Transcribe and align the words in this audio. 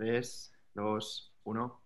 3, 0.00 0.52
2, 0.76 1.32
1. 1.44 1.80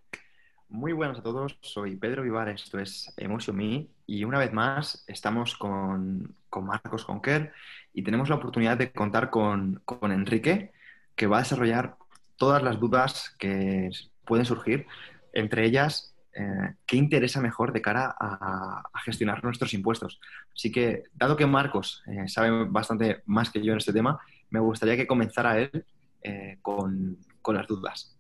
Muy 0.69 0.93
buenas 0.93 1.19
a 1.19 1.23
todos, 1.25 1.59
soy 1.63 1.97
Pedro 1.97 2.23
Vivar, 2.23 2.49
esto 2.49 2.79
es 2.79 3.13
Emotion 3.17 3.57
Me 3.57 3.89
y 4.07 4.23
una 4.23 4.39
vez 4.39 4.53
más 4.53 5.03
estamos 5.09 5.57
con, 5.57 6.37
con 6.49 6.65
Marcos 6.65 7.05
Conquer 7.05 7.53
y 7.93 8.05
tenemos 8.05 8.29
la 8.29 8.37
oportunidad 8.37 8.77
de 8.77 8.93
contar 8.93 9.31
con, 9.31 9.83
con, 9.85 10.13
Enrique 10.13 10.71
que 11.17 11.27
va 11.27 11.39
a 11.39 11.41
desarrollar 11.41 11.97
todas 12.37 12.63
las 12.63 12.79
dudas 12.79 13.35
que 13.37 13.91
pueden 14.25 14.47
surgir, 14.47 14.87
entre 15.33 15.67
ellas 15.67 16.15
eh, 16.35 16.75
qué 16.87 16.97
interesa 16.97 17.41
mejor 17.41 17.73
de 17.73 17.83
cara 17.83 18.15
a, 18.17 18.91
gestionar 19.05 19.43
nuestros 19.43 19.75
impuestos. 19.75 20.21
Así 20.55 20.71
que, 20.71 21.03
dado 21.15 21.37
que 21.37 21.47
Marcos 21.47 22.05
eh, 22.07 22.29
sabe 22.29 22.65
bastante 22.67 23.23
más 23.27 23.51
que 23.51 23.61
yo 23.61 23.73
en 23.73 23.79
este 23.79 23.93
tema, 23.93 24.21
me 24.51 24.61
gustaría 24.61 24.97
que 24.97 25.09
comenzara 25.09 25.59
él 25.59 25.85
eh, 26.23 26.59
con, 26.63 27.19
con, 27.45 27.57
las 27.57 27.67
dudas. 27.67 28.19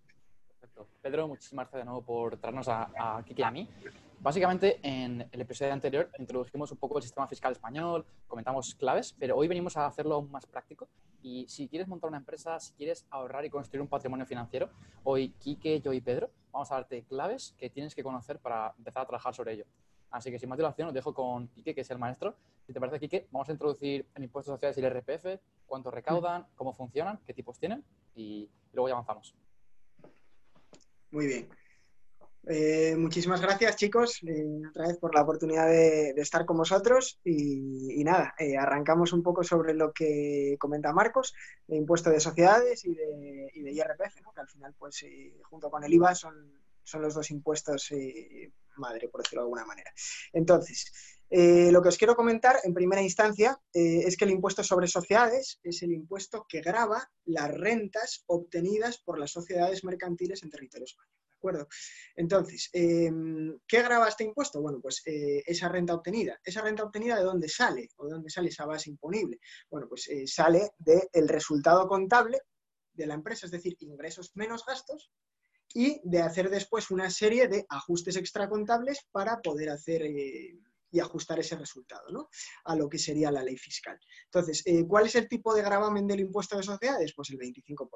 Perfecto. 0.60 0.86
Pedro, 1.00 1.26
muchísimas 1.26 1.64
gracias 1.64 1.80
de 1.80 1.84
nuevo 1.86 2.02
por 2.02 2.36
traernos 2.36 2.68
a, 2.68 2.90
a 2.96 3.24
Kiki 3.24 3.40
y 3.40 3.44
a 3.44 3.50
mí. 3.50 3.68
Básicamente, 4.20 4.80
en 4.82 5.28
el 5.32 5.40
episodio 5.40 5.72
anterior 5.72 6.10
introdujimos 6.18 6.70
un 6.72 6.78
poco 6.78 6.98
el 6.98 7.02
sistema 7.02 7.26
fiscal 7.26 7.52
español, 7.52 8.06
comentamos 8.26 8.74
claves, 8.74 9.14
pero 9.18 9.36
hoy 9.36 9.48
venimos 9.48 9.76
a 9.76 9.86
hacerlo 9.86 10.14
aún 10.14 10.30
más 10.30 10.46
práctico. 10.46 10.88
Y 11.22 11.46
si 11.48 11.68
quieres 11.68 11.88
montar 11.88 12.08
una 12.08 12.18
empresa, 12.18 12.58
si 12.60 12.72
quieres 12.74 13.06
ahorrar 13.10 13.44
y 13.44 13.50
construir 13.50 13.82
un 13.82 13.88
patrimonio 13.88 14.26
financiero, 14.26 14.70
hoy 15.04 15.30
Kike, 15.38 15.80
yo 15.80 15.92
y 15.92 16.00
Pedro 16.00 16.30
vamos 16.52 16.70
a 16.70 16.76
darte 16.76 17.02
claves 17.04 17.54
que 17.58 17.68
tienes 17.68 17.94
que 17.94 18.02
conocer 18.02 18.38
para 18.38 18.74
empezar 18.78 19.02
a 19.02 19.06
trabajar 19.06 19.34
sobre 19.34 19.54
ello. 19.54 19.64
Así 20.10 20.30
que 20.30 20.38
sin 20.38 20.48
más 20.48 20.56
dilación, 20.56 20.88
os 20.88 20.94
dejo 20.94 21.12
con 21.12 21.48
Kike, 21.48 21.74
que 21.74 21.80
es 21.80 21.90
el 21.90 21.98
maestro. 21.98 22.36
Si 22.66 22.72
te 22.72 22.80
parece, 22.80 23.00
Kike, 23.00 23.28
vamos 23.30 23.48
a 23.48 23.52
introducir 23.52 24.06
el 24.14 24.22
impuesto 24.22 24.52
sociales 24.52 24.78
y 24.78 24.80
el 24.80 24.90
RPF, 24.90 25.40
cuánto 25.66 25.90
recaudan, 25.90 26.46
cómo 26.54 26.72
funcionan, 26.72 27.18
qué 27.26 27.34
tipos 27.34 27.58
tienen 27.58 27.84
y 28.14 28.48
luego 28.74 28.88
ya 28.88 28.94
avanzamos. 28.94 29.34
Muy 31.10 31.26
bien. 31.26 31.48
Eh, 32.46 32.94
muchísimas 32.98 33.40
gracias, 33.40 33.76
chicos, 33.76 34.20
eh, 34.26 34.60
otra 34.68 34.88
vez 34.88 34.98
por 34.98 35.14
la 35.14 35.22
oportunidad 35.22 35.66
de, 35.66 36.10
estar 36.16 36.44
con 36.44 36.58
vosotros. 36.58 37.18
Y, 37.24 38.00
y 38.00 38.04
nada, 38.04 38.34
eh, 38.38 38.56
arrancamos 38.56 39.12
un 39.12 39.22
poco 39.22 39.42
sobre 39.42 39.72
lo 39.74 39.92
que 39.92 40.56
comenta 40.58 40.92
Marcos, 40.92 41.34
de 41.66 41.76
impuesto 41.76 42.10
de 42.10 42.20
sociedades 42.20 42.84
y 42.84 42.94
de, 42.94 43.50
y 43.54 43.68
IRPF, 43.70 44.20
¿no? 44.22 44.32
que 44.32 44.40
al 44.40 44.48
final, 44.48 44.74
pues, 44.78 45.04
junto 45.44 45.70
con 45.70 45.84
el 45.84 45.92
IVA, 45.94 46.14
son, 46.14 46.34
son 46.82 47.00
los 47.00 47.14
dos 47.14 47.30
impuestos 47.30 47.90
madre, 48.76 49.08
por 49.08 49.22
decirlo 49.22 49.42
de 49.42 49.46
alguna 49.46 49.64
manera. 49.64 49.92
Entonces, 50.32 50.92
eh, 51.30 51.72
lo 51.72 51.82
que 51.82 51.88
os 51.88 51.98
quiero 51.98 52.14
comentar 52.14 52.56
en 52.64 52.74
primera 52.74 53.02
instancia 53.02 53.58
eh, 53.72 54.02
es 54.06 54.16
que 54.16 54.24
el 54.24 54.30
impuesto 54.30 54.62
sobre 54.62 54.86
sociedades 54.86 55.58
es 55.62 55.82
el 55.82 55.92
impuesto 55.92 56.46
que 56.48 56.60
grava 56.60 57.10
las 57.24 57.50
rentas 57.50 58.22
obtenidas 58.26 58.98
por 58.98 59.18
las 59.18 59.32
sociedades 59.32 59.84
mercantiles 59.84 60.42
en 60.42 60.50
territorio 60.50 60.84
español. 60.84 61.10
¿De 61.28 61.36
acuerdo? 61.36 61.68
Entonces, 62.16 62.70
eh, 62.72 63.10
¿qué 63.66 63.82
grava 63.82 64.08
este 64.08 64.24
impuesto? 64.24 64.62
Bueno, 64.62 64.80
pues 64.80 65.02
eh, 65.06 65.42
esa 65.46 65.68
renta 65.68 65.94
obtenida. 65.94 66.40
¿Esa 66.42 66.62
renta 66.62 66.84
obtenida 66.84 67.16
de 67.16 67.24
dónde 67.24 67.48
sale? 67.48 67.88
¿O 67.96 68.06
de 68.06 68.12
dónde 68.12 68.30
sale 68.30 68.48
esa 68.48 68.64
base 68.64 68.90
imponible? 68.90 69.40
Bueno, 69.70 69.88
pues 69.88 70.08
sale 70.26 70.70
del 70.78 71.28
resultado 71.28 71.86
contable 71.86 72.40
de 72.94 73.06
la 73.06 73.14
empresa, 73.14 73.46
es 73.46 73.52
decir, 73.52 73.76
ingresos 73.80 74.30
menos 74.34 74.64
gastos, 74.64 75.10
y 75.74 76.00
de 76.04 76.22
hacer 76.22 76.48
después 76.48 76.90
una 76.90 77.10
serie 77.10 77.48
de 77.48 77.66
ajustes 77.68 78.16
extracontables 78.16 79.00
para 79.10 79.42
poder 79.42 79.70
hacer 79.70 80.02
y 80.94 81.00
ajustar 81.00 81.40
ese 81.40 81.56
resultado 81.56 82.08
¿no? 82.10 82.28
a 82.66 82.76
lo 82.76 82.88
que 82.88 82.98
sería 82.98 83.32
la 83.32 83.42
ley 83.42 83.56
fiscal. 83.56 83.98
Entonces, 84.26 84.62
eh, 84.64 84.86
¿cuál 84.86 85.06
es 85.06 85.16
el 85.16 85.28
tipo 85.28 85.52
de 85.52 85.60
gravamen 85.60 86.06
del 86.06 86.20
impuesto 86.20 86.56
de 86.56 86.62
sociedades? 86.62 87.12
Pues 87.16 87.30
el 87.30 87.38
25%. 87.38 87.88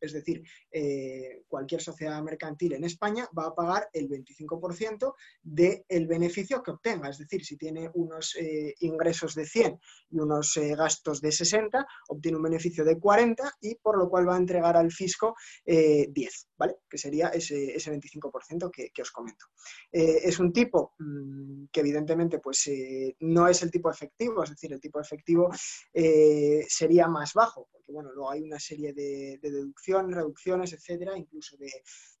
Es 0.00 0.12
decir, 0.12 0.40
eh, 0.70 1.42
cualquier 1.48 1.82
sociedad 1.82 2.22
mercantil 2.22 2.74
en 2.74 2.84
España 2.84 3.28
va 3.36 3.46
a 3.46 3.54
pagar 3.54 3.90
el 3.92 4.08
25% 4.08 5.14
del 5.42 6.06
beneficio 6.06 6.62
que 6.62 6.70
obtenga. 6.70 7.08
Es 7.08 7.18
decir, 7.18 7.44
si 7.44 7.56
tiene 7.56 7.90
unos 7.94 8.36
eh, 8.36 8.76
ingresos 8.80 9.34
de 9.34 9.46
100 9.46 9.80
y 10.10 10.20
unos 10.20 10.56
gastos 10.76 11.20
de 11.20 11.32
60, 11.32 11.84
obtiene 12.10 12.36
un 12.36 12.44
beneficio 12.44 12.84
de 12.84 13.00
40 13.00 13.52
y 13.62 13.74
por 13.74 13.98
lo 13.98 14.08
cual 14.08 14.28
va 14.28 14.36
a 14.36 14.38
entregar 14.38 14.76
al 14.76 14.92
fisco 14.92 15.34
10, 15.66 16.48
¿vale? 16.56 16.76
Que 16.88 16.98
sería 16.98 17.28
ese, 17.30 17.74
ese 17.74 17.92
25% 17.92 18.70
que, 18.70 19.02
os 19.02 19.10
comento. 19.10 19.46
Es 19.90 20.38
un 20.38 20.52
tipo 20.52 20.94
mmm, 20.98 21.64
que 21.72 21.80
evidentemente 21.80 22.38
pues 22.44 22.66
eh, 22.66 23.16
no 23.20 23.48
es 23.48 23.62
el 23.62 23.70
tipo 23.70 23.90
efectivo, 23.90 24.44
es 24.44 24.50
decir, 24.50 24.70
el 24.70 24.80
tipo 24.80 25.00
efectivo 25.00 25.50
eh, 25.94 26.62
sería 26.68 27.08
más 27.08 27.32
bajo, 27.32 27.68
porque 27.72 27.90
bueno, 27.90 28.12
luego 28.12 28.30
hay 28.30 28.42
una 28.42 28.60
serie 28.60 28.92
de, 28.92 29.38
de 29.40 29.50
deducciones, 29.50 30.14
reducciones, 30.14 30.74
etcétera, 30.74 31.16
incluso 31.16 31.56
de, 31.56 31.72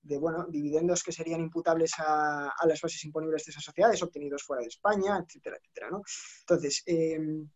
de, 0.02 0.18
bueno, 0.18 0.46
dividendos 0.48 1.02
que 1.02 1.12
serían 1.12 1.42
imputables 1.42 1.92
a, 1.98 2.48
a, 2.48 2.66
las 2.66 2.80
bases 2.80 3.04
imponibles 3.04 3.44
de 3.44 3.50
esas 3.50 3.64
sociedades 3.64 4.02
obtenidos 4.02 4.42
fuera 4.42 4.62
de 4.62 4.68
España, 4.68 5.22
etcétera, 5.22 5.58
etcétera, 5.60 5.90
¿no? 5.90 6.02
Entonces, 6.40 6.82
em, 6.86 7.46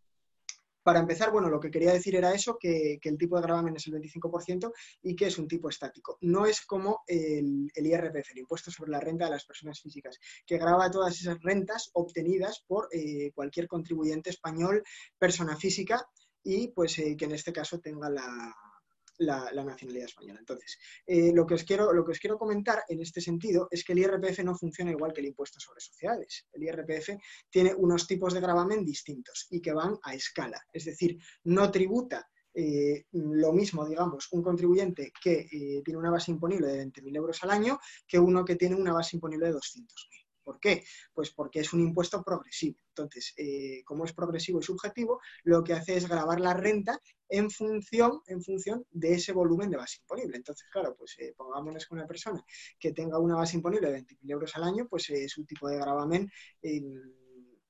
para 0.88 1.00
empezar, 1.00 1.31
bueno, 1.31 1.50
lo 1.50 1.60
que 1.60 1.71
quería 1.71 1.93
decir 1.93 2.16
era 2.16 2.32
eso, 2.32 2.56
que, 2.59 2.99
el 3.03 3.19
tipo 3.19 3.37
de 3.37 3.43
gravamen 3.43 3.76
es 3.76 3.87
el 3.87 3.93
25% 3.93 4.72
y 5.03 5.15
que 5.15 5.26
es 5.26 5.37
un 5.37 5.47
tipo 5.47 5.69
estático. 5.69 6.16
No 6.22 6.47
es 6.47 6.62
como 6.62 7.03
el, 7.06 7.71
el, 7.75 7.87
IRPF, 7.87 8.31
el 8.31 8.38
impuesto 8.38 8.71
sobre 8.71 8.93
la 8.93 8.99
renta 8.99 9.26
de 9.26 9.32
las 9.32 9.44
personas 9.44 9.82
físicas, 9.82 10.19
que 10.47 10.56
grava 10.56 10.91
todas 10.91 11.21
esas 11.21 11.43
rentas 11.43 11.91
obtenidas 11.93 12.65
por 12.66 12.88
eh, 12.91 13.32
cualquier 13.34 13.69
contribuyente 13.69 14.31
español, 14.31 14.82
persona 15.19 15.56
física, 15.56 16.09
y 16.43 16.69
pues 16.69 16.99
eh, 17.00 17.15
que 17.19 17.26
en 17.26 17.32
este 17.32 17.53
caso 17.53 17.81
tenga 17.81 18.09
la, 18.09 18.56
la, 19.19 19.51
nacionalidad 19.65 20.06
española. 20.06 20.41
Entonces, 20.41 20.79
eh, 21.06 21.33
lo, 21.34 21.47
que 21.47 21.55
os 21.55 21.65
quiero, 21.65 21.93
lo 21.93 22.05
que 22.05 22.12
os 22.12 22.19
quiero 22.19 22.39
comentar 22.39 22.83
en 22.89 23.01
este 23.01 23.21
sentido 23.21 23.69
es 23.71 23.84
que 23.84 23.93
el 23.93 24.01
IRPF 24.01 24.41
no 24.41 24.55
funciona 24.55 24.91
igual 24.91 25.12
que 25.12 25.21
el 25.21 25.27
impuesto 25.27 25.61
sobre 25.61 25.81
sociedades. 25.81 26.47
El 26.53 26.62
IRPF 26.62 27.11
tiene 27.51 27.75
unos 27.75 28.06
tipos 28.06 28.33
de 28.34 28.41
gravamen 28.41 28.84
distintos 28.84 29.47
y 29.51 29.61
que 29.61 29.73
van 29.73 29.99
a 30.03 30.15
escala. 30.15 30.61
Es 30.73 30.84
decir, 30.84 31.19
no 31.45 31.71
tributa 31.71 32.29
eh, 32.55 33.05
lo 33.12 33.53
mismo, 33.53 33.87
digamos, 33.87 34.29
un 34.33 34.43
contribuyente 34.43 35.12
que 35.23 35.47
eh, 35.53 35.83
tiene 35.85 35.99
una 35.99 36.11
base 36.11 36.31
imponible 36.31 36.67
de 36.67 36.87
20.000 36.87 37.17
euros 37.17 37.43
al 37.45 37.50
año 37.50 37.79
que 38.06 38.19
uno 38.19 38.45
que 38.45 38.56
tiene 38.56 38.75
una 38.75 38.93
base 38.93 39.17
imponible 39.17 39.47
de 39.47 39.55
200.000. 39.55 40.28
¿Por 40.48 40.60
qué? 40.60 40.82
Pues 41.12 41.31
porque 41.31 41.60
es 41.60 41.75
un 41.75 41.81
impuesto 41.82 42.22
progresivo. 42.22 42.78
Entonces, 42.88 43.34
eh, 43.36 43.82
como 43.84 44.06
es 44.06 44.14
progresivo 44.14 44.60
y 44.60 44.62
subjetivo, 44.62 45.20
lo 45.44 45.62
que 45.62 45.75
hace 45.75 45.98
es 45.98 46.09
grabar 46.09 46.41
la 46.41 46.54
renta 46.54 46.98
en 47.28 47.50
función, 47.50 48.22
en 48.28 48.42
función 48.42 48.82
de 48.91 49.12
ese 49.12 49.32
volumen 49.32 49.69
de 49.69 49.76
base 49.76 49.98
imponible. 50.00 50.38
Entonces, 50.38 50.66
claro, 50.72 50.97
pues 50.97 51.16
eh, 51.19 51.34
pongámonos 51.37 51.84
con 51.84 51.98
una 51.98 52.06
persona 52.06 52.42
que 52.81 52.92
tenga 52.92 53.19
una 53.19 53.37
base 53.37 53.56
imponible 53.56 53.92
de 53.92 53.98
20.000 53.98 54.31
euros 54.31 54.56
al 54.56 54.62
año, 54.62 54.88
pues 54.88 55.10
eh, 55.10 55.28
su 55.28 55.44
tipo 55.44 55.69
de 55.69 55.76
gravamen 55.76 56.31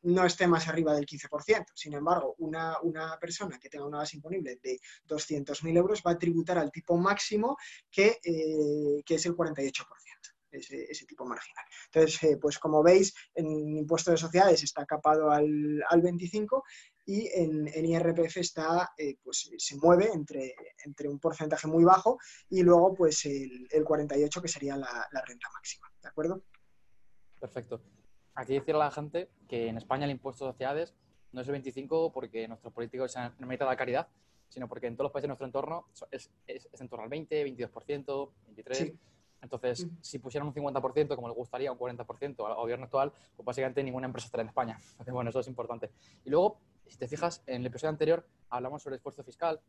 no 0.03 0.25
esté 0.25 0.47
más 0.47 0.69
arriba 0.69 0.95
del 0.95 1.05
15%. 1.05 1.65
Sin 1.75 1.95
embargo, 1.95 2.37
una, 2.39 2.77
una, 2.83 3.19
persona 3.19 3.59
que 3.59 3.69
tenga 3.69 3.87
una 3.87 3.99
base 3.99 4.19
imponible 4.19 4.61
de 4.63 4.79
200.000 5.05 5.77
euros 5.77 6.01
va 6.07 6.13
a 6.13 6.19
tributar 6.19 6.59
al 6.59 6.71
tipo 6.71 6.97
máximo 6.97 7.57
que, 7.91 8.21
que 9.05 9.15
es 9.17 9.27
el 9.27 9.35
48% 9.35 10.38
ese, 10.51 10.85
ese 10.91 11.07
tipo 11.07 11.25
marginal. 11.25 11.65
Entonces, 11.87 12.23
eh, 12.25 12.39
pues 12.41 12.59
como 12.59 12.83
veis, 12.83 13.15
en 13.35 13.77
impuesto 13.77 14.11
de 14.11 14.17
sociedades 14.17 14.63
está 14.63 14.85
capado 14.87 15.31
al, 15.31 15.83
al 15.89 16.01
25 16.01 16.65
y 17.07 17.27
en, 17.33 17.67
en 17.69 17.87
IRPF 17.87 18.37
está, 18.37 18.93
eh, 18.99 19.17
pues 19.23 19.51
se 19.57 19.77
mueve 19.77 20.11
entre, 20.13 20.55
entre, 20.85 21.09
un 21.09 21.19
porcentaje 21.19 21.67
muy 21.67 21.85
bajo 21.85 22.19
y 22.51 22.63
luego 22.63 22.95
pues 22.95 23.25
el, 23.25 23.67
el 23.71 23.85
48 23.85 24.43
que 24.43 24.49
sería 24.49 24.77
la, 24.77 25.09
la, 25.11 25.23
renta 25.25 25.49
máxima, 25.55 25.91
¿de 26.03 26.09
acuerdo? 26.09 26.43
Perfecto. 27.41 27.81
Aquí 28.35 28.55
decirle 28.55 28.83
a 28.83 28.85
la 28.85 28.91
gente 28.91 29.31
que 29.49 29.69
en 29.69 29.79
España 29.79 30.05
el 30.05 30.11
impuesto 30.11 30.45
de 30.45 30.53
sociedades 30.53 30.95
no 31.33 31.41
es 31.41 31.49
el 31.49 31.53
25 31.53 32.13
porque 32.13 32.47
nuestros 32.47 32.73
políticos 32.73 33.13
se 33.13 33.21
han 33.21 33.35
metido 33.41 33.67
a 33.67 33.73
la 33.73 33.77
caridad, 33.77 34.09
sino 34.49 34.69
porque 34.69 34.87
en 34.87 34.97
todos 34.97 35.07
los 35.07 35.13
países 35.13 35.25
de 35.25 35.29
nuestro 35.29 35.47
entorno 35.47 35.89
es, 36.11 36.31
es, 36.47 36.69
es 36.71 36.81
en 36.81 36.89
torno 36.89 37.05
al 37.05 37.11
20, 37.11 37.47
22%, 37.47 38.33
23%. 38.55 38.75
Sí. 38.75 38.99
Entonces, 39.41 39.87
si 40.01 40.19
pusieran 40.19 40.49
un 40.49 40.55
50%, 40.55 41.15
como 41.15 41.29
le 41.29 41.35
gustaría, 41.35 41.71
un 41.71 41.79
40% 41.79 42.47
al 42.47 42.55
gobierno 42.55 42.85
actual, 42.87 43.13
pues 43.37 43.45
básicamente 43.47 43.83
ninguna 43.83 44.07
empresa 44.07 44.27
estaría 44.27 44.43
en 44.43 44.49
España. 44.49 44.79
Entonces, 44.93 45.15
bueno, 45.15 45.31
eso 45.31 45.41
es 45.41 45.49
importante. 45.49 45.91
Y 46.25 46.31
luego, 46.31 46.61
si 46.87 46.99
te 46.99 47.09
fijas, 47.09 47.43
en 47.47 47.61
el 47.63 47.67
episodio 47.67 47.91
anterior 47.91 48.27
hablamos 48.51 48.83
sobre 48.83 48.95
el 48.95 48.99
esfuerzo 48.99 49.23
fiscal, 49.23 49.61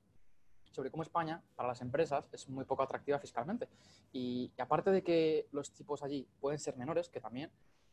sobre 0.72 0.92
cómo 0.92 1.04
España, 1.04 1.42
para 1.56 1.70
las 1.70 1.82
empresas, 1.82 2.28
es 2.32 2.48
muy 2.50 2.66
poco 2.66 2.84
atractiva 2.84 3.20
fiscalmente. 3.20 3.68
Y, 4.12 4.52
y 4.58 4.62
aparte 4.62 4.92
de 4.92 5.04
que 5.04 5.48
los 5.52 5.72
tipos 5.72 6.04
allí 6.04 6.28
pueden 6.40 6.60
ser 6.60 6.78
menores, 6.78 7.10
que 7.10 7.20
también, 7.20 7.52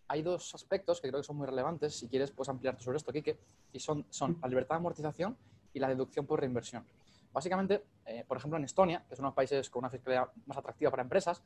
hay 0.09 0.23
dos 0.23 0.55
aspectos 0.55 1.01
que 1.01 1.09
creo 1.09 1.21
que 1.21 1.27
son 1.27 1.37
muy 1.37 1.47
relevantes, 1.47 1.95
si 1.99 2.09
quieres 2.09 2.31
puedes 2.31 2.49
ampliarte 2.49 2.83
sobre 2.83 2.99
esto, 2.99 3.13
Kike, 3.13 3.39
y 3.73 3.81
son, 3.81 4.07
son 4.11 4.39
la 4.41 4.49
libertad 4.49 4.77
de 4.77 4.81
amortización 4.81 5.37
y 5.73 5.81
la 5.81 5.89
deducción 5.89 6.27
por 6.27 6.41
reinversión. 6.41 6.87
Básicamente, 7.33 7.85
eh, 8.07 8.25
por 8.27 8.39
ejemplo, 8.39 8.57
en 8.57 8.65
Estonia, 8.65 9.05
que 9.07 9.15
es 9.15 9.21
uno 9.21 9.27
de 9.27 9.31
los 9.31 9.37
países 9.37 9.69
con 9.69 9.81
una 9.81 9.91
fiscalidad 9.91 10.31
más 10.47 10.57
atractiva 10.57 10.91
para 10.91 11.03
empresas, 11.03 11.43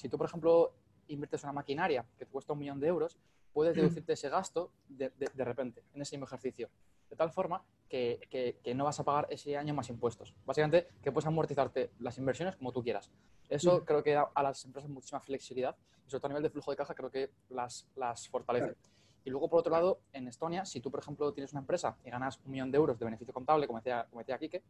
si 0.00 0.08
tú, 0.08 0.16
por 0.16 0.26
ejemplo, 0.26 0.72
inviertes 1.08 1.42
una 1.42 1.52
maquinaria 1.52 2.06
que 2.16 2.24
te 2.24 2.30
cuesta 2.30 2.54
un 2.54 2.58
millón 2.58 2.80
de 2.80 2.88
euros, 2.88 3.18
puedes 3.52 3.76
deducirte 3.76 4.14
ese 4.14 4.30
gasto 4.30 4.72
de, 4.88 5.10
de, 5.10 5.28
de 5.34 5.44
repente, 5.44 5.84
en 5.92 6.00
ese 6.00 6.16
mismo 6.16 6.26
ejercicio. 6.26 6.70
De 7.10 7.16
tal 7.16 7.30
forma 7.30 7.62
que, 7.88 8.20
que, 8.30 8.58
que, 8.62 8.74
no 8.74 8.84
vas 8.84 8.98
a 9.00 9.04
pagar 9.04 9.26
ese 9.30 9.56
año 9.58 9.74
más 9.74 9.90
impuestos. 9.90 10.32
Básicamente, 10.46 10.88
que 11.02 11.12
puedes 11.12 11.26
amortizarte 11.26 11.90
las 11.98 12.16
inversiones 12.16 12.56
como 12.56 12.72
tú 12.72 12.82
quieras. 12.82 13.10
Eso 13.48 13.84
creo 13.84 14.02
que 14.02 14.12
da 14.12 14.30
a 14.32 14.42
las 14.42 14.64
empresas 14.64 14.88
muchísima 14.88 15.20
flexibilidad 15.20 15.76
y 16.06 16.10
sobre 16.10 16.20
todo 16.20 16.26
a 16.28 16.30
nivel 16.30 16.44
de 16.44 16.50
flujo 16.50 16.70
de 16.70 16.76
caja 16.76 16.94
creo 16.94 17.10
que 17.10 17.30
las, 17.50 17.86
las 17.96 18.28
fortalece. 18.28 18.76
Y 19.24 19.30
luego, 19.30 19.50
por 19.50 19.60
otro 19.60 19.72
lado, 19.72 20.00
en 20.12 20.28
Estonia, 20.28 20.64
si 20.64 20.80
tú, 20.80 20.90
por 20.90 21.00
ejemplo, 21.00 21.32
tienes 21.32 21.52
una 21.52 21.60
empresa 21.60 21.98
y 22.04 22.10
ganas 22.10 22.40
un 22.44 22.52
millón 22.52 22.70
de 22.70 22.78
euros 22.78 22.98
de 22.98 23.04
beneficio 23.04 23.34
contable, 23.34 23.66
como 23.66 23.80
decía, 23.80 24.06
como 24.08 24.20
decía 24.20 24.38
Quique, 24.38 24.62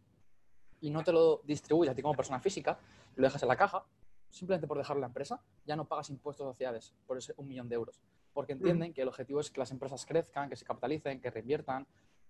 y 0.81 0.91
no 0.91 1.05
te 1.05 1.13
lo 1.13 1.43
distribuyes 1.45 1.93
a 1.93 1.95
ti 1.95 2.03
como 2.03 2.15
persona 2.15 2.41
física, 2.41 2.79
lo 3.15 3.27
dejas 3.27 3.43
en 3.43 3.49
la 3.49 3.57
caja, 3.57 3.85
simplemente 4.31 4.67
por 4.67 4.79
dejarlo 4.79 4.99
en 4.99 5.03
la 5.03 5.07
empresa, 5.09 5.41
ya 5.67 5.77
no 5.77 5.87
pagas 5.87 6.11
impuestos 6.11 6.47
a 6.47 6.51
sociedades 6.51 6.95
por 7.07 7.19
ese 7.19 7.35
un 7.37 7.49
millón 7.49 7.69
de 7.69 7.75
euros. 7.75 8.01
Porque 8.33 8.53
entienden 8.53 8.93
que 8.95 9.03
el 9.03 9.09
objetivo 9.09 9.41
es 9.41 9.51
que 9.51 9.59
las 9.59 9.71
empresas 9.71 10.07
crezcan, 10.07 10.49
que 10.49 10.57
se 10.57 10.65
capitalicen, 10.65 11.21
que 11.21 11.31
reinviertan 11.31 11.87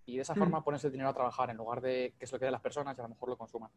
y 0.07 0.17
de 0.17 0.23
esa 0.23 0.35
forma 0.35 0.65
pones 0.65 0.83
el 0.85 0.93
dinero 0.93 1.11
a 1.11 1.15
trabajar 1.15 1.51
en 1.51 1.59
lugar 1.59 1.81
de 1.81 2.15
que 2.19 2.25
es 2.25 2.33
lo 2.33 2.39
que 2.39 2.47
de 2.47 2.51
las 2.51 2.61
personas 2.61 2.97
y 2.97 3.01
a 3.01 3.05
lo 3.05 3.11
mejor 3.11 3.29
lo 3.29 3.37
consuman. 3.37 3.71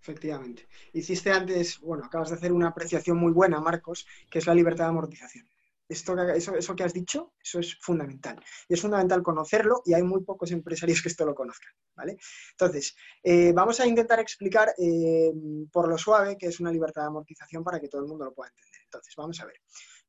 Efectivamente. 0.00 0.66
Hiciste 0.92 1.30
antes, 1.30 1.78
bueno, 1.80 2.04
acabas 2.04 2.30
de 2.30 2.36
hacer 2.36 2.52
una 2.52 2.68
apreciación 2.68 3.18
muy 3.18 3.32
buena, 3.32 3.60
Marcos, 3.60 4.06
que 4.30 4.38
es 4.38 4.46
la 4.46 4.54
libertad 4.54 4.84
de 4.84 4.90
amortización. 4.90 5.46
Esto, 5.90 6.16
eso, 6.18 6.54
eso 6.54 6.76
que 6.76 6.84
has 6.84 6.92
dicho, 6.92 7.34
eso 7.42 7.58
es 7.58 7.76
fundamental. 7.80 8.40
Y 8.68 8.74
es 8.74 8.80
fundamental 8.80 9.24
conocerlo 9.24 9.82
y 9.84 9.92
hay 9.92 10.04
muy 10.04 10.22
pocos 10.22 10.52
empresarios 10.52 11.02
que 11.02 11.08
esto 11.08 11.26
lo 11.26 11.34
conozcan. 11.34 11.72
¿vale? 11.96 12.16
Entonces, 12.52 12.94
eh, 13.24 13.52
vamos 13.52 13.80
a 13.80 13.86
intentar 13.86 14.20
explicar 14.20 14.72
eh, 14.78 15.32
por 15.72 15.88
lo 15.88 15.98
suave 15.98 16.38
que 16.38 16.46
es 16.46 16.60
una 16.60 16.70
libertad 16.70 17.02
de 17.02 17.08
amortización 17.08 17.64
para 17.64 17.80
que 17.80 17.88
todo 17.88 18.02
el 18.02 18.06
mundo 18.06 18.24
lo 18.24 18.32
pueda 18.32 18.50
entender. 18.50 18.80
Entonces, 18.84 19.14
vamos 19.16 19.40
a 19.40 19.46
ver. 19.46 19.56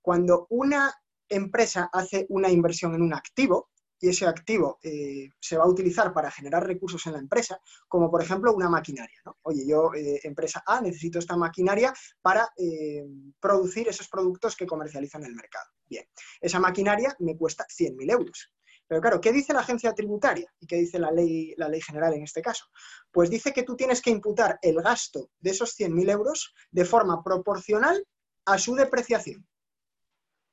Cuando 0.01 0.45
una 0.51 0.93
empresa 1.27 1.89
hace 1.91 2.27
una 2.29 2.49
inversión 2.49 2.93
en 2.93 3.01
un 3.01 3.15
activo, 3.15 3.71
y 4.01 4.09
ese 4.09 4.25
activo 4.25 4.79
eh, 4.81 5.29
se 5.39 5.57
va 5.57 5.63
a 5.63 5.69
utilizar 5.69 6.11
para 6.11 6.31
generar 6.31 6.65
recursos 6.65 7.05
en 7.05 7.13
la 7.13 7.19
empresa, 7.19 7.61
como 7.87 8.09
por 8.09 8.21
ejemplo 8.21 8.51
una 8.51 8.67
maquinaria. 8.67 9.21
Oye, 9.43 9.65
yo, 9.65 9.93
eh, 9.93 10.19
empresa 10.23 10.63
A, 10.65 10.81
necesito 10.81 11.19
esta 11.19 11.37
maquinaria 11.37 11.93
para 12.19 12.49
eh, 12.57 13.05
producir 13.39 13.87
esos 13.87 14.09
productos 14.09 14.55
que 14.55 14.65
comercializan 14.65 15.21
en 15.21 15.29
el 15.29 15.35
mercado. 15.35 15.69
Bien, 15.87 16.05
esa 16.41 16.59
maquinaria 16.59 17.15
me 17.19 17.37
cuesta 17.37 17.65
100.000 17.67 18.11
euros. 18.11 18.51
Pero 18.87 18.99
claro, 18.99 19.21
¿qué 19.21 19.31
dice 19.31 19.53
la 19.53 19.59
agencia 19.61 19.93
tributaria 19.93 20.51
y 20.59 20.65
qué 20.65 20.77
dice 20.77 20.99
la 20.99 21.11
ley, 21.11 21.53
la 21.55 21.69
ley 21.69 21.79
general 21.79 22.13
en 22.15 22.23
este 22.23 22.41
caso? 22.41 22.65
Pues 23.11 23.29
dice 23.29 23.53
que 23.53 23.63
tú 23.63 23.75
tienes 23.75 24.01
que 24.01 24.09
imputar 24.09 24.57
el 24.61 24.81
gasto 24.81 25.29
de 25.39 25.51
esos 25.51 25.79
100.000 25.79 26.09
euros 26.09 26.53
de 26.71 26.85
forma 26.85 27.23
proporcional 27.23 28.03
a 28.45 28.57
su 28.57 28.73
depreciación 28.75 29.47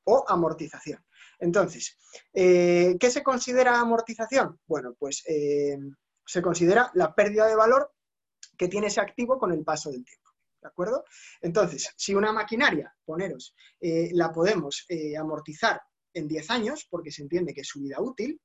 o 0.04 0.24
amortización. 0.28 1.04
Entonces, 1.38 1.96
eh, 2.32 2.96
¿qué 2.98 3.10
se 3.10 3.22
considera 3.22 3.78
amortización? 3.78 4.58
Bueno, 4.66 4.94
pues 4.98 5.22
eh, 5.26 5.78
se 6.26 6.42
considera 6.42 6.90
la 6.94 7.14
pérdida 7.14 7.46
de 7.46 7.56
valor 7.56 7.92
que 8.56 8.68
tiene 8.68 8.88
ese 8.88 9.00
activo 9.00 9.38
con 9.38 9.52
el 9.52 9.64
paso 9.64 9.90
del 9.90 10.04
tiempo. 10.04 10.30
¿De 10.60 10.68
acuerdo? 10.68 11.04
Entonces, 11.40 11.92
si 11.96 12.14
una 12.14 12.32
maquinaria, 12.32 12.92
poneros, 13.04 13.54
eh, 13.80 14.10
la 14.12 14.32
podemos 14.32 14.86
amortizar 15.16 15.80
en 16.12 16.26
10 16.26 16.50
años, 16.50 16.86
porque 16.90 17.12
se 17.12 17.22
entiende 17.22 17.54
que 17.54 17.60
es 17.60 17.68
su 17.68 17.80
vida 17.80 18.00
útil, 18.00 18.40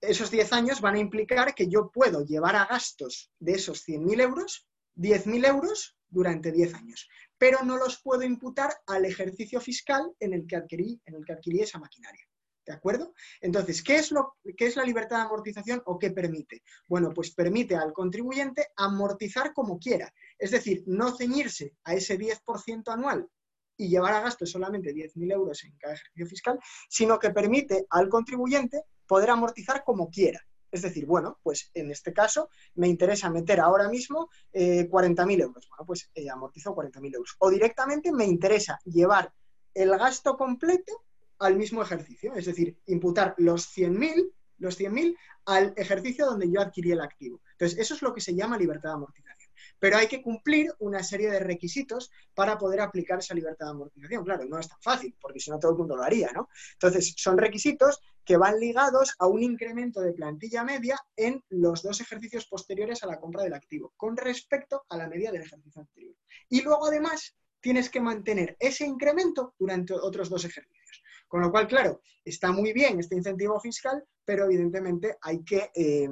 esos 0.00 0.30
10 0.30 0.52
años 0.52 0.80
van 0.80 0.96
a 0.96 0.98
implicar 0.98 1.54
que 1.54 1.68
yo 1.68 1.90
puedo 1.90 2.24
llevar 2.24 2.56
a 2.56 2.66
gastos 2.66 3.30
de 3.38 3.52
esos 3.52 3.86
100.000 3.86 4.20
euros 4.20 4.66
10.000 4.96 5.46
euros 5.46 5.96
durante 6.14 6.52
10 6.52 6.74
años 6.74 7.08
pero 7.38 7.62
no 7.62 7.76
los 7.76 8.00
puedo 8.00 8.22
imputar 8.22 8.70
al 8.86 9.04
ejercicio 9.04 9.60
fiscal 9.60 10.10
en 10.18 10.32
el 10.32 10.46
que 10.46 10.56
adquirí, 10.56 11.00
en 11.04 11.16
el 11.16 11.24
que 11.24 11.34
adquirí 11.34 11.60
esa 11.60 11.78
maquinaria. 11.78 12.24
¿De 12.66 12.72
acuerdo? 12.72 13.12
Entonces, 13.42 13.82
¿qué 13.82 13.96
es, 13.96 14.10
lo, 14.10 14.36
¿qué 14.56 14.66
es 14.66 14.76
la 14.76 14.84
libertad 14.84 15.18
de 15.18 15.22
amortización 15.24 15.82
o 15.84 15.98
qué 15.98 16.10
permite? 16.10 16.62
Bueno, 16.88 17.12
pues 17.12 17.34
permite 17.34 17.76
al 17.76 17.92
contribuyente 17.92 18.68
amortizar 18.76 19.52
como 19.52 19.78
quiera. 19.78 20.10
Es 20.38 20.52
decir, 20.52 20.82
no 20.86 21.14
ceñirse 21.14 21.76
a 21.84 21.92
ese 21.92 22.18
10% 22.18 22.90
anual 22.90 23.28
y 23.76 23.88
llevar 23.88 24.14
a 24.14 24.22
gasto 24.22 24.46
solamente 24.46 24.94
10.000 24.94 25.32
euros 25.32 25.62
en 25.64 25.76
cada 25.76 25.92
ejercicio 25.92 26.26
fiscal, 26.26 26.58
sino 26.88 27.18
que 27.18 27.28
permite 27.28 27.84
al 27.90 28.08
contribuyente 28.08 28.84
poder 29.06 29.28
amortizar 29.28 29.84
como 29.84 30.08
quiera. 30.08 30.40
Es 30.74 30.82
decir, 30.82 31.06
bueno, 31.06 31.38
pues 31.40 31.70
en 31.72 31.92
este 31.92 32.12
caso 32.12 32.50
me 32.74 32.88
interesa 32.88 33.30
meter 33.30 33.60
ahora 33.60 33.88
mismo 33.88 34.28
40.000 34.52 35.30
eh, 35.30 35.42
euros. 35.42 35.68
Bueno, 35.68 35.86
pues 35.86 36.10
eh, 36.16 36.28
amortizo 36.28 36.74
40.000 36.74 37.14
euros. 37.14 37.36
O 37.38 37.48
directamente 37.48 38.10
me 38.10 38.24
interesa 38.24 38.80
llevar 38.84 39.32
el 39.72 39.90
gasto 39.96 40.36
completo 40.36 41.04
al 41.38 41.54
mismo 41.54 41.80
ejercicio. 41.80 42.34
Es 42.34 42.46
decir, 42.46 42.76
imputar 42.86 43.36
los 43.38 43.68
100.000 43.68 44.32
los 44.58 44.80
100.000 44.80 45.16
al 45.46 45.74
ejercicio 45.76 46.26
donde 46.26 46.50
yo 46.50 46.60
adquirí 46.60 46.90
el 46.90 47.00
activo. 47.00 47.40
Entonces, 47.52 47.78
eso 47.78 47.94
es 47.94 48.02
lo 48.02 48.12
que 48.12 48.20
se 48.20 48.34
llama 48.34 48.58
libertad 48.58 48.90
de 48.90 48.94
amortización 48.94 49.43
pero 49.78 49.96
hay 49.96 50.06
que 50.06 50.22
cumplir 50.22 50.72
una 50.78 51.02
serie 51.02 51.30
de 51.30 51.40
requisitos 51.40 52.10
para 52.34 52.58
poder 52.58 52.80
aplicar 52.80 53.18
esa 53.18 53.34
libertad 53.34 53.66
de 53.66 53.72
amortización. 53.72 54.24
Claro, 54.24 54.44
no 54.44 54.58
es 54.58 54.68
tan 54.68 54.80
fácil, 54.80 55.16
porque 55.20 55.40
si 55.40 55.50
no 55.50 55.58
todo 55.58 55.72
el 55.72 55.78
mundo 55.78 55.96
lo 55.96 56.02
haría, 56.02 56.30
¿no? 56.32 56.48
Entonces, 56.72 57.14
son 57.16 57.38
requisitos 57.38 58.00
que 58.24 58.36
van 58.36 58.58
ligados 58.58 59.14
a 59.18 59.26
un 59.26 59.42
incremento 59.42 60.00
de 60.00 60.12
plantilla 60.12 60.64
media 60.64 60.98
en 61.16 61.42
los 61.50 61.82
dos 61.82 62.00
ejercicios 62.00 62.46
posteriores 62.46 63.02
a 63.02 63.06
la 63.06 63.20
compra 63.20 63.42
del 63.42 63.54
activo, 63.54 63.92
con 63.96 64.16
respecto 64.16 64.84
a 64.88 64.96
la 64.96 65.08
media 65.08 65.30
del 65.30 65.42
ejercicio 65.42 65.80
anterior. 65.80 66.14
Y 66.48 66.62
luego, 66.62 66.86
además, 66.86 67.36
tienes 67.60 67.88
que 67.90 68.00
mantener 68.00 68.56
ese 68.58 68.86
incremento 68.86 69.54
durante 69.58 69.94
otros 69.94 70.28
dos 70.28 70.44
ejercicios. 70.44 71.02
Con 71.28 71.40
lo 71.40 71.50
cual, 71.50 71.66
claro, 71.66 72.00
está 72.24 72.52
muy 72.52 72.72
bien 72.72 73.00
este 73.00 73.16
incentivo 73.16 73.58
fiscal, 73.58 74.04
pero 74.24 74.44
evidentemente 74.44 75.16
hay 75.20 75.42
que 75.42 75.70
eh, 75.74 76.08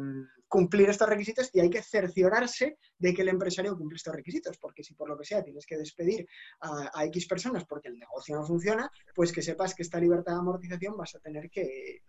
cumplir 0.52 0.90
estos 0.90 1.08
requisitos 1.08 1.49
y 1.54 1.60
hay 1.60 1.70
que 1.70 1.82
cerciorarse 1.82 2.76
de 2.99 3.14
que 3.14 3.22
el 3.22 3.31
empresario 3.31 3.75
cumple 3.75 3.96
estos 3.96 4.14
requisitos, 4.14 4.58
porque 4.58 4.84
si 4.84 4.93
por 4.93 5.08
lo 5.08 5.16
que 5.16 5.25
sea 5.25 5.43
tienes 5.43 5.64
que 5.64 5.78
despedir 5.78 6.28
a, 6.60 7.06
X 7.06 7.26
personas 7.26 7.64
porque 7.64 7.88
el 7.88 7.99
negocio 7.99 8.37
no 8.37 8.44
funciona, 8.44 8.93
pues 9.14 9.32
que 9.32 9.40
sepas 9.40 9.75
que 9.75 9.82
esta 9.82 9.99
libertad 9.99 10.34
de 10.34 10.40
amortización 10.40 10.94
vas 10.94 11.14
a 11.14 11.20
tener 11.20 11.49
que, 11.49 12.02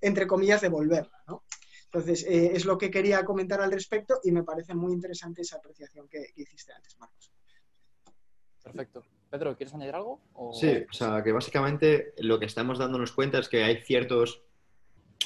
entre 0.00 0.26
comillas, 0.26 0.62
devolverla, 0.62 1.22
¿no? 1.28 1.44
Entonces, 1.84 2.24
eh, 2.24 2.52
es 2.54 2.64
lo 2.64 2.78
que 2.78 2.90
quería 2.90 3.22
comentar 3.22 3.60
al 3.60 3.70
respecto 3.70 4.18
y 4.24 4.32
me 4.32 4.44
parece 4.44 4.74
muy 4.74 4.94
interesante 4.94 5.42
esa 5.42 5.56
apreciación 5.56 6.08
que, 6.08 6.24
hiciste 6.36 6.72
antes, 6.72 6.98
Marcos. 6.98 7.30
Perfecto. 8.62 9.04
Pedro, 9.28 9.54
¿quieres 9.58 9.74
añadir 9.74 9.94
algo? 9.94 10.22
Sí, 10.58 10.86
o 10.88 10.92
sea, 10.94 11.22
que 11.22 11.32
básicamente 11.32 12.14
lo 12.16 12.38
que 12.38 12.46
estamos 12.46 12.78
dándonos 12.78 13.12
cuenta 13.12 13.40
es 13.40 13.50
que 13.50 13.62
hay 13.62 13.82
ciertos... 13.82 14.42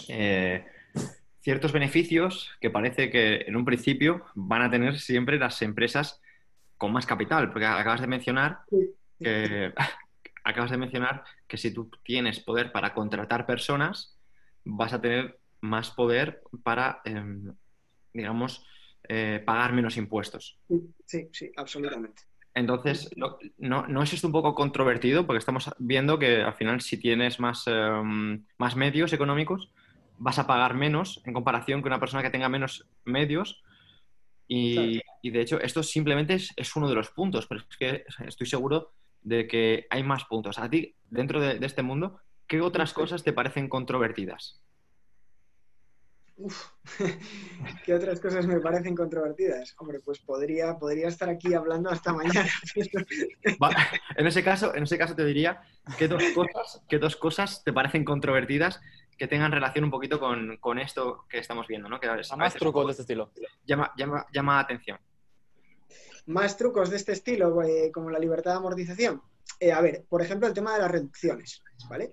Eh, 0.08 0.64
ciertos 1.44 1.72
beneficios 1.72 2.50
que 2.58 2.70
parece 2.70 3.10
que 3.10 3.44
en 3.46 3.54
un 3.54 3.66
principio 3.66 4.24
van 4.34 4.62
a 4.62 4.70
tener 4.70 4.98
siempre 4.98 5.38
las 5.38 5.60
empresas 5.60 6.20
con 6.78 6.90
más 6.90 7.04
capital, 7.04 7.52
porque 7.52 7.66
acabas 7.66 8.00
de 8.00 8.06
mencionar 8.06 8.60
que 9.20 9.72
acabas 10.44 10.70
de 10.70 10.78
mencionar 10.78 11.22
que 11.46 11.58
si 11.58 11.72
tú 11.72 11.90
tienes 12.02 12.40
poder 12.40 12.72
para 12.72 12.94
contratar 12.94 13.44
personas, 13.44 14.18
vas 14.64 14.94
a 14.94 15.00
tener 15.02 15.38
más 15.60 15.90
poder 15.90 16.42
para, 16.62 17.02
em, 17.04 17.52
digamos, 18.14 18.66
eh, 19.06 19.42
pagar 19.44 19.74
menos 19.74 19.98
impuestos. 19.98 20.58
Sí, 21.04 21.28
sí, 21.30 21.52
absolutamente. 21.56 22.22
Entonces, 22.54 23.10
no, 23.16 23.36
no, 23.86 24.02
es 24.02 24.12
esto 24.12 24.28
un 24.28 24.32
poco 24.32 24.54
controvertido? 24.54 25.26
Porque 25.26 25.40
estamos 25.40 25.70
viendo 25.78 26.18
que 26.18 26.40
al 26.40 26.54
final 26.54 26.80
si 26.80 26.96
tienes 26.96 27.38
más, 27.38 27.64
em, 27.66 28.44
más 28.56 28.76
medios 28.76 29.12
económicos, 29.12 29.70
vas 30.18 30.38
a 30.38 30.46
pagar 30.46 30.74
menos 30.74 31.22
en 31.24 31.32
comparación 31.32 31.82
con 31.82 31.92
una 31.92 32.00
persona 32.00 32.22
que 32.22 32.30
tenga 32.30 32.48
menos 32.48 32.86
medios. 33.04 33.62
Y, 34.46 35.00
de 35.22 35.40
hecho, 35.40 35.60
esto 35.60 35.82
simplemente 35.82 36.34
es, 36.34 36.76
uno 36.76 36.88
de 36.88 36.94
los 36.94 37.10
puntos, 37.10 37.46
pero 37.46 37.62
es 37.68 37.76
que 37.76 38.04
estoy 38.26 38.46
seguro 38.46 38.92
de 39.22 39.46
que 39.46 39.86
hay 39.90 40.02
más 40.02 40.24
puntos. 40.24 40.58
A 40.58 40.68
ti, 40.68 40.94
dentro 41.08 41.40
de, 41.40 41.64
este 41.64 41.82
mundo, 41.82 42.20
¿qué 42.46 42.60
otras 42.60 42.92
cosas 42.92 43.22
te 43.22 43.32
parecen 43.32 43.68
controvertidas? 43.68 44.60
Uf, 46.36 46.66
¿qué 47.84 47.94
otras 47.94 48.20
cosas 48.20 48.46
me 48.46 48.60
parecen 48.60 48.96
controvertidas? 48.96 49.74
Hombre, 49.78 50.00
pues 50.04 50.18
podría, 50.18 50.76
podría 50.78 51.08
estar 51.08 51.28
aquí 51.28 51.54
hablando 51.54 51.90
hasta 51.90 52.12
mañana. 52.12 52.50
en, 54.16 54.26
ese 54.26 54.42
caso, 54.42 54.74
en 54.74 54.82
ese 54.82 54.98
caso 54.98 55.14
te 55.14 55.24
diría, 55.24 55.62
¿qué 55.96 56.08
dos, 56.08 56.22
cosas, 56.34 56.82
¿qué 56.88 56.98
dos 56.98 57.16
cosas 57.16 57.62
te 57.64 57.72
parecen 57.72 58.04
controvertidas 58.04 58.80
que 59.16 59.28
tengan 59.28 59.52
relación 59.52 59.84
un 59.84 59.90
poquito 59.90 60.18
con, 60.18 60.78
esto 60.78 61.24
que 61.28 61.38
estamos 61.38 61.66
viendo, 61.66 61.88
¿no? 61.88 62.00
Que 62.00 62.08
más 62.36 62.54
trucos 62.54 62.86
de 62.86 62.90
este 62.92 63.02
estilo. 63.02 63.30
Llama, 63.64 63.92
llama, 63.96 64.26
llama 64.32 64.60
atención. 64.60 64.98
Más 66.26 66.56
trucos 66.56 66.90
de 66.90 66.96
este 66.96 67.12
estilo, 67.12 67.62
eh, 67.62 67.90
como 67.92 68.10
la 68.10 68.18
libertad 68.18 68.52
de 68.52 68.56
amortización. 68.56 69.22
Eh, 69.60 69.72
a 69.72 69.80
ver, 69.80 70.04
por 70.08 70.22
ejemplo, 70.22 70.48
el 70.48 70.54
tema 70.54 70.74
de 70.74 70.80
las 70.80 70.90
reducciones, 70.90 71.62
¿vale? 71.88 72.12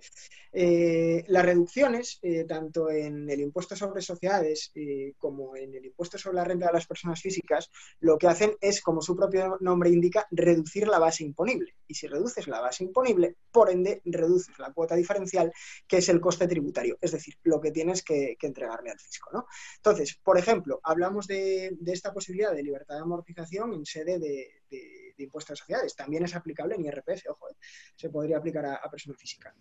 Eh, 0.53 1.24
las 1.27 1.46
reducciones, 1.46 2.20
eh, 2.22 2.43
tanto 2.43 2.89
en 2.89 3.29
el 3.29 3.39
impuesto 3.39 3.75
sobre 3.75 4.01
sociedades 4.01 4.72
eh, 4.75 5.13
como 5.17 5.55
en 5.55 5.74
el 5.75 5.86
impuesto 5.86 6.17
sobre 6.17 6.36
la 6.36 6.43
renta 6.43 6.67
de 6.67 6.74
las 6.74 6.88
personas 6.88 7.22
físicas, 7.22 7.70
lo 8.00 8.17
que 8.17 8.27
hacen 8.27 8.55
es, 8.60 8.81
como 8.81 9.01
su 9.01 9.15
propio 9.15 9.58
nombre 9.62 9.89
indica, 9.89 10.27
reducir 10.31 10.88
la 10.88 11.00
base 11.00 11.24
imponible. 11.24 11.75
Y 11.88 11.93
si 11.93 12.08
reduces 12.08 12.48
la 12.48 12.60
base 12.60 12.84
imponible, 12.84 13.38
por 13.51 13.70
ende, 13.70 14.01
reduces 14.03 14.58
la 14.60 14.74
cuota 14.74 14.96
diferencial, 14.96 15.51
que 15.88 15.98
es 15.98 16.10
el 16.10 16.20
coste 16.20 16.48
tributario, 16.48 16.98
es 17.00 17.12
decir, 17.12 17.36
lo 17.43 17.62
que 17.62 17.72
tienes 17.72 18.03
que, 18.03 18.38
entregarle 18.41 18.89
al 18.89 19.00
fisco. 19.00 19.29
¿no? 19.31 19.46
Entonces, 19.77 20.20
por 20.22 20.38
ejemplo, 20.38 20.81
hablamos 20.84 21.27
de, 21.27 21.77
esta 21.86 22.13
posibilidad 22.13 22.53
de 22.53 22.63
libertad 22.63 22.96
de 22.96 23.01
amortización 23.01 23.74
en 23.74 23.86
sede 23.86 24.20
de 24.20 24.62
de 24.70 25.01
de 25.17 25.29
sociedades. 25.55 25.96
También 25.96 26.24
es 26.24 26.36
aplicable 26.36 26.75
en 26.75 26.86
IRPF, 26.86 27.29
ojo, 27.29 27.48
se 27.96 28.10
podría 28.10 28.38
aplicar 28.38 28.65
a, 28.65 28.89
persona 28.89 29.15
física. 29.17 29.53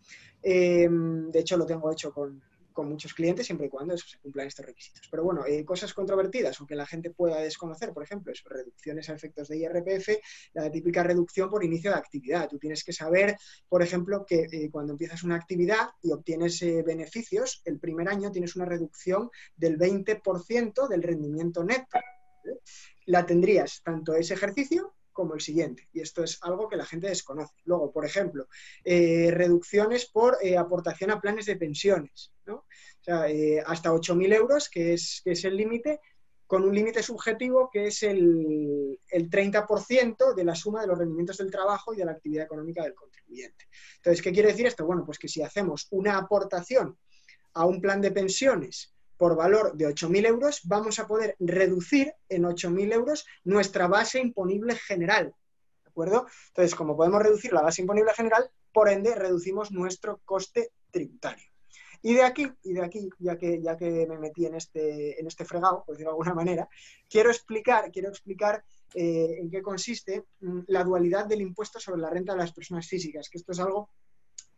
Em, 0.85 1.31
de 1.31 1.41
hecho, 1.41 1.57
lo 1.57 1.67
tengo 1.67 1.91
hecho 1.91 2.13
con, 2.13 2.43
muchos 2.81 3.13
clientes 3.13 3.45
siempre 3.45 3.67
y 3.67 3.69
cuando 3.69 3.93
eso 3.93 4.09
se 4.09 4.19
cumplan 4.21 4.47
estos 4.47 4.65
requisitos. 4.65 5.07
Pero 5.11 5.23
bueno, 5.23 5.45
eh, 5.45 5.67
cosas 5.67 5.93
controvertidas 5.93 6.59
o 6.63 6.67
que 6.67 6.75
la 6.75 6.87
gente 6.87 7.11
pueda 7.11 7.39
desconocer, 7.39 7.93
por 7.93 8.03
ejemplo, 8.03 8.33
eso, 8.33 8.49
reducciones 8.49 9.11
a 9.11 9.13
efectos 9.13 9.49
de 9.49 9.59
IRPF, 9.59 10.09
la 10.55 10.71
típica 10.71 11.03
reducción 11.03 11.51
por 11.51 11.63
inicio 11.63 11.91
de 11.91 11.99
actividad. 11.99 12.49
Tú 12.49 12.59
tienes 12.59 12.83
que 12.83 12.95
saber, 12.95 13.37
por 13.69 13.83
ejemplo, 13.83 14.25
que 14.27 14.47
eh, 14.51 14.71
cuando 14.71 14.95
empiezas 14.95 15.23
una 15.25 15.35
actividad 15.35 15.91
y 16.01 16.11
obtienes 16.11 16.59
beneficios, 16.83 17.61
el 17.67 17.79
primer 17.79 18.09
año 18.09 18.33
tienes 18.33 18.57
una 18.57 18.65
reducción 18.65 19.29
del 19.59 19.77
20% 19.77 20.89
del 20.89 21.03
rendimiento 21.03 21.63
neto. 21.63 21.99
La 23.05 23.27
tendrías 23.27 23.83
tanto 23.85 24.15
ese 24.15 24.33
ejercicio 24.33 24.95
como 25.21 25.35
el 25.35 25.41
siguiente. 25.41 25.87
Y 25.93 26.01
esto 26.01 26.25
es 26.25 26.39
algo 26.41 26.69
que 26.69 26.77
la 26.77 26.87
gente 26.87 27.09
desconoce. 27.09 27.55
Luego, 27.65 27.93
por 27.93 28.07
ejemplo, 28.07 28.49
eh, 28.83 29.31
reducciones 29.31 30.07
por 30.07 30.39
eh, 30.43 30.57
aportación 30.57 31.11
a 31.11 31.21
planes 31.21 31.45
de 31.45 31.57
pensiones. 31.57 32.33
¿no? 32.47 32.55
O 32.55 33.03
sea, 33.03 33.29
eh, 33.29 33.63
hasta 33.65 33.93
8.000 33.93 34.35
euros, 34.35 34.71
que 34.71 34.95
es, 34.95 35.21
que 35.23 35.33
es 35.33 35.45
el 35.45 35.57
límite, 35.57 36.01
con 36.47 36.65
un 36.65 36.75
límite 36.75 37.03
subjetivo 37.03 37.69
que 37.71 37.89
es 37.89 38.03
el, 38.03 38.99
el 39.11 39.31
30% 39.31 40.35
de 40.35 40.45
la 40.45 40.55
suma 40.55 40.81
de 40.81 40.87
los 40.89 40.99
rendimientos 40.99 41.37
del 41.37 41.51
trabajo 41.51 41.93
y 41.93 41.99
de 41.99 42.07
la 42.07 42.13
actividad 42.13 42.47
económica 42.47 42.83
del 42.83 42.95
contribuyente. 42.95 43.67
Entonces, 43.97 44.23
¿qué 44.23 44.33
quiere 44.33 44.49
decir 44.49 44.67
esto? 44.67 44.87
Bueno, 44.87 45.05
pues 45.05 45.19
que 45.19 45.29
si 45.29 45.43
hacemos 45.43 45.87
una 45.91 46.17
aportación 46.17 46.99
a 47.55 47.67
un 47.67 47.81
plan 47.81 48.01
de 48.01 48.11
pensiones 48.11 48.95
por 49.21 49.37
valor 49.37 49.77
de 49.77 49.87
8.000 49.87 50.27
euros, 50.29 50.63
vamos 50.65 50.99
a 50.99 51.07
poder 51.07 51.37
reducir 51.39 52.15
en 52.31 52.45
8.000 52.45 52.95
euros 52.95 53.27
nuestra 53.45 53.87
base 53.87 54.19
imponible 54.19 54.75
general. 54.75 55.35
¿De 55.85 55.91
acuerdo? 55.91 56.27
Entonces, 56.49 56.75
como 56.75 56.97
podemos 56.97 57.23
reducir 57.23 57.53
la 57.53 57.61
base 57.61 57.83
imponible 57.83 58.15
general, 58.15 58.51
por 58.73 58.89
ende, 58.89 59.15
reducimos 59.15 59.73
nuestro 59.73 60.23
coste 60.25 60.73
tributario. 60.91 61.45
Y 62.01 62.15
de 62.15 62.23
aquí, 62.23 62.51
y 62.63 62.73
de 62.73 62.83
aquí, 62.83 63.11
ya 63.19 63.37
que, 63.37 63.61
ya 63.61 63.77
que 63.77 64.07
me 64.09 64.17
metí 64.17 64.47
en 64.47 64.55
este, 64.55 65.21
en 65.21 65.27
este 65.27 65.45
fregado, 65.45 65.85
por 65.85 65.97
decirlo 65.97 66.13
de 66.13 66.15
alguna 66.15 66.35
manera, 66.35 66.67
quiero 67.07 67.29
explicar, 67.31 67.91
quiero 67.93 68.09
explicar 68.09 68.65
eh, 68.95 69.37
en 69.39 69.51
qué 69.51 69.61
consiste 69.61 70.25
mm, 70.41 70.61
la 70.69 70.83
dualidad 70.83 71.27
del 71.27 71.43
impuesto 71.43 71.79
sobre 71.79 72.01
la 72.01 72.09
renta 72.09 72.33
de 72.33 72.39
las 72.39 72.53
personas 72.53 72.87
físicas, 72.87 73.29
que 73.29 73.37
esto 73.37 73.53
es 73.53 73.61
algo 73.61 73.91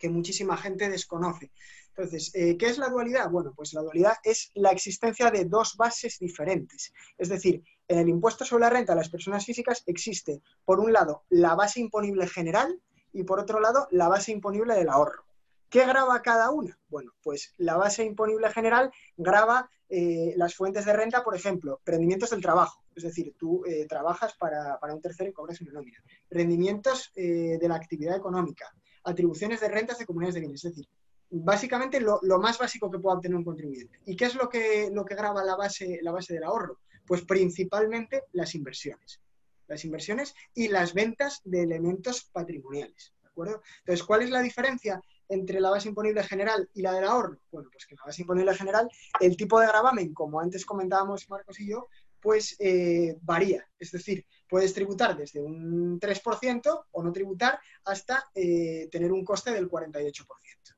que 0.03 0.11
muchísima 0.11 0.57
gente 0.57 0.91
desconoce. 0.91 1.53
Entonces, 1.91 2.33
eh, 2.35 2.57
¿qué 2.59 2.67
es 2.67 2.79
la 2.79 2.89
dualidad? 2.89 3.31
Bueno, 3.31 3.53
pues 3.55 3.73
la 3.73 3.83
dualidad 3.83 4.15
es 4.25 4.51
la 4.55 4.73
existencia 4.73 5.31
de 5.31 5.45
dos 5.45 5.77
bases 5.77 6.19
diferentes. 6.19 6.93
Es 7.17 7.29
decir, 7.29 7.63
en 7.87 8.01
el 8.01 8.09
impuesto 8.09 8.45
sobre 8.45 8.63
la 8.63 8.71
renta 8.71 8.95
de 8.95 8.99
las 8.99 9.11
personas 9.11 9.47
físicas 9.47 9.85
existe, 9.87 10.43
por 10.65 10.81
un 10.81 10.93
lado, 10.93 11.23
la 11.29 11.55
base 11.55 11.79
imponible 11.79 12.27
general 12.27 12.83
y 13.13 13.23
por 13.23 13.39
otro 13.39 13.61
lado, 13.61 13.87
la 13.93 14.09
base 14.09 14.33
imponible 14.33 14.75
del 14.75 14.89
ahorro. 14.89 15.25
¿Qué 15.69 15.87
graba 15.87 16.21
cada 16.21 16.51
una? 16.51 16.77
Bueno, 16.89 17.13
pues 17.23 17.55
la 17.59 17.77
base 17.77 18.05
imponible 18.05 18.51
general 18.51 18.91
graba 19.17 19.71
eh, 19.89 20.35
las 20.37 20.57
fuentes 20.57 20.85
de 20.85 20.95
renta, 20.95 21.23
por 21.23 21.37
ejemplo, 21.37 21.81
rendimientos 21.85 22.31
del 22.31 22.43
trabajo, 22.43 22.83
es 22.97 23.05
decir, 23.05 23.37
tú 23.39 23.63
eh, 23.67 23.87
trabajas 23.87 24.35
para, 24.37 24.79
un 24.93 25.01
tercero 25.01 25.31
y 25.31 25.33
cobras 25.33 25.61
una 25.61 25.73
nómina. 25.73 26.03
Rendimientos 26.29 27.13
de 27.15 27.67
la 27.69 27.77
actividad 27.77 28.17
económica, 28.17 28.75
atribuciones 29.05 29.61
de 29.61 29.69
rentas 29.69 29.99
de 29.99 30.07
comunidades 30.07 30.35
de 30.35 30.41
bienes. 30.41 30.65
Es 30.65 30.73
decir, 30.73 30.89
básicamente 31.33 32.01
lo, 32.01 32.21
más 32.39 32.59
básico 32.59 32.91
que 32.91 32.99
pueda 32.99 33.17
obtener 33.17 33.37
un 33.37 33.45
contribuyente. 33.45 33.99
¿Y 34.05 34.17
qué 34.17 34.27
es 34.27 34.35
lo 34.35 34.49
que, 34.49 34.91
lo 34.93 35.05
que 35.05 35.15
graba 35.15 35.43
la 35.45 35.57
base, 35.57 35.99
la 36.03 36.13
base 36.13 36.35
del 36.35 36.45
ahorro? 36.45 36.81
Pues 37.07 37.23
principalmente 37.23 38.25
las 38.33 38.55
inversiones. 38.55 39.21
Las 39.67 39.85
inversiones 39.85 40.35
y 40.55 40.69
las 40.69 40.93
ventas 40.93 41.41
de 41.45 41.63
elementos 41.63 42.25
patrimoniales. 42.33 43.15
¿De 43.23 43.29
acuerdo? 43.29 43.63
Entonces, 43.81 44.05
¿cuál 44.05 44.23
es 44.23 44.31
la 44.31 44.43
diferencia 44.43 45.01
entre 45.29 45.61
la 45.61 45.71
base 45.71 45.89
imponible 45.89 46.23
general 46.23 46.69
y 46.75 46.83
la 46.83 46.93
del 46.93 47.05
ahorro? 47.05 47.39
Bueno, 47.51 47.71
pues 47.73 47.87
que 47.87 47.95
la 47.95 48.05
base 48.05 48.21
imponible 48.21 48.55
general 48.55 48.91
el 49.21 49.37
tipo 49.37 49.59
de 49.59 49.67
gravamen, 49.67 50.13
como 50.13 50.41
antes 50.41 50.67
comentábamos 50.67 51.29
Marcos 51.31 51.59
y 51.61 51.71
yo, 51.71 51.89
pues 52.23 52.57
eh, 52.61 53.19
varía. 53.21 53.69
Es 53.79 53.91
decir, 53.91 54.25
puedes 54.49 54.73
tributar 54.73 55.17
desde 55.17 55.43
un 55.43 55.99
3% 55.99 56.85
o 56.93 57.03
no 57.03 57.13
tributar 57.13 57.59
hasta 57.85 58.31
eh, 58.35 58.89
tener 58.91 59.13
un 59.13 59.25
coste 59.25 59.51
del 59.51 59.69
48%, 59.69 60.25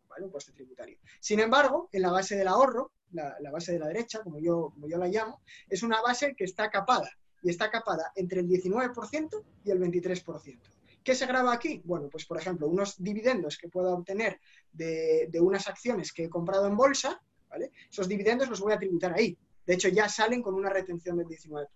¿vale? 0.08 0.24
Un 0.24 0.30
coste 0.30 0.52
tributario. 0.52 0.98
Sin 1.20 1.38
embargo, 1.40 1.90
en 1.92 2.02
la 2.02 2.10
base 2.10 2.34
del 2.34 2.48
ahorro, 2.48 2.92
la, 3.12 3.36
base 3.52 3.72
de 3.72 3.78
la 3.78 3.88
derecha, 3.88 4.22
como 4.22 4.40
yo, 4.40 4.70
como 4.72 4.88
yo 4.88 4.96
la 4.96 5.06
llamo, 5.06 5.42
es 5.68 5.82
una 5.82 6.00
base 6.00 6.34
que 6.34 6.44
está 6.44 6.70
capada 6.70 7.10
y 7.42 7.50
está 7.50 7.70
capada 7.70 8.10
entre 8.16 8.40
el 8.40 8.48
19% 8.48 9.44
y 9.64 9.70
el 9.70 9.78
23%. 9.78 10.58
¿Qué 11.04 11.14
se 11.14 11.26
graba 11.26 11.52
aquí? 11.52 11.82
Bueno, 11.84 12.08
pues 12.08 12.24
por 12.24 12.38
ejemplo, 12.38 12.66
unos 12.66 12.96
dividendos 12.96 13.58
que 13.58 13.68
pueda 13.68 13.92
obtener 13.92 14.40
de, 14.72 15.28
de 15.30 15.40
unas 15.40 15.68
acciones 15.68 16.10
que 16.10 16.24
he 16.24 16.30
comprado 16.30 16.66
en 16.66 16.76
bolsa, 16.76 17.20
¿vale? 17.50 17.70
Esos 17.90 18.08
dividendos 18.08 18.48
los 18.48 18.60
voy 18.60 18.72
a 18.72 18.78
tributar 18.78 19.12
ahí. 19.12 19.36
De 19.66 19.74
hecho, 19.74 19.88
ya 19.88 20.08
salen 20.08 20.42
con 20.42 20.54
una 20.54 20.70
retención 20.70 21.16
del 21.16 21.26
19%. 21.26 21.68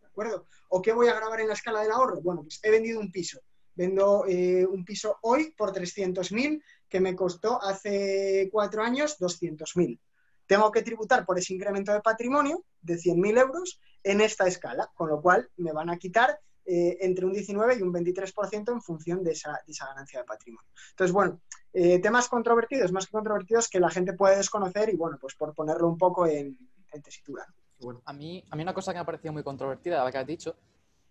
¿De 0.00 0.06
acuerdo? 0.06 0.46
¿O 0.68 0.82
qué 0.82 0.92
voy 0.92 1.08
a 1.08 1.14
grabar 1.14 1.40
en 1.40 1.48
la 1.48 1.54
escala 1.54 1.82
del 1.82 1.92
ahorro? 1.92 2.20
Bueno, 2.20 2.42
pues 2.42 2.60
he 2.62 2.70
vendido 2.70 3.00
un 3.00 3.10
piso. 3.10 3.40
Vendo 3.74 4.24
eh, 4.26 4.66
un 4.66 4.84
piso 4.84 5.18
hoy 5.22 5.52
por 5.56 5.72
300.000 5.72 6.62
que 6.88 7.00
me 7.00 7.14
costó 7.14 7.62
hace 7.62 8.48
cuatro 8.50 8.82
años 8.82 9.18
200.000. 9.20 10.00
Tengo 10.46 10.72
que 10.72 10.82
tributar 10.82 11.24
por 11.24 11.38
ese 11.38 11.54
incremento 11.54 11.92
de 11.92 12.00
patrimonio 12.00 12.64
de 12.80 12.94
100.000 12.94 13.38
euros 13.38 13.80
en 14.02 14.20
esta 14.20 14.46
escala, 14.46 14.90
con 14.94 15.08
lo 15.08 15.20
cual 15.20 15.48
me 15.56 15.72
van 15.72 15.90
a 15.90 15.98
quitar 15.98 16.40
eh, 16.64 16.98
entre 17.00 17.24
un 17.24 17.32
19 17.32 17.76
y 17.76 17.82
un 17.82 17.92
23% 17.92 18.72
en 18.72 18.82
función 18.82 19.24
de 19.24 19.32
esa, 19.32 19.58
ganancia 19.88 20.20
de 20.20 20.26
patrimonio. 20.26 20.68
Entonces, 20.90 21.12
bueno, 21.12 21.40
eh, 21.72 21.98
temas 21.98 22.28
controvertidos, 22.28 22.92
más 22.92 23.06
que 23.06 23.12
controvertidos 23.12 23.68
que 23.68 23.80
la 23.80 23.90
gente 23.90 24.12
puede 24.12 24.36
desconocer 24.36 24.90
y, 24.90 24.96
bueno, 24.96 25.16
pues 25.18 25.34
por 25.34 25.54
ponerlo 25.54 25.88
un 25.88 25.96
poco 25.96 26.26
en, 26.26 26.58
en 26.92 27.02
tesitura. 27.02 27.46
A, 28.04 28.12
mí, 28.12 28.44
a 28.50 28.56
mí 28.56 28.62
una 28.62 28.74
cosa 28.74 28.92
que 28.92 28.96
me 28.96 29.02
ha 29.02 29.06
parecido 29.06 29.32
muy 29.32 29.42
controvertida, 29.42 30.02
la 30.02 30.10
que 30.10 30.18
has 30.18 30.26
dicho, 30.26 30.56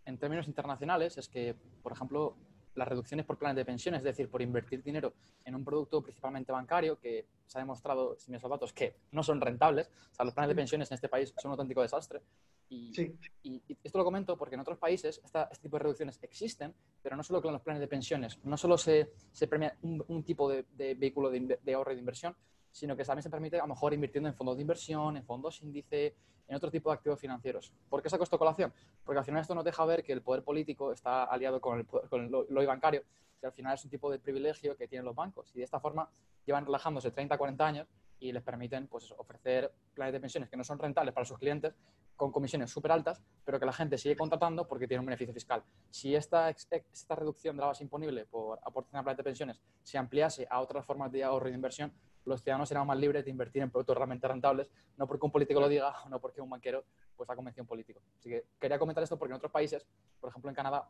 en 0.06 0.18
términos 0.18 0.48
internacionales, 0.48 1.18
es 1.18 1.30
que, 1.30 1.56
por 1.82 1.92
ejemplo, 1.94 2.36
las 2.78 2.88
reducciones 2.88 3.26
por 3.26 3.38
planes 3.38 3.58
de 3.58 3.66
pensiones, 3.66 4.00
es 4.00 4.06
decir, 4.06 4.30
por 4.30 4.42
invertir 4.42 4.84
dinero 4.84 5.14
en 5.44 5.56
un 5.56 5.66
producto 5.66 6.02
principalmente 6.02 6.52
bancario, 6.52 7.00
que 7.00 7.26
se 7.46 7.58
ha 7.58 7.62
demostrado, 7.62 8.16
sin 8.18 8.36
esos 8.36 8.50
datos, 8.50 8.72
que 8.72 8.96
no 9.12 9.24
son 9.24 9.42
rentables. 9.42 9.90
O 10.12 10.16
sea, 10.16 10.26
los 10.26 10.34
planes 10.34 10.50
de 10.50 10.56
pensiones 10.56 10.92
en 10.92 10.96
este 10.96 11.10
país 11.10 11.34
son 11.38 11.50
un 11.50 11.54
auténtico 11.54 11.82
desastre. 11.82 12.22
Y, 12.70 12.92
y, 13.44 13.62
esto 13.84 13.98
lo 13.98 14.04
comento 14.04 14.38
porque 14.38 14.56
en 14.56 14.62
otros 14.62 14.78
países 14.78 15.22
este 15.24 15.62
tipo 15.62 15.78
de 15.78 15.84
reducciones 15.84 16.20
existen, 16.22 16.74
pero 17.02 17.16
no 17.16 17.24
solo 17.24 17.42
con 17.42 17.54
los 17.54 17.62
planes 17.62 17.80
de 17.82 17.88
pensiones. 17.88 18.40
No 18.44 18.58
solo 18.58 18.78
se, 18.78 19.14
se 19.32 19.48
premia 19.48 19.78
un, 19.82 20.24
tipo 20.24 20.50
de, 20.50 20.66
vehículo 20.96 21.30
de, 21.30 21.60
de, 21.62 21.74
ahorro 21.74 21.92
y 21.92 21.96
de 21.96 22.02
inversión, 22.02 22.36
sino 22.78 22.96
que 22.96 23.04
también 23.04 23.24
se 23.24 23.30
permite 23.32 23.58
a 23.58 23.64
lo 23.64 23.70
mejor 23.70 23.92
invirtiendo 23.94 24.30
en 24.30 24.36
fondos 24.36 24.56
de 24.56 24.62
inversión, 24.62 25.18
en 25.18 25.26
fondos 25.26 25.62
índice, 25.64 26.16
en 26.48 26.56
otro 26.56 26.70
tipo 26.70 26.92
de 26.92 26.94
activos 26.94 27.20
financieros. 27.20 27.74
¿Por 27.90 28.04
qué 28.04 28.10
saco 28.10 28.24
esto 28.24 28.38
colación? 28.38 28.72
Porque 29.04 29.18
al 29.18 29.26
final 29.26 29.42
esto 29.42 29.56
nos 29.56 29.66
deja 29.66 29.84
ver 29.86 30.04
que 30.04 30.14
el 30.14 30.22
poder 30.22 30.44
político 30.44 30.92
está 30.92 31.24
aliado 31.24 31.60
con 31.60 31.80
el, 31.80 31.88
con 31.88 32.22
el 32.22 32.68
bancario, 32.68 33.04
que 33.40 33.48
al 33.48 33.52
final 33.52 33.74
es 33.74 33.84
un 33.84 33.90
tipo 33.90 34.12
de 34.12 34.20
privilegio 34.20 34.78
que 34.78 34.88
tienen 34.88 35.06
los 35.06 35.16
bancos. 35.16 35.50
Y 35.56 35.58
de 35.58 35.64
esta 35.64 35.80
forma 35.80 36.08
llevan 36.46 36.66
relajándose 36.66 37.10
30, 37.10 37.36
40 37.36 37.66
años 37.66 37.88
y 38.20 38.32
les 38.32 38.44
permiten 38.44 38.86
pues, 38.86 39.12
ofrecer 39.18 39.72
planes 39.96 40.14
de 40.14 40.20
pensiones 40.20 40.48
que 40.48 40.56
no 40.56 40.64
son 40.64 40.78
rentables 40.78 41.16
para 41.16 41.26
sus 41.26 41.40
clientes 41.40 41.74
con 42.18 42.32
comisiones 42.32 42.72
súper 42.72 42.92
altas, 42.92 43.24
pero 43.46 43.60
que 43.60 43.66
la 43.66 43.72
gente 43.72 43.98
sigue 43.98 44.18
contratando 44.18 44.68
porque 44.68 44.88
tiene 44.88 45.00
un 45.00 45.06
beneficio 45.06 45.34
fiscal. 45.34 45.64
Si 45.90 46.16
esta, 46.16 46.50
esta 46.50 47.16
reducción 47.16 47.56
de 47.56 47.62
la 47.62 47.68
base 47.68 47.84
imponible 47.84 48.26
por 48.26 48.60
aportación 48.64 49.00
a 49.00 49.04
planes 49.04 49.18
de 49.18 49.24
pensiones 49.24 49.62
se 49.84 49.98
ampliase 49.98 50.48
a 50.50 50.60
otras 50.60 50.86
formas 50.86 51.12
de 51.12 51.24
ahorro 51.24 51.48
y 51.48 51.52
de 51.52 51.56
inversión, 51.56 51.94
los 52.26 52.42
ciudadanos 52.42 52.68
serán 52.68 52.86
más 52.86 52.98
libres 52.98 53.24
de 53.24 53.32
invertir 53.32 53.62
en 53.62 53.72
productos 53.72 53.96
realmente 53.96 54.28
rentables, 54.28 54.68
no 54.98 55.08
porque 55.08 55.26
un 55.26 55.32
político 55.32 55.62
lo 55.62 55.70
diga 55.70 55.94
no 56.10 56.20
porque 56.20 56.42
un 56.42 56.50
banquero 56.50 56.84
pues, 57.16 57.30
ha 57.30 57.36
convencido 57.36 57.62
a 57.62 57.64
un 57.64 57.68
político. 57.68 58.02
Así 58.18 58.30
que 58.30 58.46
quería 58.60 58.78
comentar 58.78 59.04
esto 59.04 59.18
porque 59.18 59.32
en 59.32 59.38
otros 59.38 59.52
países, 59.52 59.88
por 60.20 60.30
ejemplo 60.30 60.50
en 60.50 60.56
Canadá, 60.56 60.90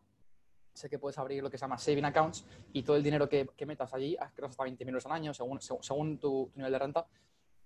sé 0.73 0.89
que 0.89 0.99
puedes 0.99 1.17
abrir 1.17 1.43
lo 1.43 1.49
que 1.49 1.57
se 1.57 1.61
llama 1.61 1.77
saving 1.77 2.05
accounts 2.05 2.45
y 2.71 2.83
todo 2.83 2.95
el 2.95 3.03
dinero 3.03 3.27
que, 3.27 3.47
metas 3.65 3.93
allí, 3.93 4.15
creo 4.35 4.47
hasta 4.47 4.63
20 4.63 4.83
euros 4.83 5.05
al 5.05 5.11
año, 5.11 5.33
según, 5.33 5.59
según 5.59 6.19
tu, 6.19 6.51
nivel 6.55 6.71
de 6.71 6.79
renta, 6.79 7.07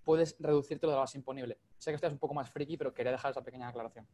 puedes 0.03 0.35
reducirte 0.39 0.85
lo 0.85 0.91
de 0.91 0.95
la 0.97 1.01
base 1.01 1.17
imponible. 1.17 1.57
Sé 1.77 1.91
que 1.91 1.95
esto 1.95 2.07
es 2.07 2.13
un 2.13 2.19
poco 2.19 2.33
más 2.33 2.49
friki, 2.49 2.77
pero 2.77 2.93
quería 2.93 3.11
dejar 3.11 3.31
esa 3.31 3.43
pequeña 3.43 3.67
aclaración. 3.67 4.07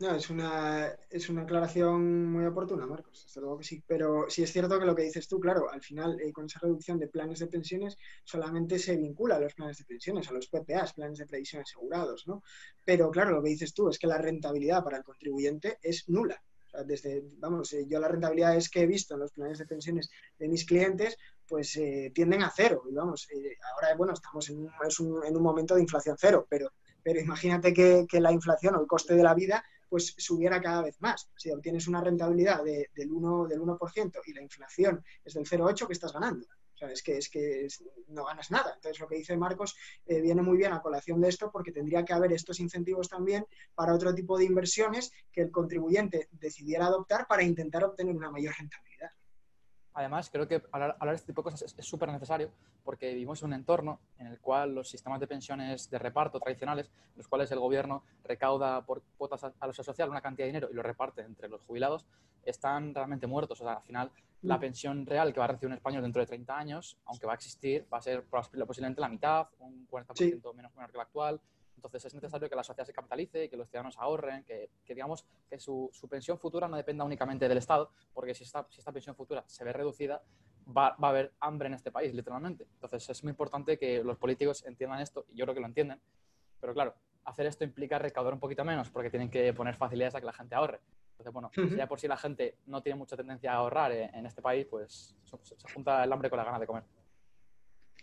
No, 0.00 0.14
es 0.14 0.30
una, 0.30 0.96
es 1.10 1.28
una 1.28 1.42
aclaración 1.42 2.26
muy 2.26 2.44
oportuna, 2.46 2.86
Marcos, 2.86 3.24
desde 3.24 3.40
luego 3.40 3.60
sí. 3.64 3.82
Pero 3.84 4.26
sí 4.28 4.44
es 4.44 4.52
cierto 4.52 4.78
que 4.78 4.86
lo 4.86 4.94
que 4.94 5.02
dices 5.02 5.26
tú, 5.26 5.40
claro, 5.40 5.68
al 5.72 5.82
final 5.82 6.20
eh, 6.20 6.32
con 6.32 6.46
esa 6.46 6.60
reducción 6.60 7.00
de 7.00 7.08
planes 7.08 7.40
de 7.40 7.48
pensiones 7.48 7.98
solamente 8.22 8.78
se 8.78 8.96
vincula 8.96 9.36
a 9.36 9.40
los 9.40 9.54
planes 9.54 9.78
de 9.78 9.84
pensiones, 9.84 10.28
a 10.28 10.32
los 10.32 10.46
PPAs, 10.46 10.92
planes 10.92 11.18
de 11.18 11.26
previsión 11.26 11.62
asegurados, 11.62 12.28
¿no? 12.28 12.44
Pero 12.84 13.10
claro, 13.10 13.32
lo 13.32 13.42
que 13.42 13.48
dices 13.48 13.74
tú 13.74 13.88
es 13.88 13.98
que 13.98 14.06
la 14.06 14.18
rentabilidad 14.18 14.84
para 14.84 14.98
el 14.98 15.02
contribuyente 15.02 15.78
es 15.82 16.08
nula. 16.08 16.40
desde, 16.86 17.24
vamos, 17.38 17.72
eh, 17.72 17.84
yo 17.88 17.98
la 17.98 18.06
rentabilidad 18.06 18.54
es 18.54 18.70
que 18.70 18.82
he 18.82 18.86
visto 18.86 19.14
en 19.14 19.20
los 19.20 19.32
planes 19.32 19.58
de 19.58 19.66
pensiones 19.66 20.10
de 20.38 20.46
mis 20.46 20.64
clientes, 20.64 21.16
pues 21.48 21.76
eh, 21.76 22.12
tienden 22.14 22.42
a 22.42 22.52
cero. 22.54 22.82
Y 22.90 22.94
vamos, 22.94 23.28
ahora, 23.74 23.96
bueno, 23.96 24.12
estamos 24.12 24.48
en 24.50 24.58
un, 24.58 25.24
en 25.24 25.36
un 25.36 25.42
momento 25.42 25.74
de 25.74 25.82
inflación 25.82 26.16
cero, 26.18 26.46
pero 26.48 26.70
pero 27.08 27.20
imagínate 27.20 27.72
que, 27.72 28.06
la 28.20 28.32
inflación 28.32 28.74
o 28.74 28.80
el 28.82 28.86
coste 28.86 29.14
de 29.14 29.22
la 29.22 29.32
vida 29.32 29.64
pues 29.88 30.14
subiera 30.18 30.60
cada 30.60 30.82
vez 30.82 31.00
más. 31.00 31.30
Si 31.36 31.50
obtienes 31.50 31.88
una 31.88 32.02
rentabilidad 32.02 32.62
del, 32.62 33.10
1, 33.10 33.46
del 33.46 33.60
1% 33.60 34.20
y 34.26 34.32
la 34.34 34.42
inflación 34.42 35.02
es 35.24 35.32
del 35.32 35.46
0,8%, 35.46 35.86
¿qué 35.86 35.92
estás 35.94 36.12
ganando? 36.12 36.46
O 36.46 36.76
sea, 36.76 36.92
es 36.92 37.02
que, 37.02 37.16
es 37.16 37.30
que 37.30 37.66
no 38.08 38.26
ganas 38.26 38.50
nada. 38.50 38.74
Entonces, 38.74 39.00
lo 39.00 39.08
que 39.08 39.16
dice 39.16 39.38
Marcos 39.38 39.74
eh, 40.04 40.20
viene 40.20 40.42
muy 40.42 40.58
bien 40.58 40.74
a 40.74 40.82
colación 40.82 41.18
de 41.22 41.30
esto 41.30 41.50
porque 41.50 41.72
tendría 41.72 42.04
que 42.04 42.12
haber 42.12 42.30
estos 42.34 42.60
incentivos 42.60 43.08
también 43.08 43.46
para 43.74 43.94
otro 43.94 44.14
tipo 44.14 44.36
de 44.36 44.44
inversiones 44.44 45.10
que 45.32 45.40
el 45.40 45.50
contribuyente 45.50 46.28
decidiera 46.32 46.86
adoptar 46.86 47.26
para 47.26 47.42
intentar 47.42 47.84
obtener 47.84 48.14
una 48.14 48.30
mayor 48.30 48.54
rentabilidad. 48.58 49.12
Además, 49.98 50.30
creo 50.30 50.46
que 50.46 50.62
hablar, 50.70 50.96
de 50.96 51.12
este 51.12 51.26
tipo 51.26 51.42
de 51.42 51.50
cosas 51.50 51.74
es 51.76 51.84
súper 51.84 52.08
necesario 52.12 52.52
porque 52.84 53.08
vivimos 53.08 53.42
en 53.42 53.48
un 53.48 53.54
entorno 53.54 53.98
en 54.18 54.28
el 54.28 54.38
cual 54.38 54.72
los 54.72 54.88
sistemas 54.88 55.18
de 55.18 55.26
pensiones 55.26 55.90
de 55.90 55.98
reparto 55.98 56.38
tradicionales, 56.38 56.92
los 57.16 57.26
cuales 57.26 57.50
el 57.50 57.58
gobierno 57.58 58.04
recauda 58.22 58.86
por 58.86 59.02
cuotas 59.16 59.42
a, 59.42 59.48
la 59.48 59.72
sociedad 59.72 59.86
social 59.86 60.08
una 60.08 60.20
cantidad 60.20 60.44
de 60.44 60.50
dinero 60.50 60.68
y 60.70 60.74
lo 60.74 60.84
reparte 60.84 61.22
entre 61.22 61.48
los 61.48 61.62
jubilados, 61.62 62.06
están 62.44 62.94
realmente 62.94 63.26
muertos. 63.26 63.60
O 63.60 63.64
sea, 63.64 63.72
al 63.72 63.82
final, 63.82 64.12
la 64.42 64.56
mm. 64.56 64.60
pensión 64.60 65.04
real 65.04 65.32
que 65.32 65.40
va 65.40 65.46
a 65.46 65.48
recibir 65.48 65.66
un 65.66 65.78
español 65.78 66.02
dentro 66.02 66.22
de 66.22 66.26
30 66.26 66.56
años, 66.56 66.96
aunque 67.06 67.26
va 67.26 67.32
a 67.32 67.34
existir, 67.34 67.84
va 67.92 67.98
a 67.98 68.02
ser 68.02 68.22
posiblemente 68.22 69.00
la 69.00 69.08
mitad, 69.08 69.48
un 69.58 69.88
40% 69.88 70.54
menos 70.54 70.72
menor 70.76 70.92
que 70.92 70.96
la 70.96 71.02
actual. 71.02 71.40
Entonces 71.78 72.04
es 72.06 72.14
necesario 72.14 72.48
que 72.50 72.56
la 72.56 72.64
sociedad 72.64 72.84
se 72.84 72.92
capitalice, 72.92 73.48
que 73.48 73.56
los 73.56 73.68
ciudadanos 73.68 73.96
ahorren, 73.98 74.42
que, 74.42 74.68
digamos 74.88 75.24
que 75.48 75.60
su, 75.60 75.90
pensión 76.10 76.36
futura 76.36 76.66
no 76.66 76.76
dependa 76.76 77.04
únicamente 77.04 77.48
del 77.48 77.58
Estado, 77.58 77.92
porque 78.12 78.34
si 78.34 78.42
esta, 78.42 78.66
si 78.68 78.80
esta 78.80 78.90
pensión 78.90 79.14
futura 79.14 79.44
se 79.46 79.62
ve 79.62 79.72
reducida, 79.72 80.20
va, 80.66 80.96
va, 81.02 81.08
a 81.08 81.10
haber 81.10 81.32
hambre 81.38 81.68
en 81.68 81.74
este 81.74 81.92
país, 81.92 82.12
literalmente. 82.12 82.66
Entonces 82.74 83.08
es 83.08 83.22
muy 83.22 83.30
importante 83.30 83.78
que 83.78 84.02
los 84.02 84.18
políticos 84.18 84.64
entiendan 84.66 85.00
esto, 85.00 85.24
y 85.28 85.36
yo 85.36 85.44
creo 85.44 85.54
que 85.54 85.60
lo 85.60 85.68
entienden, 85.68 86.00
pero 86.60 86.74
claro, 86.74 86.94
hacer 87.24 87.46
esto 87.46 87.62
implica 87.62 87.96
recaudar 88.00 88.34
un 88.34 88.40
poquito 88.40 88.64
menos, 88.64 88.90
porque 88.90 89.08
tienen 89.08 89.30
que 89.30 89.54
poner 89.54 89.76
facilidades 89.76 90.16
a 90.16 90.20
que 90.20 90.26
la 90.26 90.32
gente 90.32 90.56
ahorre. 90.56 90.80
Entonces, 91.12 91.32
bueno, 91.32 91.50
si 91.54 91.76
ya 91.76 91.86
por 91.86 92.00
si 92.00 92.08
la 92.08 92.16
gente 92.16 92.58
no 92.66 92.82
tiene 92.82 92.98
mucha 92.98 93.16
tendencia 93.16 93.52
a 93.52 93.56
ahorrar 93.56 93.92
en, 93.92 94.26
este 94.26 94.42
país, 94.42 94.66
pues 94.66 95.16
se 95.22 95.72
junta 95.72 96.02
el 96.02 96.12
hambre 96.12 96.28
con 96.28 96.38
la 96.38 96.44
ganas 96.44 96.60
de 96.60 96.66
comer. 96.66 96.84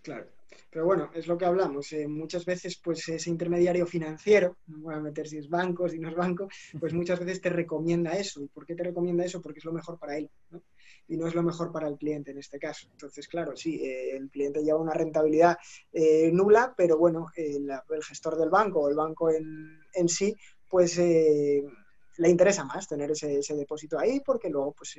Claro. 0.05 0.27
Pero 0.69 0.85
bueno, 0.85 1.09
es 1.15 1.25
lo 1.25 1.35
que 1.35 1.45
hablamos. 1.45 1.91
Eh, 1.91 2.07
muchas 2.07 2.45
veces, 2.45 2.77
pues 2.77 3.09
ese 3.09 3.31
intermediario 3.31 3.87
financiero, 3.87 4.57
no 4.67 4.81
voy 4.81 4.93
a 4.93 4.99
meter 4.99 5.27
si 5.27 5.39
es 5.39 5.49
banco, 5.49 5.89
si 5.89 5.97
no 5.97 6.09
es 6.09 6.15
banco, 6.15 6.47
pues 6.79 6.93
muchas 7.01 7.19
veces 7.19 7.41
te 7.41 7.49
recomienda 7.49 8.11
eso. 8.11 8.39
¿Y 8.39 8.47
por 8.47 8.67
qué 8.67 8.75
te 8.75 8.83
recomienda 8.83 9.25
eso? 9.25 9.41
Porque 9.41 9.57
es 9.57 9.65
lo 9.65 9.73
mejor 9.73 9.97
para 9.97 10.15
él, 10.15 10.29
¿no? 10.51 10.61
Y 11.07 11.17
no 11.17 11.27
es 11.27 11.33
lo 11.33 11.41
mejor 11.41 11.71
para 11.71 11.87
el 11.87 11.97
cliente 11.97 12.31
en 12.31 12.37
este 12.37 12.59
caso. 12.59 12.87
Entonces, 12.91 13.27
claro, 13.27 13.55
sí, 13.55 13.83
eh, 13.83 14.15
el 14.15 14.29
cliente 14.29 14.63
lleva 14.63 14.79
una 14.79 14.93
rentabilidad 14.93 15.57
eh, 15.91 16.29
nula, 16.31 16.75
pero 16.77 16.99
bueno, 16.99 17.27
el 17.35 18.03
gestor 18.03 18.37
del 18.37 18.51
banco 18.51 18.81
o 18.81 18.89
el 18.89 18.95
banco 18.95 19.31
en, 19.31 19.79
en 19.91 20.07
sí, 20.07 20.35
pues 20.69 20.97
le 20.97 22.29
interesa 22.29 22.63
más 22.63 22.87
tener 22.87 23.09
ese, 23.09 23.39
ese, 23.39 23.55
depósito 23.55 23.97
ahí 23.97 24.19
porque 24.19 24.49
luego, 24.49 24.73
pues 24.73 24.97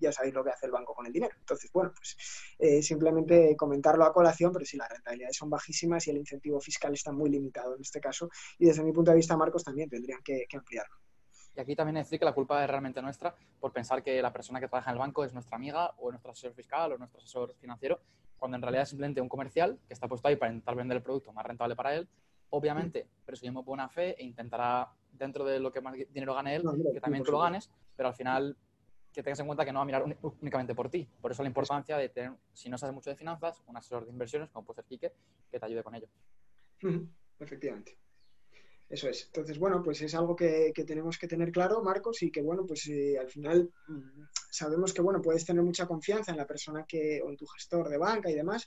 ya 0.00 0.12
sabéis 0.12 0.34
lo 0.34 0.42
que 0.42 0.50
hace 0.50 0.66
el 0.66 0.72
banco 0.72 0.94
con 0.94 1.06
el 1.06 1.12
dinero. 1.12 1.34
Entonces, 1.38 1.70
bueno, 1.72 1.92
pues 1.94 2.16
eh, 2.58 2.82
simplemente 2.82 3.56
comentarlo 3.56 4.04
a 4.04 4.12
colación, 4.12 4.52
pero 4.52 4.64
si 4.64 4.76
las 4.76 4.88
rentabilidades 4.88 5.36
son 5.36 5.50
bajísimas 5.50 6.06
y 6.06 6.10
el 6.10 6.18
incentivo 6.18 6.60
fiscal 6.60 6.92
está 6.94 7.12
muy 7.12 7.30
limitado 7.30 7.74
en 7.74 7.82
este 7.82 8.00
caso, 8.00 8.30
y 8.58 8.66
desde 8.66 8.82
mi 8.82 8.92
punto 8.92 9.10
de 9.10 9.18
vista, 9.18 9.36
Marcos, 9.36 9.64
también 9.64 9.88
tendrían 9.88 10.20
que, 10.22 10.46
ampliarlo. 10.52 10.96
Y 11.54 11.60
aquí 11.60 11.74
también 11.74 11.96
decir 11.96 12.18
que 12.18 12.24
la 12.24 12.32
culpa 12.32 12.62
es 12.62 12.70
realmente 12.70 13.02
nuestra 13.02 13.34
por 13.58 13.72
pensar 13.72 14.02
que 14.02 14.22
la 14.22 14.32
persona 14.32 14.60
que 14.60 14.68
trabaja 14.68 14.90
en 14.90 14.94
el 14.94 15.00
banco 15.00 15.24
es 15.24 15.32
nuestra 15.32 15.56
amiga 15.56 15.94
o 15.98 16.10
nuestro 16.10 16.30
asesor 16.30 16.54
fiscal 16.54 16.92
o 16.92 16.98
nuestro 16.98 17.18
asesor 17.18 17.54
financiero, 17.56 18.00
cuando 18.36 18.56
en 18.56 18.62
realidad 18.62 18.84
es 18.84 18.88
simplemente 18.88 19.20
un 19.20 19.28
comercial 19.28 19.78
que 19.86 19.94
está 19.94 20.08
puesto 20.08 20.28
ahí 20.28 20.36
para 20.36 20.52
intentar 20.52 20.76
vender 20.76 20.96
el 20.96 21.02
producto 21.02 21.32
más 21.32 21.44
rentable 21.44 21.74
para 21.76 21.94
él. 21.94 22.08
Obviamente, 22.50 23.08
presumimos 23.24 23.64
buena 23.64 23.88
fe 23.88 24.20
e 24.20 24.24
intentará, 24.24 24.92
dentro 25.12 25.44
de 25.44 25.60
lo 25.60 25.70
que 25.72 25.80
más 25.80 25.94
dinero 26.10 26.34
gane 26.34 26.56
él, 26.56 26.64
que 26.92 27.00
también 27.00 27.22
tú 27.22 27.32
lo 27.32 27.40
ganes, 27.40 27.70
pero 27.96 28.08
al 28.08 28.14
final 28.14 28.56
que 29.12 29.22
tengas 29.22 29.40
en 29.40 29.46
cuenta 29.46 29.64
que 29.64 29.72
no 29.72 29.78
va 29.78 29.82
a 29.82 29.86
mirar 29.86 30.04
únicamente 30.40 30.74
por 30.74 30.88
ti. 30.88 31.08
Por 31.20 31.32
eso 31.32 31.42
la 31.42 31.48
importancia 31.48 31.96
de 31.96 32.08
tener, 32.08 32.32
si 32.52 32.68
no 32.68 32.78
sabes 32.78 32.94
mucho 32.94 33.10
de 33.10 33.16
finanzas, 33.16 33.62
un 33.66 33.76
asesor 33.76 34.04
de 34.04 34.12
inversiones, 34.12 34.50
como 34.50 34.64
puede 34.64 34.76
ser 34.76 34.84
Kike, 34.84 35.12
que 35.50 35.58
te 35.58 35.66
ayude 35.66 35.82
con 35.82 35.94
ello. 35.94 36.08
Efectivamente. 37.38 37.98
Eso 38.88 39.08
es. 39.08 39.26
Entonces, 39.26 39.56
bueno, 39.58 39.82
pues 39.84 40.02
es 40.02 40.14
algo 40.16 40.34
que, 40.34 40.72
tenemos 40.86 41.16
que 41.16 41.28
tener 41.28 41.52
claro, 41.52 41.80
Marcos, 41.80 42.22
y 42.22 42.30
que, 42.32 42.42
bueno, 42.42 42.66
pues 42.66 42.88
eh, 42.88 43.16
al 43.18 43.28
final 43.28 43.72
mm, 43.86 44.22
sabemos 44.50 44.92
que, 44.92 45.00
bueno, 45.00 45.22
puedes 45.22 45.44
tener 45.44 45.62
mucha 45.62 45.86
confianza 45.86 46.32
en 46.32 46.36
la 46.36 46.46
persona 46.46 46.84
que, 46.86 47.22
o 47.22 47.30
en 47.30 47.36
tu 47.36 47.46
gestor 47.46 47.88
de 47.88 47.98
banca 47.98 48.28
y 48.28 48.34
demás, 48.34 48.66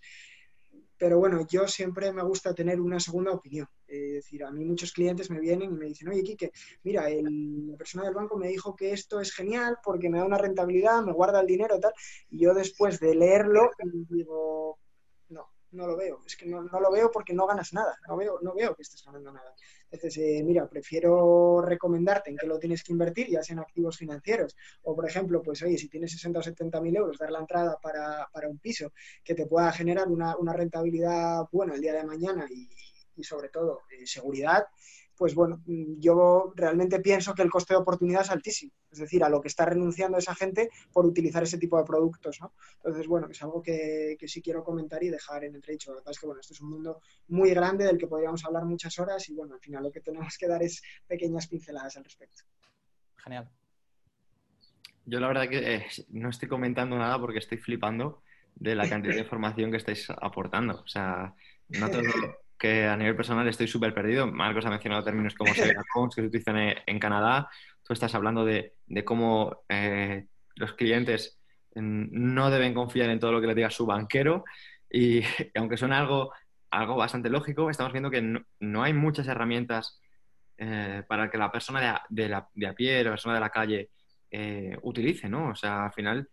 pero 1.04 1.20
bueno, 1.20 1.46
yo 1.46 1.68
siempre 1.68 2.14
me 2.14 2.24
gusta 2.24 2.54
tener 2.54 2.80
una 2.80 2.98
segunda 2.98 3.32
opinión. 3.34 3.68
Es 3.86 4.14
decir, 4.14 4.42
a 4.46 4.52
mí 4.52 4.64
muchos 4.64 4.94
clientes 4.94 5.30
me 5.30 5.42
vienen 5.42 5.74
y 5.74 5.76
me 5.76 5.88
dicen, 5.88 6.08
oye, 6.08 6.24
Quique, 6.24 6.54
mira, 6.84 7.10
la 7.10 7.76
persona 7.76 8.06
del 8.06 8.14
banco 8.14 8.38
me 8.38 8.48
dijo 8.48 8.74
que 8.74 8.94
esto 8.94 9.20
es 9.20 9.34
genial 9.34 9.80
porque 9.84 10.10
me 10.10 10.20
da 10.20 10.24
una 10.24 10.38
rentabilidad, 10.38 11.04
me 11.04 11.12
guarda 11.12 11.42
el 11.42 11.48
dinero 11.48 11.78
tal. 11.78 11.92
Y 12.30 12.40
yo 12.40 12.54
después 12.54 13.02
de 13.02 13.16
leerlo 13.16 13.72
digo, 14.10 14.80
no 15.74 15.88
lo 15.88 15.98
veo. 15.98 16.22
Es 16.26 16.38
que 16.38 16.46
no, 16.46 16.62
lo 16.62 16.92
veo 16.92 17.12
porque 17.12 17.34
no 17.34 17.46
ganas 17.46 17.74
nada. 17.74 18.00
No 18.08 18.16
veo, 18.16 18.40
no 18.42 18.54
veo 18.54 18.74
que 18.76 18.84
estés 18.84 19.04
ganando 19.04 19.34
nada. 19.34 19.54
Entonces, 19.94 20.24
eh, 20.24 20.44
mira, 20.44 20.68
prefiero 20.68 21.62
recomendarte 21.62 22.32
en 22.32 22.38
qué 22.38 22.48
lo 22.48 22.58
tienes 22.58 22.84
que 22.84 22.92
invertir, 22.92 23.28
ya 23.30 23.44
sea 23.44 23.54
en 23.54 23.60
activos 23.60 23.96
financieros. 23.96 24.56
O, 24.82 24.96
por 24.96 25.08
ejemplo, 25.08 25.44
pues 25.44 25.62
oye, 25.62 25.78
si 25.78 25.88
tienes 25.88 26.12
60 26.14 26.40
o 26.40 26.42
70 26.42 26.82
mil 26.82 26.96
euros, 26.96 27.20
dar 27.20 27.30
la 27.30 27.40
entrada 27.40 27.78
para, 27.80 28.28
un 28.50 28.58
piso 28.58 28.92
que 29.24 29.36
te 29.36 29.46
pueda 29.46 29.72
generar 29.72 30.08
una, 30.08 30.54
rentabilidad 30.54 31.44
buena 31.52 31.76
el 31.76 31.82
día 31.82 31.94
de 31.94 32.06
mañana 32.06 32.48
y, 32.50 33.24
sobre 33.24 33.50
todo 33.50 33.82
eh, 33.92 34.08
seguridad, 34.08 34.66
pues 35.18 35.36
bueno, 35.36 35.62
mm, 35.66 36.00
yo 36.00 36.54
realmente 36.56 37.00
pienso 37.00 37.34
que 37.34 37.42
el 37.42 37.50
coste 37.50 37.74
de 37.74 37.80
oportunidad 37.80 38.22
es 38.22 38.32
altísimo. 38.32 38.72
Es 38.92 39.00
decir, 39.00 39.24
a 39.24 39.30
lo 39.30 39.42
que 39.42 39.48
está 39.48 39.66
renunciando 39.66 40.18
esa 40.18 40.36
gente 40.36 40.70
por 40.92 41.06
utilizar 41.06 41.44
ese 41.44 41.58
tipo 41.58 41.78
de 41.78 41.84
productos, 41.84 42.40
¿no? 42.42 42.54
Entonces, 42.78 43.08
bueno, 43.08 43.28
es 43.30 43.42
algo 43.42 43.62
que, 43.62 44.18
sí 44.26 44.42
quiero 44.42 44.64
comentar 44.64 45.04
y 45.04 45.10
dejar 45.10 45.44
en 45.44 45.56
entredicho. 45.56 45.92
La 45.92 45.98
verdad 45.98 46.12
es 46.12 46.20
que, 46.20 46.26
bueno, 46.26 46.42
esto 46.42 46.54
es 46.54 46.62
un 46.62 46.70
mundo 46.70 47.02
muy 47.28 47.50
grande 47.52 47.86
del 47.86 47.98
que 47.98 48.08
podríamos 48.08 48.44
hablar 48.46 48.66
muchas 48.66 48.98
horas 49.00 49.28
y, 49.30 49.34
bueno, 49.34 49.56
al 49.56 49.60
final 49.60 49.84
lo 49.84 49.92
que 49.92 50.02
tenemos 50.02 50.38
que 50.38 50.48
dar 50.48 50.62
es 50.64 50.82
pequeñas 51.08 51.48
pinceladas 51.48 51.98
al 51.98 52.04
respecto. 52.04 52.44
Genial. 53.18 53.50
Yo 55.06 55.20
la 55.20 55.28
verdad 55.28 55.50
que 55.50 55.76
eh, 55.76 55.86
no 56.10 56.30
estoy 56.30 56.48
comentando 56.48 56.98
nada 56.98 57.20
porque 57.20 57.40
estoy 57.40 57.58
flipando 57.58 58.22
de 58.56 58.76
la 58.76 58.88
cantidad 58.88 59.16
de 59.16 59.22
información 59.22 59.72
que 59.72 59.78
estáis 59.78 60.10
aportando. 60.10 60.82
O 60.82 60.88
sea, 60.88 61.34
no 61.70 61.90
todo, 61.90 62.04
que 62.64 62.86
a 62.88 62.96
nivel 62.96 63.18
personal 63.18 63.46
estoy 63.46 63.68
súper 63.68 63.94
perdido. 63.94 64.26
Marcos 64.26 64.66
ha 64.66 64.70
mencionado 64.70 65.04
términos 65.04 65.36
como 65.36 65.52
accounts 65.52 66.16
que 66.16 66.22
se 66.22 66.28
utilizan 66.28 66.78
en, 66.86 66.98
Canadá. 66.98 67.50
Tú 67.84 67.92
estás 67.92 68.16
hablando 68.16 68.46
de, 68.46 68.76
cómo 69.04 69.66
eh, 69.68 70.28
los 70.56 70.72
clientes 70.72 71.42
mm, 71.76 72.06
no 72.12 72.50
deben 72.50 72.74
confiar 72.74 73.10
en 73.10 73.20
todo 73.20 73.34
lo 73.34 73.42
que 73.42 73.48
le 73.48 73.56
diga 73.56 73.70
su 73.70 73.86
banquero. 73.86 74.46
Y, 74.90 75.24
aunque 75.56 75.76
suena 75.76 76.00
algo, 76.00 76.32
algo 76.72 76.96
bastante 76.96 77.30
lógico, 77.30 77.70
estamos 77.70 77.92
viendo 77.92 78.10
que 78.10 78.22
no, 78.22 78.84
hay 78.84 78.94
muchas 78.94 79.28
herramientas 79.28 80.00
eh, 80.58 81.04
para 81.06 81.30
que 81.30 81.38
la 81.38 81.52
persona 81.52 82.02
de, 82.08 82.34
a, 82.34 82.74
pie, 82.74 83.04
la 83.04 83.10
persona 83.10 83.36
de 83.36 83.42
la 83.42 83.50
calle, 83.50 83.90
eh, 84.32 84.78
utilice, 84.84 85.28
¿no? 85.28 85.50
O 85.50 85.56
sea, 85.56 85.88
al 85.88 85.92
final, 85.92 86.30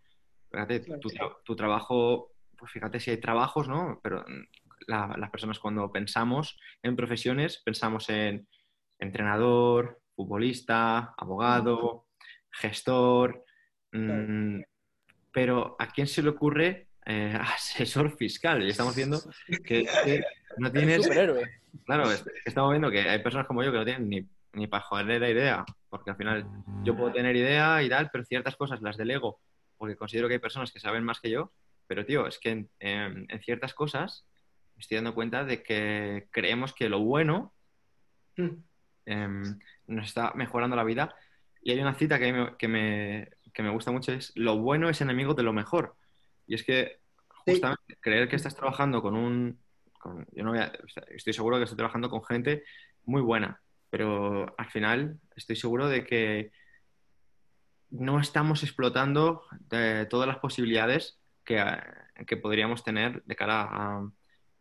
fíjate, 0.49 0.79
tu, 0.79 1.09
tu, 1.43 1.55
trabajo, 1.57 2.31
pues 2.57 2.71
fíjate 2.71 3.01
si 3.01 3.11
hay 3.11 3.17
trabajos, 3.17 3.67
¿no? 3.67 3.99
Pero 4.01 4.23
las 4.87 5.29
personas 5.29 5.59
cuando 5.59 5.91
pensamos 5.91 6.59
en 6.83 6.95
profesiones, 6.95 7.61
pensamos 7.63 8.09
en 8.09 8.47
entrenador, 8.99 9.99
futbolista, 10.15 11.13
abogado, 11.17 12.07
gestor, 12.51 13.43
mm, 13.91 14.61
pero 15.31 15.75
¿a 15.79 15.87
quién 15.87 16.07
se 16.07 16.21
le 16.21 16.29
ocurre 16.29 16.87
eh, 17.05 17.37
asesor 17.41 18.15
fiscal? 18.17 18.63
Y 18.63 18.69
estamos 18.69 18.95
viendo 18.95 19.19
que, 19.65 19.87
no 20.57 20.71
tienes... 20.71 21.07
Claro, 21.85 22.09
estamos 22.45 22.71
viendo 22.71 22.91
que 22.91 23.01
hay 23.01 23.19
personas 23.19 23.47
como 23.47 23.63
yo 23.63 23.71
que 23.71 23.77
no 23.77 23.85
tienen 23.85 24.09
ni, 24.09 24.27
ni 24.53 24.67
para 24.67 24.83
joder 24.83 25.21
la 25.21 25.29
idea, 25.29 25.65
porque 25.89 26.11
al 26.11 26.17
final 26.17 26.45
yo 26.83 26.95
puedo 26.95 27.13
tener 27.13 27.35
idea 27.35 27.81
y 27.81 27.89
tal, 27.89 28.09
pero 28.11 28.25
ciertas 28.25 28.57
cosas 28.57 28.81
las 28.81 28.97
delego, 28.97 29.39
porque 29.77 29.95
considero 29.95 30.27
que 30.27 30.35
hay 30.35 30.39
personas 30.39 30.71
que 30.71 30.81
saben 30.81 31.05
más 31.05 31.21
que 31.21 31.29
yo, 31.29 31.53
pero 31.87 32.05
tío, 32.05 32.27
es 32.27 32.39
que 32.39 32.67
en 32.79 33.41
ciertas 33.41 33.73
cosas 33.73 34.25
estoy 34.81 34.95
dando 34.95 35.15
cuenta 35.15 35.43
de 35.45 35.63
que 35.63 36.27
creemos 36.31 36.73
que 36.73 36.89
lo 36.89 36.99
bueno 36.99 37.53
mm. 38.37 38.49
nos 39.87 40.05
está 40.05 40.33
mejorando 40.35 40.75
la 40.75 40.83
vida 40.83 41.15
Y 41.61 41.71
hay 41.71 41.79
una 41.79 41.93
cita 41.93 42.19
que, 42.19 42.33
me, 42.33 42.57
que, 42.57 42.67
me, 42.67 43.29
que 43.53 43.63
me 43.63 43.69
gusta 43.69 43.91
mucho, 43.91 44.11
es 44.11 44.31
lo 44.35 44.57
bueno 44.57 44.89
es 44.89 45.01
enemigo 45.01 45.33
de 45.33 45.43
lo 45.43 45.53
mejor. 45.53 45.95
Y 46.47 46.55
es 46.55 46.63
que 46.63 46.99
justamente 47.45 47.97
creer 47.99 48.27
que 48.27 48.35
estás 48.35 48.55
trabajando 48.55 49.01
con 49.01 49.15
un... 49.15 49.59
yo 50.31 50.43
no 50.43 50.53
estoy 51.09 51.33
seguro 51.33 51.57
que 51.57 51.63
estoy 51.63 51.77
trabajando 51.77 52.09
con 52.09 52.23
gente 52.23 52.63
muy 53.05 53.21
buena, 53.21 53.61
pero 53.89 54.53
al 54.57 54.69
final 54.69 55.19
estoy 55.35 55.55
seguro 55.55 55.87
de 55.87 56.03
que 56.03 56.51
no 57.91 58.19
estamos 58.19 58.63
explotando 58.63 59.43
eh, 59.69 60.07
todas 60.09 60.27
las 60.27 60.37
posibilidades 60.37 61.19
que, 61.43 61.61
que, 62.25 62.37
podríamos 62.37 62.83
tener 62.83 63.21
de 63.23 63.35
cara 63.35 63.67
a, 63.69 64.09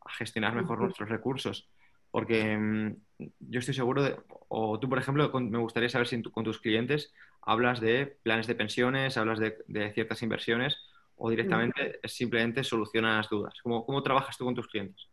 gestionar 0.09 0.55
mejor 0.55 0.81
nuestros 0.81 1.09
recursos. 1.09 1.69
Porque 2.11 2.57
mm, 2.57 2.97
yo 3.41 3.61
estoy 3.61 3.75
seguro 3.75 4.03
de, 4.03 4.17
o 4.49 4.79
tú, 4.81 4.89
por 4.89 4.99
ejemplo, 4.99 5.31
me 5.41 5.59
gustaría 5.59 5.89
saber 5.89 6.09
si 6.09 6.23
con 6.23 6.45
tus 6.45 6.61
clientes 6.61 7.13
hablas 7.43 7.81
de 7.81 8.19
planes 8.23 8.47
de 8.47 8.55
pensiones, 8.55 9.17
hablas 9.17 9.39
de, 9.39 9.59
de 9.67 9.93
ciertas 9.93 10.23
inversiones 10.23 10.77
o 11.17 11.31
directamente 11.31 12.01
simplemente 12.05 12.65
solucionas 12.65 13.29
dudas. 13.29 13.55
¿Cómo, 13.63 13.85
¿Cómo 13.85 14.03
trabajas 14.03 14.37
tú 14.37 14.45
con 14.45 14.55
tus 14.55 14.69
clientes? 14.69 15.09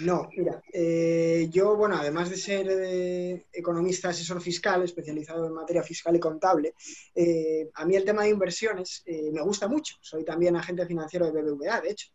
No, 0.00 0.28
mira, 0.36 0.62
eh, 0.72 1.48
yo, 1.50 1.76
bueno, 1.76 1.96
además 1.96 2.30
de 2.30 2.36
ser 2.36 2.68
eh, 2.70 3.46
economista 3.52 4.10
asesor 4.10 4.40
fiscal, 4.40 4.82
especializado 4.82 5.46
en 5.46 5.54
materia 5.54 5.82
fiscal 5.82 6.14
y 6.14 6.20
contable, 6.20 6.74
eh, 7.14 7.68
a 7.74 7.84
mí 7.84 7.96
el 7.96 8.04
tema 8.04 8.22
de 8.22 8.30
inversiones 8.30 9.02
me 9.06 9.40
gusta 9.40 9.66
mucho. 9.66 9.96
Soy 10.00 10.24
también 10.24 10.56
agente 10.56 10.86
financiero 10.86 11.30
de 11.30 11.42
BBVA, 11.42 11.80
de 11.80 11.90
hecho. 11.90 12.08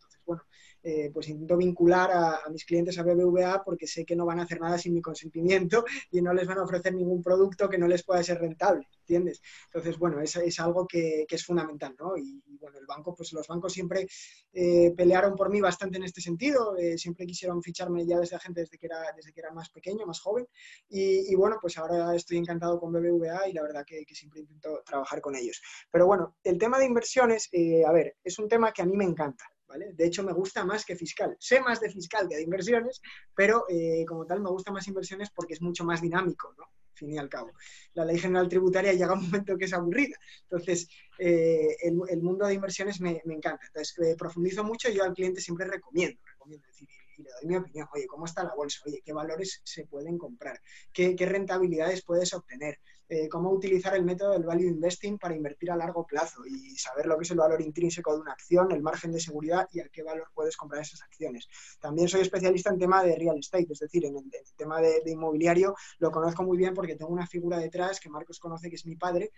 Eh, 0.85 1.09
pues 1.13 1.29
intento 1.29 1.55
vincular 1.55 2.11
a, 2.11 2.41
mis 2.51 2.65
clientes 2.65 2.99
a 2.99 3.03
BBVA 3.03 3.63
porque 3.63 3.87
sé 3.87 4.03
que 4.03 4.17
no 4.17 4.25
van 4.25 4.41
a 4.41 4.43
hacer 4.43 4.59
nada 4.59 4.77
sin 4.77 4.93
mi 4.93 5.01
consentimiento 5.01 5.85
y 6.11 6.21
no 6.21 6.33
les 6.33 6.45
van 6.45 6.57
a 6.57 6.63
ofrecer 6.63 6.93
ningún 6.93 7.23
producto 7.23 7.69
que 7.69 7.77
no 7.77 7.87
les 7.87 8.03
pueda 8.03 8.21
ser 8.21 8.39
rentable, 8.39 8.89
¿entiendes? 8.99 9.41
Entonces, 9.67 9.97
bueno, 9.97 10.19
es, 10.19 10.59
algo 10.59 10.85
que, 10.85 11.25
es 11.29 11.45
fundamental, 11.45 11.95
¿no? 11.97 12.17
Y, 12.17 12.41
bueno, 12.59 12.77
el 12.79 12.85
banco, 12.85 13.15
pues 13.15 13.31
los 13.31 13.47
bancos 13.47 13.71
siempre 13.71 14.07
eh, 14.51 14.91
pelearon 14.95 15.35
por 15.35 15.49
mí 15.49 15.61
bastante 15.61 15.97
en 15.97 16.03
este 16.03 16.19
sentido, 16.19 16.75
eh, 16.77 16.97
siempre 16.97 17.25
quisieron 17.25 17.63
ficharme 17.63 18.05
ya 18.05 18.19
desde 18.19 18.35
agente 18.35 18.61
desde 18.61 18.77
que 18.77 18.85
era, 18.87 18.99
desde 19.15 19.31
que 19.31 19.39
era 19.39 19.51
más 19.51 19.69
pequeño, 19.69 20.05
más 20.05 20.19
joven, 20.19 20.45
y, 20.89 21.31
y 21.31 21.35
bueno, 21.35 21.57
pues 21.61 21.77
ahora 21.77 22.13
estoy 22.13 22.37
encantado 22.37 22.79
con 22.79 22.91
BBVA 22.91 23.47
y 23.47 23.53
la 23.53 23.63
verdad 23.63 23.85
que, 23.85 24.05
que 24.05 24.15
siempre 24.15 24.41
intento 24.41 24.81
trabajar 24.85 25.21
con 25.21 25.35
ellos. 25.35 25.61
Pero 25.89 26.07
bueno, 26.07 26.35
el 26.43 26.57
tema 26.57 26.77
de 26.77 26.85
inversiones, 26.85 27.49
a 27.87 27.91
ver, 27.91 28.17
es 28.23 28.37
un 28.37 28.49
tema 28.49 28.73
que 28.73 28.81
a 28.81 28.85
mí 28.85 28.97
me 28.97 29.05
encanta. 29.05 29.52
De 29.79 30.05
hecho, 30.05 30.23
me 30.23 30.33
gusta 30.33 30.63
más 30.65 30.85
que 30.85 30.95
fiscal. 30.95 31.35
Sé 31.39 31.61
más 31.61 31.79
de 31.79 31.89
fiscal 31.89 32.27
que 32.27 32.35
de 32.35 32.43
inversiones, 32.43 33.01
pero 33.35 33.65
eh, 33.69 34.05
como 34.07 34.25
tal 34.25 34.41
me 34.41 34.49
gusta 34.49 34.71
más 34.71 34.87
inversiones 34.87 35.29
porque 35.31 35.53
es 35.53 35.61
mucho 35.61 35.83
más 35.83 36.01
dinámico, 36.01 36.53
¿no? 36.57 36.65
Fin 36.93 37.11
y 37.11 37.17
al 37.17 37.29
cabo. 37.29 37.51
La 37.93 38.05
ley 38.05 38.19
general 38.19 38.47
tributaria 38.47 38.93
llega 38.93 39.11
a 39.11 39.13
un 39.13 39.23
momento 39.23 39.57
que 39.57 39.65
es 39.65 39.73
aburrida. 39.73 40.15
Entonces, 40.43 40.87
eh, 41.17 41.75
el, 41.81 42.21
mundo 42.21 42.45
de 42.45 42.53
inversiones 42.53 43.01
me, 43.01 43.21
encanta. 43.25 43.65
Entonces, 43.67 43.97
eh, 43.99 44.15
profundizo 44.17 44.63
mucho 44.63 44.89
y 44.89 44.95
yo 44.95 45.03
al 45.03 45.13
cliente 45.13 45.41
siempre 45.41 45.67
recomiendo, 45.67 46.19
recomiendo 46.25 46.67
decir, 46.67 46.87
y 47.17 47.23
le 47.23 47.29
doy 47.31 47.47
mi 47.47 47.55
opinión, 47.55 47.87
oye, 47.93 48.07
¿cómo 48.07 48.25
está 48.25 48.43
la 48.43 48.53
bolsa? 48.55 48.79
Oye, 48.85 49.01
¿qué 49.03 49.13
valores 49.13 49.61
se 49.63 49.85
pueden 49.85 50.17
comprar? 50.17 50.59
¿Qué, 50.91 51.15
qué 51.15 51.25
rentabilidades 51.25 52.03
puedes 52.03 52.33
obtener? 52.33 52.79
Eh, 53.09 53.29
cómo 53.29 53.51
utilizar 53.51 53.95
el 53.95 54.03
método 54.05 54.31
del 54.31 54.43
value 54.43 54.69
investing 54.69 55.19
para 55.19 55.35
invertir 55.35 55.69
a 55.69 55.75
largo 55.75 56.03
plazo 56.03 56.45
y 56.47 56.75
saber 56.77 57.05
lo 57.05 57.17
que 57.17 57.23
es 57.23 57.31
el 57.31 57.37
valor 57.37 57.61
intrínseco 57.61 58.15
de 58.15 58.21
una 58.21 58.31
acción, 58.31 58.71
el 58.71 58.81
margen 58.81 59.11
de 59.11 59.19
seguridad 59.19 59.67
y 59.71 59.81
a 59.81 59.89
qué 59.89 60.01
valor 60.01 60.31
puedes 60.33 60.55
comprar 60.57 60.81
esas 60.81 61.01
acciones. 61.03 61.47
También 61.79 62.07
soy 62.07 62.21
especialista 62.21 62.71
en 62.71 62.79
tema 62.79 63.03
de 63.03 63.15
real 63.15 63.37
estate, 63.37 63.67
es 63.69 63.79
decir, 63.79 64.05
en 64.05 64.17
el, 64.17 64.31
tema 64.55 64.81
de, 64.81 65.03
inmobiliario 65.05 65.75
lo 65.99 66.11
conozco 66.11 66.43
muy 66.43 66.57
bien 66.57 66.73
porque 66.73 66.95
tengo 66.95 67.11
una 67.11 67.27
figura 67.27 67.59
detrás 67.59 67.99
que 67.99 68.09
Marcos 68.09 68.39
conoce, 68.39 68.69
que 68.69 68.77
es 68.77 68.85
mi 68.87 68.95
padre, 68.95 69.31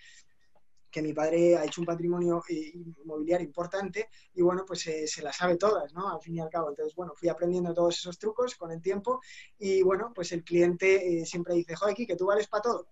que 0.95 1.01
mi 1.01 1.11
padre 1.11 1.57
ha 1.57 1.65
hecho 1.65 1.81
un 1.81 1.85
patrimonio 1.85 2.41
eh, 2.47 2.71
inmobiliario 3.03 3.45
importante 3.45 4.07
y 4.33 4.41
bueno, 4.41 4.63
pues 4.65 4.87
eh, 4.87 5.05
se 5.05 5.21
las 5.21 5.35
sabe 5.35 5.57
todas, 5.57 5.93
¿no? 5.93 6.09
Al 6.09 6.21
fin 6.21 6.37
y 6.37 6.39
al 6.39 6.49
cabo. 6.49 6.69
Entonces, 6.69 6.95
bueno, 6.95 7.11
fui 7.17 7.27
aprendiendo 7.27 7.73
todos 7.73 7.97
esos 7.97 8.17
trucos 8.17 8.55
con 8.55 8.71
el 8.71 8.81
tiempo 8.81 9.19
y 9.59 9.83
bueno, 9.83 10.13
pues 10.15 10.31
el 10.31 10.45
cliente 10.45 11.19
eh, 11.19 11.25
siempre 11.25 11.53
dice, 11.53 11.75
joder, 11.75 11.95
que 11.95 12.15
tú 12.15 12.27
vales 12.27 12.47
para 12.47 12.61
todo. 12.61 12.87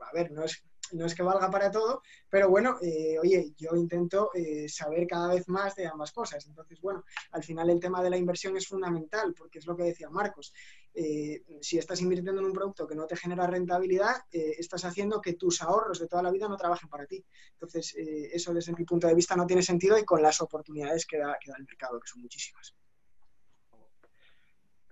a 0.00 0.12
ver, 0.12 0.32
no 0.32 0.44
es 0.44 0.62
no 0.92 1.06
es 1.06 1.14
que 1.14 1.22
valga 1.22 1.50
para 1.50 1.70
todo, 1.70 2.02
pero 2.28 2.48
bueno, 2.48 2.78
eh, 2.82 3.18
oye, 3.20 3.52
yo 3.56 3.74
intento 3.74 4.30
eh, 4.34 4.68
saber 4.68 5.06
cada 5.06 5.34
vez 5.34 5.48
más 5.48 5.74
de 5.74 5.86
ambas 5.86 6.12
cosas. 6.12 6.46
Entonces, 6.46 6.80
bueno, 6.80 7.04
al 7.32 7.42
final 7.42 7.70
el 7.70 7.80
tema 7.80 8.02
de 8.02 8.10
la 8.10 8.16
inversión 8.16 8.56
es 8.56 8.66
fundamental, 8.66 9.34
porque 9.36 9.58
es 9.58 9.66
lo 9.66 9.76
que 9.76 9.84
decía 9.84 10.10
Marcos. 10.10 10.52
Eh, 10.94 11.42
si 11.60 11.78
estás 11.78 12.00
invirtiendo 12.00 12.40
en 12.40 12.46
un 12.46 12.52
producto 12.52 12.86
que 12.86 12.94
no 12.94 13.06
te 13.06 13.16
genera 13.16 13.46
rentabilidad, 13.46 14.16
estás 14.30 14.84
haciendo 14.84 15.20
que 15.20 15.34
tus 15.34 15.62
ahorros 15.62 15.98
de 15.98 16.08
toda 16.08 16.22
la 16.22 16.30
vida 16.30 16.48
no 16.48 16.56
trabajen 16.56 16.88
para 16.88 17.06
ti. 17.06 17.24
Entonces, 17.52 17.94
eso 17.96 18.54
desde 18.54 18.72
mi 18.72 18.84
punto 18.84 19.06
de 19.06 19.14
vista 19.14 19.36
no 19.36 19.46
tiene 19.46 19.62
sentido 19.62 19.98
y 19.98 20.04
con 20.04 20.22
las 20.22 20.40
oportunidades 20.40 21.06
que 21.06 21.18
da, 21.18 21.36
que 21.40 21.50
da 21.50 21.56
el 21.58 21.64
mercado, 21.64 22.00
que 22.00 22.08
son 22.08 22.22
muchísimas. 22.22 22.74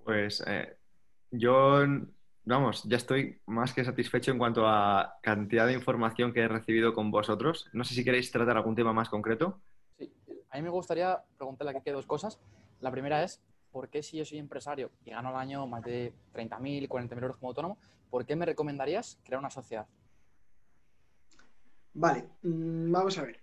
Pues 0.05 0.43
yo 1.31 1.85
vamos, 2.45 2.85
ya 2.85 2.97
estoy 2.97 3.41
más 3.47 3.73
que 3.73 3.85
satisfecho 3.85 4.31
en 4.31 4.39
cuanto 4.39 4.67
a 4.67 5.19
cantidad 5.23 5.67
de 5.67 5.73
información 5.73 6.33
que 6.33 6.41
he 6.41 6.49
recibido 6.49 6.95
con 6.95 7.11
vosotros. 7.11 7.69
No 7.73 7.85
sé 7.85 7.95
si 7.95 8.05
queréis 8.05 8.31
tratar 8.31 8.57
algún 8.57 8.75
tema 8.75 8.93
más 8.93 9.09
concreto. 9.09 9.61
Sí, 9.99 10.13
a 10.51 10.57
mí 10.57 10.63
me 10.63 10.71
gustaría 10.71 11.23
preguntarle 11.37 11.77
aquí 11.77 11.91
dos 11.91 12.07
cosas. 12.07 12.39
La 12.81 12.91
primera 12.91 13.23
es, 13.23 13.41
¿por 13.71 13.89
qué 13.89 14.03
si 14.03 14.19
yo 14.19 14.25
soy 14.25 14.39
empresario 14.39 14.91
y 15.05 15.11
gano 15.11 15.31
al 15.31 15.37
año 15.37 15.67
más 15.67 15.83
de 15.83 16.13
30.000, 16.35 16.89
40.000 16.89 17.23
euros 17.23 17.37
como 17.37 17.49
autónomo, 17.49 17.79
¿por 18.11 18.25
qué 18.25 18.37
me 18.37 18.47
recomendarías 18.47 19.19
crear 19.25 19.41
una 19.41 19.51
sociedad? 19.51 19.87
Vale, 21.95 22.29
mm, 22.43 22.91
vamos 22.91 23.17
a 23.19 23.23
ver. 23.23 23.41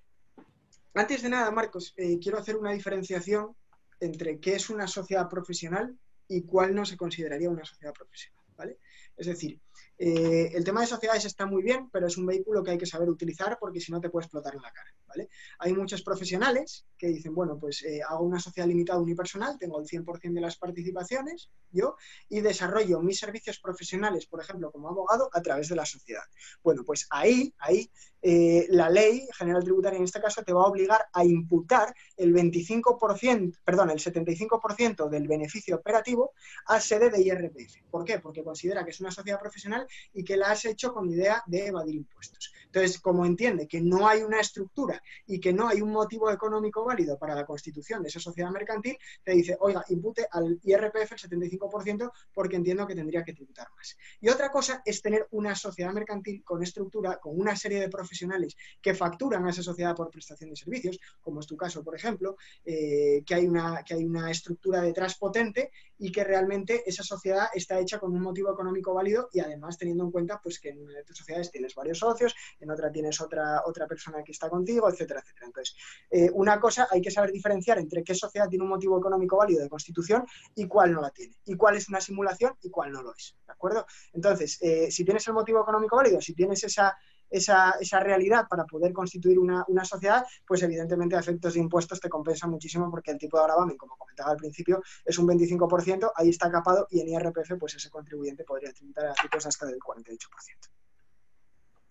Antes 0.93 1.21
de 1.21 1.29
nada, 1.29 1.51
Marcos, 1.51 1.93
eh, 1.95 2.19
quiero 2.19 2.37
hacer 2.37 2.57
una 2.57 2.71
diferenciación 2.71 3.55
entre 3.99 4.39
qué 4.39 4.55
es 4.55 4.69
una 4.69 4.87
sociedad 4.87 5.29
profesional 5.29 5.97
y 6.27 6.41
cuál 6.41 6.75
no 6.75 6.85
se 6.85 6.97
consideraría 6.97 7.49
una 7.49 7.63
sociedad 7.63 7.93
profesional. 7.93 8.40
¿Vale? 8.55 8.79
Es 9.15 9.27
decir, 9.27 9.59
eh, 9.97 10.51
el 10.53 10.63
tema 10.63 10.81
de 10.81 10.87
sociedades 10.87 11.25
está 11.25 11.45
muy 11.45 11.61
bien, 11.61 11.89
pero 11.91 12.07
es 12.07 12.17
un 12.17 12.25
vehículo 12.25 12.63
que 12.63 12.71
hay 12.71 12.77
que 12.77 12.85
saber 12.85 13.09
utilizar 13.09 13.57
porque 13.59 13.79
si 13.79 13.91
no 13.91 14.01
te 14.01 14.09
puede 14.09 14.25
explotar 14.25 14.55
en 14.55 14.61
la 14.61 14.71
cara. 14.71 14.89
¿Vale? 15.11 15.29
Hay 15.59 15.73
muchos 15.73 16.01
profesionales 16.01 16.85
que 16.97 17.07
dicen, 17.07 17.33
bueno, 17.33 17.57
pues 17.59 17.83
eh, 17.83 18.01
hago 18.07 18.23
una 18.23 18.39
sociedad 18.39 18.67
limitada 18.67 18.99
unipersonal, 18.99 19.57
tengo 19.57 19.79
el 19.79 19.87
100% 19.87 20.33
de 20.33 20.41
las 20.41 20.57
participaciones 20.57 21.49
yo 21.71 21.95
y 22.29 22.41
desarrollo 22.41 23.01
mis 23.01 23.17
servicios 23.17 23.59
profesionales, 23.59 24.25
por 24.27 24.41
ejemplo, 24.41 24.71
como 24.71 24.89
abogado, 24.89 25.29
a 25.33 25.41
través 25.41 25.69
de 25.69 25.75
la 25.75 25.85
sociedad. 25.85 26.23
Bueno, 26.63 26.83
pues 26.85 27.07
ahí, 27.09 27.53
ahí 27.57 27.89
eh, 28.21 28.67
la 28.69 28.89
ley 28.89 29.27
general 29.35 29.63
tributaria 29.63 29.97
en 29.97 30.03
este 30.03 30.21
caso 30.21 30.43
te 30.43 30.53
va 30.53 30.61
a 30.61 30.67
obligar 30.67 31.05
a 31.11 31.25
imputar 31.25 31.93
el 32.17 32.33
25%, 32.33 33.57
perdón, 33.65 33.89
el 33.89 33.99
75% 33.99 35.09
del 35.09 35.27
beneficio 35.27 35.77
operativo 35.77 36.33
a 36.67 36.79
sede 36.79 37.09
de 37.09 37.21
IRPF. 37.21 37.89
¿Por 37.89 38.05
qué? 38.05 38.19
Porque 38.19 38.43
considera 38.43 38.83
que 38.83 38.91
es 38.91 38.99
una 38.99 39.11
sociedad 39.11 39.39
profesional 39.39 39.87
y 40.13 40.23
que 40.23 40.37
la 40.37 40.51
has 40.51 40.65
hecho 40.65 40.93
con 40.93 41.09
idea 41.09 41.41
de 41.47 41.67
evadir 41.67 41.95
impuestos. 41.95 42.53
Entonces, 42.73 43.01
como 43.01 43.25
entiende 43.25 43.67
que 43.67 43.81
no 43.81 44.07
hay 44.07 44.21
una 44.21 44.39
estructura 44.39 45.01
y 45.25 45.39
que 45.41 45.51
no 45.51 45.67
hay 45.67 45.81
un 45.81 45.91
motivo 45.91 46.31
económico 46.31 46.85
válido 46.85 47.17
para 47.19 47.35
la 47.35 47.45
constitución 47.45 48.01
de 48.01 48.07
esa 48.07 48.21
sociedad 48.21 48.49
mercantil, 48.49 48.97
te 49.23 49.33
dice, 49.33 49.57
oiga, 49.59 49.83
impute 49.89 50.25
al 50.31 50.57
IRPF 50.63 51.11
el 51.11 51.19
75% 51.19 52.11
porque 52.33 52.55
entiendo 52.55 52.87
que 52.87 52.95
tendría 52.95 53.23
que 53.23 53.33
tributar 53.33 53.67
más. 53.75 53.97
Y 54.21 54.29
otra 54.29 54.49
cosa 54.49 54.81
es 54.85 55.01
tener 55.01 55.27
una 55.31 55.53
sociedad 55.53 55.91
mercantil 55.91 56.43
con 56.45 56.63
estructura, 56.63 57.17
con 57.17 57.37
una 57.37 57.57
serie 57.57 57.81
de 57.81 57.89
profesionales 57.89 58.55
que 58.81 58.93
facturan 58.93 59.45
a 59.45 59.49
esa 59.49 59.63
sociedad 59.63 59.93
por 59.93 60.09
prestación 60.09 60.51
de 60.51 60.55
servicios, 60.55 60.97
como 61.19 61.41
es 61.41 61.47
tu 61.47 61.57
caso, 61.57 61.83
por 61.83 61.95
ejemplo, 61.95 62.37
eh, 62.63 63.21
que, 63.25 63.35
hay 63.35 63.47
una, 63.47 63.83
que 63.83 63.95
hay 63.95 64.05
una 64.05 64.31
estructura 64.31 64.81
detrás 64.81 65.17
potente 65.17 65.71
y 65.97 66.09
que 66.09 66.23
realmente 66.23 66.83
esa 66.85 67.03
sociedad 67.03 67.47
está 67.53 67.79
hecha 67.79 67.99
con 67.99 68.13
un 68.13 68.21
motivo 68.21 68.51
económico 68.51 68.93
válido 68.93 69.29
y 69.33 69.39
además 69.41 69.77
teniendo 69.77 70.05
en 70.05 70.11
cuenta 70.11 70.39
pues, 70.41 70.59
que 70.59 70.69
en 70.69 70.81
una 70.81 70.93
de 70.93 71.03
tus 71.03 71.17
sociedades 71.17 71.51
tienes 71.51 71.75
varios 71.75 71.99
socios, 71.99 72.33
en 72.61 72.71
otra 72.71 72.91
tienes 72.91 73.19
otra, 73.21 73.63
otra 73.65 73.87
persona 73.87 74.23
que 74.23 74.31
está 74.31 74.49
contigo, 74.49 74.89
etcétera, 74.89 75.21
etcétera. 75.21 75.47
Entonces, 75.47 75.75
eh, 76.09 76.29
una 76.33 76.59
cosa, 76.59 76.87
hay 76.91 77.01
que 77.01 77.11
saber 77.11 77.31
diferenciar 77.31 77.79
entre 77.79 78.03
qué 78.03 78.15
sociedad 78.15 78.47
tiene 78.47 78.63
un 78.63 78.69
motivo 78.69 78.97
económico 78.97 79.37
válido 79.37 79.61
de 79.61 79.69
constitución 79.69 80.25
y 80.55 80.67
cuál 80.67 80.93
no 80.93 81.01
la 81.01 81.11
tiene, 81.11 81.35
y 81.45 81.55
cuál 81.55 81.77
es 81.77 81.89
una 81.89 82.01
simulación 82.01 82.53
y 82.61 82.69
cuál 82.69 82.91
no 82.91 83.01
lo 83.01 83.13
es, 83.13 83.35
¿de 83.45 83.53
acuerdo? 83.53 83.85
Entonces, 84.13 84.57
eh, 84.61 84.91
si 84.91 85.03
tienes 85.03 85.27
el 85.27 85.33
motivo 85.33 85.61
económico 85.61 85.95
válido, 85.95 86.21
si 86.21 86.33
tienes 86.33 86.63
esa, 86.63 86.97
esa, 87.29 87.71
esa, 87.79 87.99
realidad 87.99 88.47
para 88.49 88.65
poder 88.65 88.91
constituir 88.93 89.39
una, 89.39 89.63
una, 89.67 89.85
sociedad, 89.85 90.25
pues 90.45 90.61
evidentemente 90.63 91.15
a 91.15 91.19
efectos 91.19 91.53
de 91.53 91.59
impuestos 91.61 91.99
te 91.99 92.09
compensa 92.09 92.47
muchísimo 92.47 92.89
porque 92.91 93.11
el 93.11 93.17
tipo 93.17 93.37
de 93.37 93.45
gravamen, 93.45 93.77
como 93.77 93.97
comentaba 93.97 94.31
al 94.31 94.37
principio, 94.37 94.81
es 95.05 95.17
un 95.17 95.27
25%, 95.27 96.11
ahí 96.15 96.29
está 96.29 96.51
capado 96.51 96.87
y 96.89 96.99
en 96.99 97.09
IRPF 97.09 97.57
pues 97.59 97.75
ese 97.75 97.89
contribuyente 97.89 98.43
podría 98.43 98.73
tributar 98.73 99.07
a 99.07 99.13
tipos 99.13 99.45
hasta 99.45 99.65
del 99.65 99.79
48%. 99.79 100.27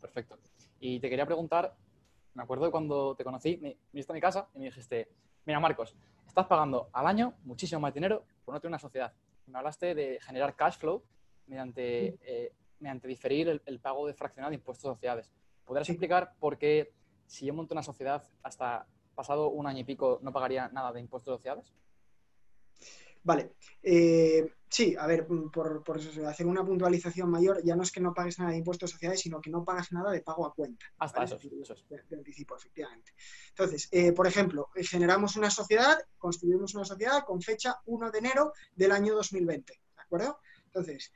Perfecto. 0.00 0.38
Y 0.80 0.98
te 0.98 1.10
quería 1.10 1.26
preguntar, 1.26 1.76
me 2.34 2.42
acuerdo 2.42 2.64
de 2.64 2.70
cuando 2.70 3.14
te 3.14 3.22
conocí, 3.22 3.58
me 3.58 3.76
viniste 3.92 4.12
a 4.12 4.14
mi 4.14 4.20
casa 4.20 4.48
y 4.54 4.58
me 4.58 4.64
dijiste, 4.64 5.08
mira 5.44 5.60
Marcos, 5.60 5.94
estás 6.26 6.46
pagando 6.46 6.88
al 6.92 7.06
año 7.06 7.34
muchísimo 7.44 7.80
más 7.80 7.92
dinero 7.92 8.24
por 8.44 8.54
no 8.54 8.60
tener 8.60 8.70
una 8.70 8.78
sociedad. 8.78 9.12
Me 9.46 9.58
hablaste 9.58 9.94
de 9.94 10.18
generar 10.22 10.56
cash 10.56 10.78
flow 10.78 11.02
mediante, 11.46 12.18
eh, 12.22 12.52
mediante 12.78 13.06
diferir 13.08 13.60
el, 13.64 13.80
pago 13.80 14.06
de 14.06 14.14
fraccionado 14.14 14.50
de 14.50 14.56
impuestos 14.56 14.90
sociales. 14.90 15.32
¿podrías 15.64 15.88
explicar 15.88 16.34
por 16.40 16.58
qué 16.58 16.92
si 17.26 17.46
yo 17.46 17.54
monto 17.54 17.74
una 17.74 17.82
sociedad 17.82 18.24
hasta 18.42 18.86
pasado 19.14 19.50
un 19.50 19.68
año 19.68 19.80
y 19.80 19.84
pico 19.84 20.18
no 20.22 20.32
pagaría 20.32 20.68
nada 20.68 20.92
de 20.92 21.00
impuestos 21.00 21.36
sociales? 21.36 21.72
Vale. 23.22 23.52
Eh, 23.83 24.54
sí, 24.68 24.94
a 24.98 25.06
ver, 25.06 25.30
mm, 25.30 25.50
por, 25.50 25.83
hacer 26.26 26.46
una 26.46 26.64
puntualización 26.64 27.30
mayor, 27.30 27.62
ya 27.62 27.76
no 27.76 27.83
es 27.83 27.92
que 27.92 28.00
no 28.00 28.14
pagues 28.14 28.38
nada 28.38 28.52
de 28.52 28.59
impuestos 28.59 28.90
sociales, 28.90 29.20
sino 29.20 29.40
que 29.40 29.50
no 29.50 29.64
pagas 29.64 29.92
nada 29.92 30.11
de 30.11 30.22
pago 30.22 30.46
a 30.46 30.54
cuenta. 30.54 30.87
Hasta 30.98 31.24
eso, 31.24 31.38
De, 31.38 32.16
anticipo, 32.16 32.56
efectivamente. 32.56 33.12
Entonces, 33.50 33.88
eh, 33.90 34.12
por 34.12 34.26
ejemplo, 34.26 34.68
eh, 34.74 34.85
generamos 34.85 35.37
una 35.37 35.50
sociedad, 35.50 35.98
construimos 36.18 36.74
una 36.74 36.85
sociedad 36.85 37.24
con 37.24 37.40
fecha 37.40 37.76
1 37.87 38.11
de 38.11 38.18
enero 38.18 38.52
del 38.74 38.92
año 38.92 39.14
2020, 39.14 39.72
¿de 39.72 40.02
acuerdo? 40.02 40.40
Entonces, 40.66 41.12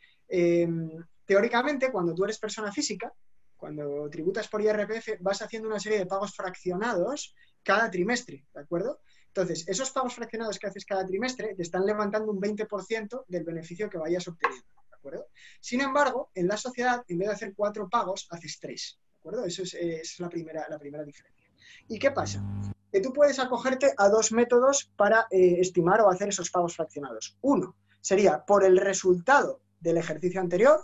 teóricamente, 1.24 1.92
cuando 1.92 2.14
tú 2.14 2.24
eres 2.24 2.38
persona 2.38 2.72
física, 2.72 3.12
cuando 3.56 4.10
tributas 4.10 4.48
por 4.48 4.60
IRPF, 4.60 5.20
vas 5.20 5.40
haciendo 5.40 5.68
una 5.68 5.80
serie 5.80 5.98
de 5.98 6.06
pagos 6.06 6.34
fraccionados 6.34 7.34
cada 7.62 7.90
trimestre, 7.90 8.44
¿de 8.52 8.60
acuerdo? 8.60 9.00
Entonces, 9.36 9.66
esos 9.66 9.90
pagos 9.90 10.14
fraccionados 10.14 10.60
que 10.60 10.68
haces 10.68 10.84
cada 10.84 11.04
trimestre 11.04 11.56
te 11.56 11.62
están 11.62 11.84
levantando 11.84 12.30
un 12.30 12.40
20% 12.40 13.24
del 13.26 13.42
beneficio 13.42 13.90
que 13.90 13.98
vayas 13.98 14.28
obteniendo, 14.28 14.64
¿de 14.88 14.94
acuerdo? 14.94 15.26
Sin 15.60 15.80
embargo, 15.80 16.30
en 16.36 16.46
la 16.46 16.56
sociedad, 16.56 17.02
en 17.08 17.18
vez 17.18 17.28
de 17.28 17.34
hacer 17.34 17.54
cuatro 17.56 17.88
pagos, 17.88 18.28
haces 18.30 18.60
tres, 18.60 18.96
¿de 19.10 19.16
acuerdo? 19.16 19.44
Eso 19.44 19.64
es, 19.64 19.74
esa 19.74 20.00
es 20.00 20.20
la, 20.20 20.28
primera, 20.28 20.68
la 20.68 20.78
primera 20.78 21.02
diferencia. 21.02 21.50
¿Y 21.88 21.98
qué 21.98 22.12
pasa? 22.12 22.44
Que 22.92 23.00
tú 23.00 23.12
puedes 23.12 23.40
acogerte 23.40 23.92
a 23.96 24.08
dos 24.08 24.30
métodos 24.30 24.92
para 24.96 25.26
eh, 25.32 25.56
estimar 25.58 26.00
o 26.02 26.10
hacer 26.10 26.28
esos 26.28 26.50
pagos 26.50 26.76
fraccionados. 26.76 27.36
Uno 27.40 27.74
sería 28.00 28.44
por 28.44 28.64
el 28.64 28.76
resultado 28.76 29.62
del 29.80 29.96
ejercicio 29.96 30.40
anterior, 30.40 30.80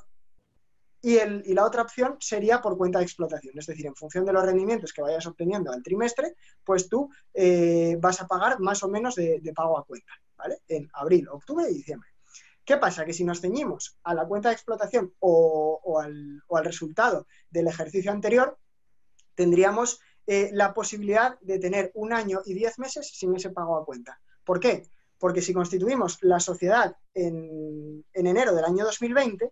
y, 1.02 1.16
el, 1.16 1.42
y, 1.46 1.54
la 1.54 1.64
otra 1.64 1.82
opción 1.82 2.16
sería 2.20 2.60
por 2.60 2.76
cuenta 2.76 2.98
de 2.98 3.04
explotación, 3.04 3.58
es 3.58 3.66
decir, 3.66 3.86
en 3.86 3.96
función 3.96 4.24
de 4.24 4.32
los 4.32 4.44
rendimientos 4.44 4.92
que 4.92 5.00
vayas 5.00 5.26
obteniendo 5.26 5.72
al 5.72 5.82
trimestre, 5.82 6.34
pues 6.62 6.88
tú 6.88 7.10
eh, 7.32 7.96
vas 7.98 8.20
a 8.20 8.26
pagar 8.26 8.60
más 8.60 8.82
o 8.82 8.88
menos 8.88 9.14
de, 9.14 9.40
pago 9.54 9.78
a 9.78 9.84
cuenta, 9.84 10.12
¿vale? 10.36 10.60
En 10.68 10.90
abril, 10.92 11.28
octubre 11.28 11.64
y 11.70 11.74
diciembre. 11.74 12.10
¿Qué 12.64 12.76
pasa? 12.76 13.04
Que 13.04 13.14
si 13.14 13.24
nos 13.24 13.40
ceñimos 13.40 13.98
a 14.04 14.14
la 14.14 14.26
cuenta 14.26 14.50
de 14.50 14.54
explotación 14.54 15.14
o, 15.20 16.00
al, 16.00 16.64
resultado 16.64 17.26
del 17.50 17.68
ejercicio 17.68 18.12
anterior, 18.12 18.58
tendríamos 19.34 20.00
eh, 20.26 20.50
la 20.52 20.74
posibilidad 20.74 21.40
de 21.40 21.58
tener 21.58 21.90
un 21.94 22.12
año 22.12 22.42
y 22.44 22.52
diez 22.52 22.78
meses 22.78 23.10
sin 23.12 23.34
ese 23.34 23.50
pago 23.50 23.78
a 23.78 23.86
cuenta. 23.86 24.20
¿Por 24.44 24.60
qué? 24.60 24.86
Porque 25.18 25.40
si 25.40 25.54
constituimos 25.54 26.18
la 26.22 26.40
sociedad 26.40 26.96
en, 27.14 28.04
en 28.12 28.26
enero 28.26 28.54
del 28.54 28.64
año 28.64 28.84
2020, 28.84 29.50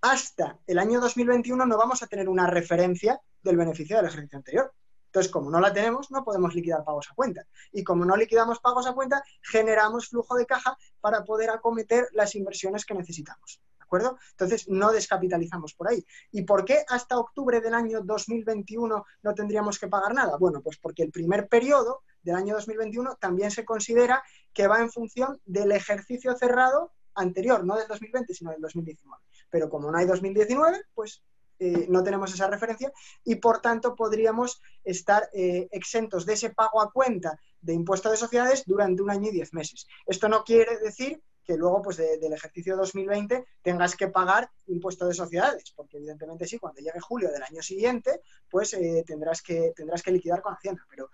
hasta 0.00 0.58
el 0.66 0.78
año 0.78 1.00
2021 1.00 1.66
no 1.66 1.76
vamos 1.76 2.02
a 2.02 2.06
tener 2.06 2.28
una 2.28 2.46
referencia 2.46 3.20
del 3.42 3.56
beneficio 3.56 3.96
del 3.96 4.06
ejercicio 4.06 4.38
anterior. 4.38 4.72
Entonces, 5.06 5.32
como 5.32 5.50
no 5.50 5.58
la 5.60 5.72
tenemos, 5.72 6.10
no 6.12 6.22
podemos 6.22 6.54
liquidar 6.54 6.84
pagos 6.84 7.08
a 7.10 7.14
cuenta. 7.14 7.44
Y 7.72 7.82
como 7.82 8.04
no 8.04 8.16
liquidamos 8.16 8.60
pagos 8.60 8.86
a 8.86 8.92
cuenta, 8.92 9.24
generamos 9.42 10.08
flujo 10.08 10.36
de 10.36 10.46
caja 10.46 10.78
para 11.00 11.24
poder 11.24 11.50
acometer 11.50 12.06
las 12.12 12.36
inversiones 12.36 12.84
que 12.84 12.94
necesitamos. 12.94 13.60
¿De 13.76 13.82
acuerdo? 13.82 14.18
Entonces, 14.30 14.68
no 14.68 14.92
descapitalizamos 14.92 15.74
por 15.74 15.88
ahí. 15.88 16.06
¿Y 16.30 16.42
por 16.42 16.64
qué 16.64 16.84
hasta 16.88 17.18
octubre 17.18 17.60
del 17.60 17.74
año 17.74 18.02
2021 18.02 19.04
no 19.22 19.34
tendríamos 19.34 19.80
que 19.80 19.88
pagar 19.88 20.14
nada? 20.14 20.36
Bueno, 20.38 20.62
pues 20.62 20.78
porque 20.78 21.02
el 21.02 21.10
primer 21.10 21.48
periodo 21.48 22.02
del 22.22 22.36
año 22.36 22.54
2021 22.54 23.16
también 23.16 23.50
se 23.50 23.64
considera 23.64 24.22
que 24.52 24.68
va 24.68 24.78
en 24.78 24.92
función 24.92 25.40
del 25.44 25.72
ejercicio 25.72 26.36
cerrado 26.36 26.92
anterior, 27.16 27.64
no 27.64 27.76
del 27.76 27.88
2020, 27.88 28.32
sino 28.32 28.52
del 28.52 28.60
2019 28.60 29.29
pero 29.50 29.68
como 29.68 29.90
no 29.90 29.98
hay 29.98 30.06
2019, 30.06 30.82
pues 30.94 31.22
eh, 31.62 31.84
no 31.90 32.02
tenemos 32.02 32.32
esa 32.32 32.48
referencia 32.48 32.90
y 33.22 33.34
por 33.34 33.60
tanto 33.60 33.94
podríamos 33.94 34.62
estar 34.82 35.28
eh, 35.34 35.68
exentos 35.72 36.24
de 36.24 36.32
ese 36.32 36.50
pago 36.50 36.80
a 36.80 36.90
cuenta 36.90 37.38
de 37.60 37.74
impuesto 37.74 38.10
de 38.10 38.16
sociedades 38.16 38.64
durante 38.64 39.02
un 39.02 39.10
año 39.10 39.28
y 39.28 39.32
diez 39.32 39.52
meses. 39.52 39.86
Esto 40.06 40.30
no 40.30 40.42
quiere 40.42 40.78
decir 40.78 41.22
que 41.44 41.58
luego, 41.58 41.82
pues 41.82 41.98
del 41.98 42.32
ejercicio 42.32 42.78
2020, 42.78 43.44
tengas 43.60 43.94
que 43.94 44.08
pagar 44.08 44.50
impuesto 44.68 45.06
de 45.06 45.12
sociedades, 45.12 45.72
porque 45.76 45.98
evidentemente 45.98 46.46
sí, 46.46 46.58
cuando 46.58 46.80
llegue 46.80 47.00
julio 47.00 47.30
del 47.30 47.42
año 47.42 47.60
siguiente, 47.60 48.22
pues 48.48 48.72
eh, 48.72 49.04
tendrás, 49.06 49.42
que, 49.42 49.74
tendrás 49.76 50.02
que 50.02 50.12
liquidar 50.12 50.40
con 50.40 50.54
Hacienda. 50.54 50.86
Pero 50.88 51.10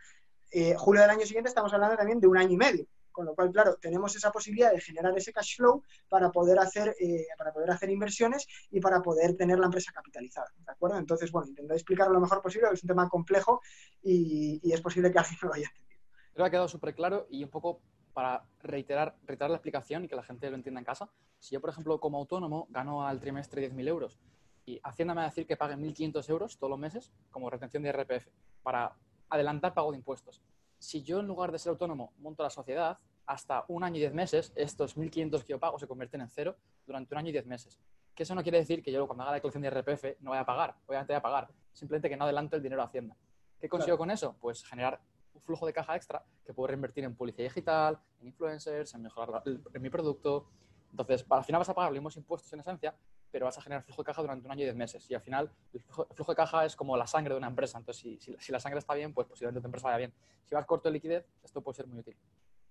julio 0.76 1.02
del 1.02 1.10
año 1.10 1.26
siguiente 1.26 1.48
estamos 1.48 1.72
hablando 1.72 1.96
también 1.96 2.20
de 2.20 2.28
un 2.28 2.36
año 2.36 2.52
y 2.52 2.56
medio. 2.56 2.86
Con 3.16 3.24
lo 3.24 3.34
cual, 3.34 3.50
claro, 3.50 3.78
tenemos 3.80 4.14
esa 4.14 4.30
posibilidad 4.30 4.72
de 4.72 4.78
generar 4.78 5.16
ese 5.16 5.32
cash 5.32 5.56
flow 5.56 5.82
para 6.06 6.30
poder 6.30 6.58
hacer, 6.58 6.94
eh, 7.00 7.24
para 7.38 7.50
poder 7.50 7.70
hacer 7.70 7.88
inversiones 7.88 8.46
y 8.70 8.78
para 8.78 9.00
poder 9.00 9.34
tener 9.34 9.58
la 9.58 9.64
empresa 9.64 9.90
capitalizada. 9.90 10.52
¿De 10.54 10.70
acuerdo? 10.70 10.98
Entonces, 10.98 11.32
bueno, 11.32 11.48
intentaré 11.48 11.76
explicarlo 11.78 12.12
lo 12.12 12.20
mejor 12.20 12.42
posible, 12.42 12.68
es 12.70 12.82
un 12.82 12.88
tema 12.88 13.08
complejo 13.08 13.62
y, 14.02 14.60
es 14.70 14.82
posible 14.82 15.10
que 15.10 15.18
alguien 15.18 15.38
no 15.40 15.48
lo 15.48 15.54
haya 15.54 15.66
entendido. 15.66 16.02
Creo 16.34 16.44
que 16.44 16.46
ha 16.46 16.50
quedado 16.50 16.68
súper 16.68 16.94
claro 16.94 17.26
y 17.30 17.42
un 17.42 17.48
poco 17.48 17.80
para 18.12 18.44
reiterar, 18.62 19.16
reiterar 19.24 19.48
la 19.48 19.56
explicación 19.56 20.04
y 20.04 20.08
que 20.08 20.14
la 20.14 20.22
gente 20.22 20.50
lo 20.50 20.56
entienda 20.56 20.82
en 20.82 20.84
casa. 20.84 21.08
Si 21.38 21.54
yo, 21.54 21.62
por 21.62 21.70
ejemplo, 21.70 21.98
como 21.98 22.18
autónomo 22.18 22.66
gano 22.68 23.06
al 23.06 23.18
trimestre 23.18 23.66
10.000 23.66 23.88
euros 23.88 24.18
y 24.66 24.78
Hacienda 24.82 25.14
me 25.14 25.20
va 25.22 25.28
a 25.28 25.30
decir 25.30 25.46
que 25.46 25.56
pague 25.56 25.76
1.500 25.76 26.28
euros 26.28 26.58
todos 26.58 26.70
los 26.70 26.78
meses 26.78 27.10
como 27.30 27.48
retención 27.48 27.82
de 27.82 27.92
RPF 27.92 28.28
para 28.62 28.94
adelantar 29.30 29.72
pago 29.72 29.92
de 29.92 29.96
impuestos 29.96 30.42
si 30.78 31.02
yo 31.02 31.20
en 31.20 31.26
lugar 31.26 31.52
de 31.52 31.58
ser 31.58 31.70
autónomo 31.70 32.12
monto 32.18 32.42
la 32.42 32.50
sociedad, 32.50 32.98
hasta 33.26 33.64
un 33.68 33.82
año 33.82 33.96
y 33.96 34.00
diez 34.00 34.14
meses, 34.14 34.52
estos 34.54 34.96
1.500 34.96 35.42
que 35.42 35.48
yo 35.48 35.58
pago 35.58 35.78
se 35.78 35.86
convierten 35.86 36.20
en 36.20 36.28
cero 36.28 36.56
durante 36.86 37.14
un 37.14 37.18
año 37.18 37.28
y 37.30 37.32
diez 37.32 37.46
meses. 37.46 37.80
Que 38.14 38.22
eso 38.22 38.34
no 38.34 38.42
quiere 38.42 38.58
decir 38.58 38.82
que 38.82 38.92
yo 38.92 39.06
cuando 39.06 39.24
haga 39.24 39.32
la 39.32 39.36
declaración 39.36 39.62
de 39.62 39.70
RPF 39.70 40.20
no 40.20 40.30
vaya 40.30 40.42
a 40.42 40.46
pagar, 40.46 40.76
obviamente 40.86 41.12
voy 41.12 41.18
a 41.18 41.22
pagar, 41.22 41.48
simplemente 41.72 42.08
que 42.08 42.16
no 42.16 42.24
adelanto 42.24 42.56
el 42.56 42.62
dinero 42.62 42.82
a 42.82 42.86
Hacienda. 42.86 43.16
¿Qué 43.60 43.68
consigo 43.68 43.98
con 43.98 44.10
eso? 44.10 44.36
Pues 44.40 44.64
generar 44.64 45.00
un 45.34 45.42
flujo 45.42 45.66
de 45.66 45.72
caja 45.72 45.96
extra 45.96 46.24
que 46.44 46.54
puedo 46.54 46.68
reinvertir 46.68 47.04
en 47.04 47.14
publicidad 47.14 47.44
digital, 47.44 47.98
en 48.20 48.28
influencers, 48.28 48.94
en 48.94 49.02
mejorar 49.02 49.42
en 49.44 49.82
mi 49.82 49.90
producto. 49.90 50.48
Entonces, 50.90 51.26
al 51.28 51.44
final 51.44 51.58
vas 51.58 51.68
a 51.68 51.74
pagar 51.74 51.90
los 51.90 51.98
mismos 51.98 52.16
impuestos 52.16 52.52
en 52.52 52.60
esencia, 52.60 52.94
pero 53.30 53.46
vas 53.46 53.58
a 53.58 53.62
generar 53.62 53.82
flujo 53.82 54.02
de 54.02 54.06
caja 54.06 54.22
durante 54.22 54.46
un 54.46 54.52
año 54.52 54.62
y 54.62 54.64
diez 54.64 54.76
meses. 54.76 55.10
Y 55.10 55.14
al 55.14 55.20
final, 55.20 55.50
el 55.72 55.80
flujo, 55.80 56.32
de 56.32 56.36
caja 56.36 56.64
es 56.64 56.76
como 56.76 56.96
la 56.96 57.06
sangre 57.06 57.34
de 57.34 57.38
una 57.38 57.48
empresa. 57.48 57.78
Entonces, 57.78 58.18
si, 58.20 58.52
la 58.52 58.60
sangre 58.60 58.78
está 58.78 58.94
bien, 58.94 59.12
pues 59.12 59.26
posiblemente 59.26 59.60
tu 59.60 59.66
empresa 59.66 59.88
vaya 59.88 59.98
bien. 59.98 60.14
Si 60.44 60.54
vas 60.54 60.64
corto 60.66 60.88
de 60.88 60.94
liquidez, 60.94 61.26
esto 61.42 61.62
puede 61.62 61.76
ser 61.76 61.86
muy 61.86 61.98
útil. 61.98 62.16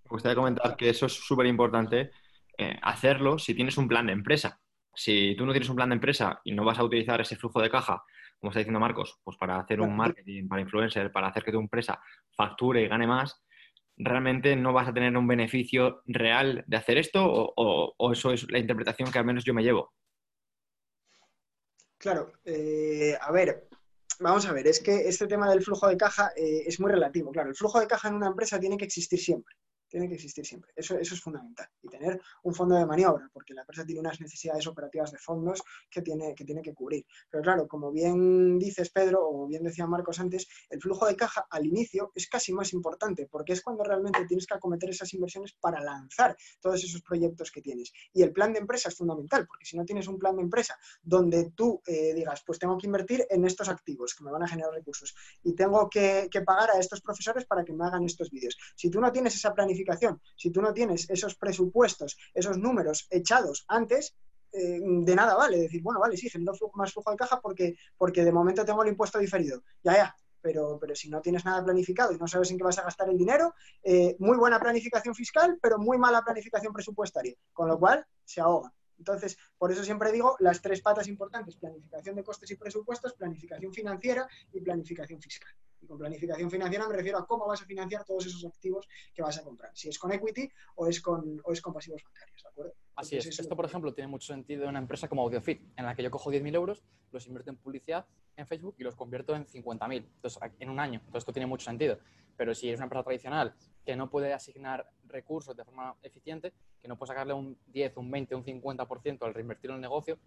Me 0.06 0.10
gustaría 0.10 0.36
comentar 0.36 0.76
que 0.76 0.89
eso 0.89 1.08
es 1.08 1.13
súper 1.13 1.46
importante 1.46 2.12
eh, 2.58 2.80
hacerlo 2.82 3.38
si 3.38 3.54
tienes 3.54 3.78
un 3.78 3.88
plan 3.88 4.08
de 4.08 4.13
empresa. 4.13 4.60
Si 4.94 5.36
tú 5.38 5.46
no 5.46 5.52
tienes 5.52 5.70
un 5.70 5.76
plan 5.76 5.89
de 5.89 5.96
empresa 5.96 6.39
y 6.44 6.54
no 6.54 6.63
vas 6.63 6.80
a 6.80 6.84
utilizar 6.84 7.20
ese 7.20 7.36
flujo 7.36 7.62
de 7.62 7.70
caja, 7.70 8.04
como 8.39 8.52
está 8.52 8.60
diciendo 8.60 8.80
Marcos, 8.80 9.20
pues 9.24 9.38
para 9.38 9.60
hacer 9.60 9.82
un 9.82 9.96
marketing, 9.96 10.48
para 10.48 10.62
influencer, 10.62 11.12
para 11.12 11.28
hacer 11.28 11.44
que 11.44 11.52
tu 11.52 11.60
empresa 11.60 12.00
facture 12.36 12.82
y 12.82 12.88
gane 12.88 13.08
más, 13.08 13.44
realmente 13.98 14.56
no 14.56 14.74
vas 14.74 14.88
a 14.88 14.94
tener 14.94 15.15
un 15.18 15.28
beneficio 15.28 16.02
real 16.06 16.63
de 16.68 16.78
hacer 16.78 16.98
esto 16.98 17.24
o 17.26 18.12
eso 18.12 18.32
es 18.32 18.50
la 18.52 18.60
interpretación 18.60 19.12
que 19.12 19.20
al 19.20 19.26
menos 19.26 19.44
yo 19.44 19.54
me 19.54 19.63
llevo. 19.63 19.94
Claro, 21.97 22.34
eh, 22.45 23.17
a 23.19 23.31
ver, 23.31 23.67
vamos 24.19 24.45
a 24.45 24.53
ver, 24.53 24.67
es 24.67 24.79
que 24.79 25.08
este 25.08 25.27
tema 25.27 25.49
del 25.49 25.63
flujo 25.63 25.88
de 25.88 25.97
caja 25.97 26.31
eh, 26.36 26.63
es 26.65 26.79
muy 26.79 26.91
relativo. 26.91 27.31
Claro, 27.31 27.49
el 27.49 27.55
flujo 27.55 27.79
de 27.79 27.88
caja 27.88 28.10
en 28.10 28.15
una 28.15 28.27
empresa 28.27 28.60
tiene 28.60 28.77
que 28.77 28.86
existir 28.86 29.19
siempre 29.19 29.55
tiene 29.88 30.08
que 30.08 30.15
existir 30.15 30.45
siempre. 30.45 30.71
Eso, 30.76 30.98
eso 30.98 31.15
es 31.15 31.21
fundamental. 31.21 31.67
Y 31.82 31.88
tener 31.88 32.19
un 32.43 32.54
fondo 32.54 32.76
de 32.76 32.86
maniobra, 32.86 33.30
porque 33.32 33.54
la 33.54 33.62
empresa 33.62 33.86
tiene 33.86 34.02
unas 34.02 34.19
necesidades 34.19 34.67
operativas 34.67 35.12
de 35.12 35.17
fondos 35.17 35.62
que 35.89 36.02
tiene, 36.02 36.36
que 36.36 36.43
tiene 36.43 36.62
cubrir. 36.74 37.06
Pero 37.30 37.43
claro, 37.43 37.67
como 37.67 37.91
bien 37.91 38.58
dices, 38.58 38.89
Pedro, 38.89 39.28
o 39.28 39.48
bien 39.48 39.63
decía 39.63 39.86
Marcos 39.86 40.19
antes, 40.19 40.48
el 40.69 40.82
flujo 40.82 41.06
de 41.06 41.15
caja 41.15 41.45
al 41.50 41.65
inicio 41.65 42.12
es 42.15 42.28
casi 42.28 42.54
más 42.54 42.74
importante, 42.74 43.28
porque 43.30 43.54
es 43.54 43.62
cuando 43.62 43.84
realmente 43.84 44.26
tienes 44.26 44.48
que 44.48 44.56
acometer 44.56 44.89
esas 44.89 45.13
inversiones 45.13 45.54
para 45.60 45.82
lanzar 45.82 46.36
todos 46.60 46.84
esos 46.84 47.02
proyectos 47.02 47.52
que 47.52 47.62
tienes. 47.62 47.91
Y 48.13 48.24
el 48.24 48.32
plan 48.32 48.54
de 48.54 48.60
empresa 48.60 48.89
es 48.89 48.95
fundamental, 48.95 49.45
porque 49.45 49.65
si 49.65 49.78
no 49.78 49.86
tienes 49.86 50.08
un 50.08 50.17
plan 50.17 50.36
de 50.36 50.43
empresa 50.43 50.78
donde 51.02 51.52
tú 51.52 51.82
eh, 51.86 52.13
digas, 52.13 52.43
pues 52.45 52.60
tengo 52.60 52.78
que 52.78 52.88
invertir 52.88 53.26
en 53.30 53.45
estos 53.45 53.69
activos 53.69 54.15
que 54.15 54.24
me 54.24 54.32
van 54.32 54.43
a 54.43 54.48
generar 54.48 54.71
recursos 54.71 55.15
y 55.43 55.54
tengo 55.54 55.89
que, 55.89 56.28
que 56.32 56.41
pagar 56.41 56.71
a 56.71 56.80
estos 56.80 57.02
profesores 57.02 57.45
para 57.45 57.63
que 57.63 57.74
me 57.74 57.86
hagan 57.86 58.04
estos 58.04 58.30
vídeos. 58.30 58.58
Si 58.76 58.89
tú 58.89 59.02
no 59.02 59.12
tienes 59.12 59.36
esa 59.36 59.54
planificación, 59.54 59.75
si 60.36 60.52
tú 60.52 60.62
no 60.62 60.74
tienes 60.74 61.10
esos 61.10 61.36
presupuestos, 61.36 62.18
esos 62.34 62.58
números 62.58 63.08
echados 63.10 63.66
antes, 63.68 64.16
eh, 64.52 64.80
de 64.82 65.16
nada 65.16 65.36
vale 65.36 65.58
decir, 65.58 65.82
bueno, 65.82 66.00
vale, 66.00 66.16
sí, 66.16 66.30
genero 66.30 66.54
más 66.76 66.94
flujo 66.94 67.12
de 67.12 67.18
caja 67.18 67.42
porque, 67.42 67.76
porque 67.98 68.24
de 68.24 68.32
momento 68.32 68.64
tengo 68.64 68.84
el 68.84 68.90
impuesto 68.90 69.20
diferido. 69.20 69.64
Ya, 69.84 69.94
ya, 69.94 70.16
pero, 70.42 70.78
pero, 70.80 70.96
si 70.96 71.10
no 71.10 71.22
tienes 71.22 71.44
nada 71.44 71.64
planificado 71.64 72.14
y 72.14 72.18
no 72.18 72.28
sabes 72.28 72.52
en 72.52 72.58
qué 72.58 72.64
vas 72.64 72.78
a 72.78 72.84
gastar 72.84 73.10
el 73.10 73.18
dinero, 73.18 73.54
eh, 73.84 74.16
muy 74.20 74.38
buena 74.38 74.60
planificación 74.60 75.14
fiscal, 75.14 75.58
pero 75.62 75.78
muy 75.78 75.98
mala 75.98 76.24
planificación 76.24 76.72
presupuestaria, 76.72 77.36
con 77.52 77.68
lo 77.68 77.78
cual 77.78 78.06
se 78.24 78.42
ahoga. 78.42 78.72
Entonces, 78.98 79.38
por 79.58 79.72
eso 79.72 79.84
siempre 79.84 80.12
digo 80.12 80.38
las 80.40 80.62
tres 80.62 80.82
patas 80.82 81.08
importantes, 81.08 81.58
planificación 81.58 82.16
de 82.16 82.24
costes 82.24 82.50
y 82.52 82.56
presupuestos, 82.56 83.14
planificación 83.14 83.74
financiera 83.74 84.28
y 84.54 84.62
planificación 84.62 85.22
fiscal. 85.22 85.52
Y 85.86 85.88
con 85.88 86.00
planificación 86.00 86.50
financiera 86.50 86.88
me 86.88 86.95
refiero 86.95 87.19
a 87.19 87.28
cómo 87.28 87.45
vas 87.45 87.62
a 87.62 87.65
financiar 87.65 88.04
todos 88.04 88.26
esos 88.26 88.43
activos 88.43 88.88
que 89.13 89.21
vas 89.21 89.38
a 89.38 89.43
comprar, 89.43 89.69
si 89.76 89.88
es 89.88 90.00
con 90.00 90.12
equity 90.12 90.50
o 90.78 90.88
es 90.88 91.00
con, 91.00 91.39
o 91.43 91.52
es 91.52 91.62
con 91.62 91.74
pasivos 91.74 92.02
bancarios, 92.04 92.41
¿de 92.41 92.50
acuerdo? 92.50 92.74
Así 92.95 93.17
es. 93.17 93.39
Esto, 93.39 93.56
por 93.56 93.65
ejemplo, 93.65 93.93
tiene 93.93 94.08
mucho 94.08 94.34
sentido 94.34 94.63
en 94.63 94.69
una 94.69 94.80
empresa 94.80 95.08
como 95.08 95.21
AudioFit, 95.21 95.62
en 95.78 95.86
la 95.86 95.95
que 95.95 96.02
yo 96.02 96.10
cojo 96.10 96.32
10.000 96.32 96.56
euros, 96.56 96.84
los 97.12 97.28
invierto 97.28 97.52
en 97.52 97.58
publicidad 97.58 98.08
en 98.36 98.48
Facebook 98.48 98.76
y 98.80 98.84
los 98.84 98.95
convierto 98.95 99.36
en 99.36 99.45
50.000 99.45 100.06
entonces, 100.15 100.41
en 100.60 100.69
un 100.69 100.80
año. 100.80 101.00
Entonces, 101.00 101.19
esto 101.19 101.34
tiene 101.34 101.45
mucho 101.45 101.65
sentido. 101.65 102.00
Pero 102.36 102.54
si 102.54 102.69
es 102.69 102.78
una 102.78 102.86
empresa 102.86 103.04
tradicional 103.04 103.54
que 103.86 103.95
no 103.95 104.10
puede 104.10 104.34
asignar 104.34 104.89
recursos 105.06 105.56
de 105.56 105.63
forma 105.63 105.95
eficiente, 106.02 106.54
que 106.82 106.88
no 106.88 106.98
puede 106.98 107.10
sacarle 107.10 107.34
un 107.34 107.58
10, 107.67 107.98
un 107.98 108.12
20, 108.12 108.36
un 108.36 108.43
50% 108.43 109.24
al 109.24 109.34
reinvertir 109.34 109.69
en 109.69 109.76
el 109.76 109.82
negocio, 109.82 110.17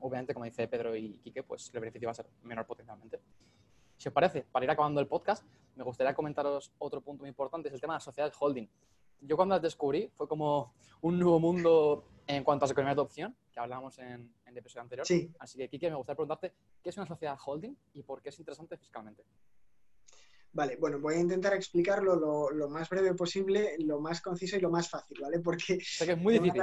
obviamente, 0.00 0.34
como 0.34 0.44
dice 0.44 0.68
Pedro 0.68 0.94
y 0.96 1.18
Quique, 1.18 1.42
pues 1.42 1.70
el 1.72 1.80
beneficio 1.80 2.08
va 2.08 2.12
a 2.12 2.16
ser 2.16 2.26
menor 2.42 2.66
potencialmente. 2.66 3.20
Si 4.02 4.08
os 4.08 4.12
parece, 4.12 4.44
para 4.50 4.64
ir 4.64 4.70
acabando 4.72 5.00
el 5.00 5.06
podcast, 5.06 5.46
me 5.76 5.84
gustaría 5.84 6.12
comentaros 6.12 6.72
otro 6.78 7.00
punto 7.00 7.22
muy 7.22 7.28
importante, 7.28 7.68
es 7.68 7.74
el 7.74 7.80
tema 7.80 7.92
de 7.92 7.98
las 7.98 8.02
sociedades 8.02 8.34
holding. 8.36 8.66
Yo 9.20 9.36
cuando 9.36 9.54
las 9.54 9.62
descubrí 9.62 10.10
fue 10.16 10.26
como 10.26 10.74
un 11.02 11.20
nuevo 11.20 11.38
mundo 11.38 12.04
en 12.26 12.42
cuanto 12.42 12.64
a 12.64 12.66
las 12.66 12.72
economías 12.72 12.96
de 12.96 13.02
opción, 13.02 13.36
que 13.52 13.60
hablábamos 13.60 13.96
en, 14.00 14.34
el 14.44 14.58
episodio 14.58 14.82
anterior. 14.82 15.06
Sí. 15.06 15.32
Así 15.38 15.56
que, 15.56 15.68
Quique, 15.68 15.88
me 15.88 15.94
gustaría 15.94 16.16
preguntarte, 16.16 16.52
¿qué 16.82 16.90
es 16.90 16.96
una 16.96 17.06
sociedad 17.06 17.38
holding 17.46 17.76
y 17.92 18.02
por 18.02 18.20
qué 18.20 18.30
es 18.30 18.38
interesante 18.40 18.76
fiscalmente? 18.76 19.24
Vale, 20.52 20.74
bueno, 20.80 20.98
voy 20.98 21.14
a 21.14 21.20
intentar 21.20 21.54
explicarlo 21.54 22.50
lo, 22.50 22.68
más 22.68 22.88
breve 22.88 23.14
posible, 23.14 23.76
lo 23.78 24.00
más 24.00 24.20
conciso 24.20 24.56
y 24.56 24.60
lo 24.60 24.70
más 24.70 24.90
fácil, 24.90 25.16
¿vale? 25.22 25.38
Porque... 25.38 25.78
Que 25.78 26.12
es 26.12 26.18
muy 26.18 26.40
difícil. 26.40 26.60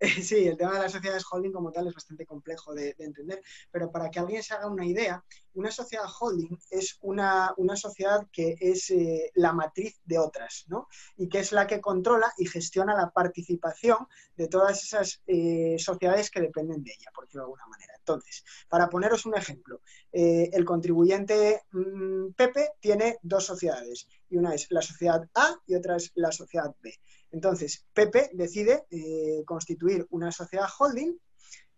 Sí, 0.22 0.46
el 0.46 0.56
tema 0.56 0.74
de 0.74 0.80
las 0.80 0.92
sociedades 0.92 1.24
holding 1.30 1.52
como 1.52 1.72
tal 1.72 1.88
es 1.88 1.94
bastante 1.94 2.24
complejo 2.24 2.74
de, 2.74 2.94
entender, 2.98 3.42
pero 3.70 3.90
para 3.90 4.10
que 4.10 4.20
alguien 4.20 4.42
se 4.42 4.54
haga 4.54 4.68
una 4.68 4.86
idea, 4.86 5.24
una 5.54 5.70
sociedad 5.70 6.04
holding 6.20 6.56
es 6.70 6.98
una, 7.00 7.54
sociedad 7.74 8.26
que 8.32 8.56
es 8.60 8.90
eh, 8.90 9.30
la 9.34 9.52
matriz 9.52 10.00
de 10.04 10.18
otras, 10.18 10.66
¿no? 10.68 10.88
Y 11.16 11.28
que 11.28 11.40
es 11.40 11.52
la 11.52 11.66
que 11.66 11.80
controla 11.80 12.32
y 12.38 12.46
gestiona 12.46 12.94
la 12.94 13.10
participación 13.10 14.06
de 14.36 14.48
todas 14.48 14.82
esas 14.84 15.22
eh, 15.26 15.76
sociedades 15.78 16.30
que 16.30 16.40
dependen 16.40 16.84
de 16.84 16.92
ella, 16.92 17.10
por 17.12 17.24
decirlo 17.24 17.42
de 17.42 17.46
alguna 17.46 17.66
manera. 17.66 17.94
Entonces, 17.98 18.44
para 18.68 18.88
poneros 18.88 19.26
un 19.26 19.36
ejemplo, 19.36 19.80
eh, 20.12 20.50
el 20.52 20.64
contribuyente 20.64 21.62
mm, 21.72 22.32
Pepe 22.36 22.70
tiene 22.80 23.18
dos 23.22 23.44
sociedades, 23.44 24.06
y 24.30 24.36
una 24.36 24.54
es 24.54 24.70
la 24.70 24.82
sociedad 24.82 25.28
A 25.34 25.56
y 25.66 25.74
otra 25.74 25.96
es 25.96 26.12
la 26.14 26.30
sociedad 26.30 26.74
B. 26.80 26.94
Entonces, 27.30 27.86
Pepe 27.92 28.30
decide 28.32 28.86
eh, 28.90 29.42
constituir 29.44 30.06
una 30.10 30.32
sociedad 30.32 30.68
holding 30.78 31.18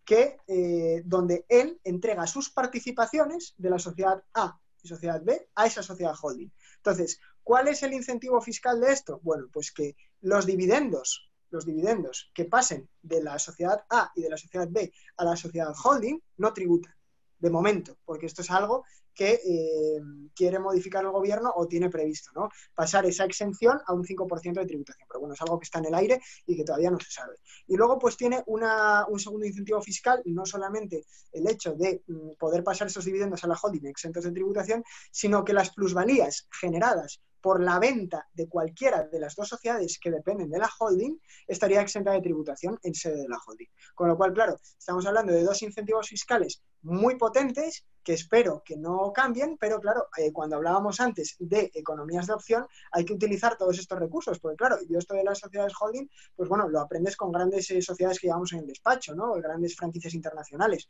que, 0.04 0.38
eh, 0.46 1.02
donde 1.04 1.44
él 1.48 1.80
entrega 1.84 2.26
sus 2.26 2.50
participaciones 2.50 3.54
de 3.58 3.70
la 3.70 3.78
sociedad 3.78 4.22
A 4.34 4.58
y 4.82 4.88
sociedad 4.88 5.22
B 5.22 5.48
a 5.54 5.66
esa 5.66 5.82
sociedad 5.82 6.14
holding. 6.20 6.50
Entonces, 6.76 7.20
¿cuál 7.42 7.68
es 7.68 7.82
el 7.82 7.92
incentivo 7.92 8.40
fiscal 8.40 8.80
de 8.80 8.92
esto? 8.92 9.20
Bueno, 9.22 9.48
pues 9.52 9.72
que 9.72 9.96
los 10.20 10.46
dividendos, 10.46 11.30
los 11.50 11.66
dividendos 11.66 12.30
que 12.34 12.44
pasen 12.44 12.88
de 13.02 13.22
la 13.22 13.38
sociedad 13.38 13.84
A 13.90 14.10
y 14.14 14.22
de 14.22 14.30
la 14.30 14.36
sociedad 14.36 14.68
B 14.68 14.92
a 15.16 15.24
la 15.24 15.36
sociedad 15.36 15.74
holding 15.84 16.20
no 16.38 16.52
tributan 16.52 16.94
de 17.38 17.50
momento, 17.50 17.96
porque 18.04 18.26
esto 18.26 18.42
es 18.42 18.50
algo 18.50 18.84
que 19.20 19.34
eh, 19.34 20.00
quiere 20.34 20.58
modificar 20.58 21.04
el 21.04 21.10
gobierno 21.10 21.52
o 21.54 21.68
tiene 21.68 21.90
previsto, 21.90 22.30
¿no? 22.34 22.48
Pasar 22.74 23.04
esa 23.04 23.26
exención 23.26 23.78
a 23.86 23.92
un 23.92 24.02
5% 24.02 24.54
de 24.54 24.64
tributación. 24.64 25.06
Pero 25.06 25.20
bueno, 25.20 25.34
es 25.34 25.42
algo 25.42 25.58
que 25.58 25.64
está 25.64 25.78
en 25.78 25.84
el 25.84 25.94
aire 25.94 26.22
y 26.46 26.56
que 26.56 26.64
todavía 26.64 26.90
no 26.90 26.98
se 26.98 27.10
sabe. 27.10 27.34
Y 27.66 27.76
luego, 27.76 27.98
pues 27.98 28.16
tiene 28.16 28.42
un 28.46 29.20
segundo 29.20 29.44
incentivo 29.44 29.82
fiscal, 29.82 30.22
no 30.24 30.46
solamente 30.46 31.04
el 31.32 31.46
hecho 31.46 31.74
de 31.74 32.02
mm, 32.06 32.30
poder 32.38 32.64
pasar 32.64 32.86
esos 32.86 33.04
dividendos 33.04 33.44
a 33.44 33.46
la 33.46 33.58
holding 33.62 33.88
exentos 33.88 34.24
de 34.24 34.32
tributación, 34.32 34.82
sino 35.10 35.44
que 35.44 35.52
las 35.52 35.68
plusvalías 35.68 36.48
generadas 36.50 37.20
por 37.40 37.60
la 37.60 37.78
venta 37.78 38.28
de 38.32 38.48
cualquiera 38.48 39.04
de 39.04 39.20
las 39.20 39.34
dos 39.34 39.48
sociedades 39.48 39.98
que 39.98 40.10
dependen 40.10 40.50
de 40.50 40.58
la 40.58 40.70
holding, 40.78 41.18
estaría 41.46 41.80
exenta 41.80 42.12
de 42.12 42.20
tributación 42.20 42.78
en 42.82 42.94
sede 42.94 43.22
de 43.22 43.28
la 43.28 43.38
holding. 43.44 43.68
Con 43.94 44.08
lo 44.08 44.16
cual, 44.16 44.32
claro, 44.32 44.58
estamos 44.78 45.06
hablando 45.06 45.32
de 45.32 45.42
dos 45.42 45.62
incentivos 45.62 46.08
fiscales 46.08 46.62
muy 46.82 47.16
potentes 47.16 47.84
que 48.02 48.14
espero 48.14 48.62
que 48.64 48.76
no 48.76 49.12
cambien, 49.12 49.56
pero 49.58 49.78
claro, 49.80 50.08
eh, 50.16 50.32
cuando 50.32 50.56
hablábamos 50.56 51.00
antes 51.00 51.36
de 51.38 51.70
economías 51.74 52.26
de 52.26 52.32
opción, 52.32 52.66
hay 52.92 53.04
que 53.04 53.12
utilizar 53.12 53.56
todos 53.56 53.78
estos 53.78 53.98
recursos, 53.98 54.38
porque 54.38 54.56
claro, 54.56 54.78
yo 54.88 54.98
esto 54.98 55.14
de 55.14 55.24
las 55.24 55.38
sociedades 55.38 55.74
holding, 55.78 56.08
pues 56.34 56.48
bueno, 56.48 56.68
lo 56.68 56.80
aprendes 56.80 57.16
con 57.16 57.30
grandes 57.30 57.70
eh, 57.70 57.82
sociedades 57.82 58.18
que 58.18 58.28
llevamos 58.28 58.52
en 58.52 58.60
el 58.60 58.66
despacho, 58.66 59.14
¿no? 59.14 59.32
grandes 59.34 59.76
franquicias 59.76 60.14
internacionales. 60.14 60.88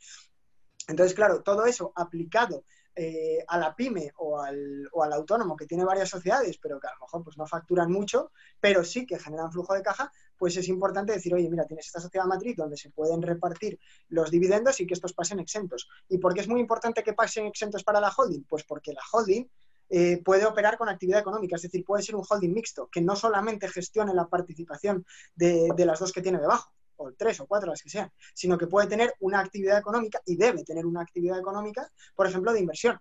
Entonces, 0.87 1.13
claro, 1.13 1.41
todo 1.43 1.65
eso 1.65 1.91
aplicado 1.95 2.63
eh, 2.95 3.43
a 3.47 3.57
la 3.57 3.75
pyme 3.75 4.11
o 4.17 4.39
al, 4.39 4.87
o 4.91 5.03
al, 5.03 5.13
autónomo 5.13 5.55
que 5.55 5.65
tiene 5.65 5.85
varias 5.85 6.09
sociedades, 6.09 6.57
pero 6.57 6.79
que 6.79 6.87
a 6.87 6.93
lo 6.93 6.99
mejor 7.01 7.23
pues, 7.23 7.37
no 7.37 7.47
facturan 7.47 7.91
mucho, 7.91 8.31
pero 8.59 8.83
sí 8.83 9.05
que 9.05 9.17
generan 9.17 9.51
flujo 9.51 9.73
de 9.73 9.81
caja, 9.81 10.11
pues 10.37 10.57
es 10.57 10.67
importante 10.67 11.13
decir, 11.13 11.33
oye, 11.33 11.49
mira, 11.49 11.65
tienes 11.65 11.85
esta 11.85 12.01
sociedad 12.01 12.25
matriz 12.25 12.57
donde 12.57 12.75
se 12.75 12.89
pueden 12.89 13.21
repartir 13.21 13.79
los 14.09 14.29
dividendos 14.29 14.79
y 14.81 14.87
que 14.87 14.93
estos 14.93 15.13
pasen 15.13 15.39
exentos. 15.39 15.87
¿Y 16.09 16.17
por 16.17 16.33
qué 16.33 16.41
es 16.41 16.47
muy 16.47 16.59
importante 16.59 17.03
que 17.03 17.13
pasen 17.13 17.45
exentos 17.45 17.83
para 17.83 18.01
la 18.01 18.11
holding? 18.15 18.43
Pues 18.43 18.63
porque 18.63 18.91
la 18.91 19.01
holding 19.11 19.45
eh, 19.89 20.21
puede 20.23 20.45
operar 20.45 20.77
con 20.77 20.89
actividad 20.89 21.19
económica, 21.19 21.55
es 21.55 21.61
decir, 21.61 21.85
puede 21.85 22.03
ser 22.03 22.15
un 22.15 22.23
holding 22.27 22.53
mixto, 22.53 22.89
que 22.91 23.01
no 23.01 23.15
solamente 23.15 23.67
gestione 23.67 24.13
la 24.13 24.27
participación 24.27 25.05
de, 25.35 25.69
de 25.75 25.85
las 25.85 25.99
dos 25.99 26.11
que 26.11 26.21
tiene 26.21 26.39
debajo, 26.39 26.71
o 27.01 27.13
tres 27.13 27.39
o 27.39 27.47
cuatro, 27.47 27.69
las 27.69 27.81
que 27.81 27.89
sean, 27.89 28.11
sino 28.33 28.57
que 28.57 28.67
puede 28.67 28.87
tener 28.87 29.13
una 29.19 29.39
actividad 29.39 29.77
económica 29.77 30.21
y 30.25 30.35
debe 30.35 30.63
tener 30.63 30.85
una 30.85 31.01
actividad 31.01 31.39
económica, 31.39 31.89
por 32.15 32.27
ejemplo, 32.27 32.53
de 32.53 32.59
inversión, 32.59 32.99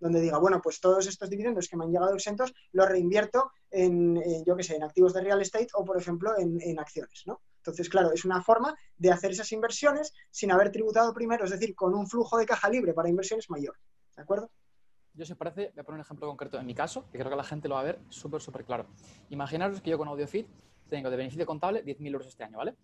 donde 0.00 0.20
diga, 0.20 0.38
bueno, 0.38 0.60
pues 0.62 0.80
todos 0.80 1.06
estos 1.06 1.30
dividendos 1.30 1.68
que 1.68 1.76
me 1.76 1.84
han 1.84 1.90
llegado 1.90 2.14
exentos 2.14 2.52
los 2.72 2.88
reinvierto 2.88 3.50
en, 3.70 4.22
yo 4.44 4.56
qué 4.56 4.62
sé, 4.62 4.76
en 4.76 4.82
activos 4.82 5.14
de 5.14 5.22
real 5.22 5.40
estate 5.40 5.68
o, 5.74 5.84
por 5.84 5.96
ejemplo, 5.96 6.32
en, 6.38 6.78
acciones, 6.78 7.22
¿no? 7.26 7.40
Entonces, 7.58 7.88
claro, 7.88 8.12
es 8.12 8.24
una 8.26 8.42
forma 8.42 8.76
de 8.98 9.10
hacer 9.10 9.30
esas 9.30 9.50
inversiones 9.52 10.12
sin 10.30 10.52
haber 10.52 10.70
tributado 10.70 11.14
primero, 11.14 11.44
es 11.44 11.50
decir, 11.50 11.74
con 11.74 11.94
un 11.94 12.06
flujo 12.06 12.36
de 12.36 12.44
caja 12.44 12.68
libre 12.68 12.92
para 12.92 13.08
inversiones 13.08 13.48
mayor, 13.48 13.76
¿de 14.16 14.22
acuerdo? 14.22 14.50
Yo, 15.14 15.24
si 15.24 15.34
parece, 15.34 15.70
voy 15.74 15.80
a 15.80 15.84
poner 15.84 16.00
un 16.00 16.04
ejemplo 16.04 16.26
concreto 16.26 16.58
en 16.58 16.66
mi 16.66 16.74
caso, 16.74 17.08
que 17.10 17.18
creo 17.18 17.30
que 17.30 17.36
la 17.36 17.44
gente 17.44 17.68
lo 17.68 17.76
va 17.76 17.80
a 17.80 17.84
ver 17.84 18.00
súper, 18.08 18.42
súper 18.42 18.64
claro. 18.64 18.86
Imaginaros 19.30 19.80
que 19.80 19.90
yo 19.90 19.96
con 19.96 20.08
AudioFit 20.08 20.46
tengo 20.90 21.08
de 21.08 21.16
beneficio 21.16 21.46
contable 21.46 21.84
10.000 21.84 22.12
euros 22.12 22.26
este 22.26 22.44
año, 22.44 22.58
¿vale? 22.58 22.74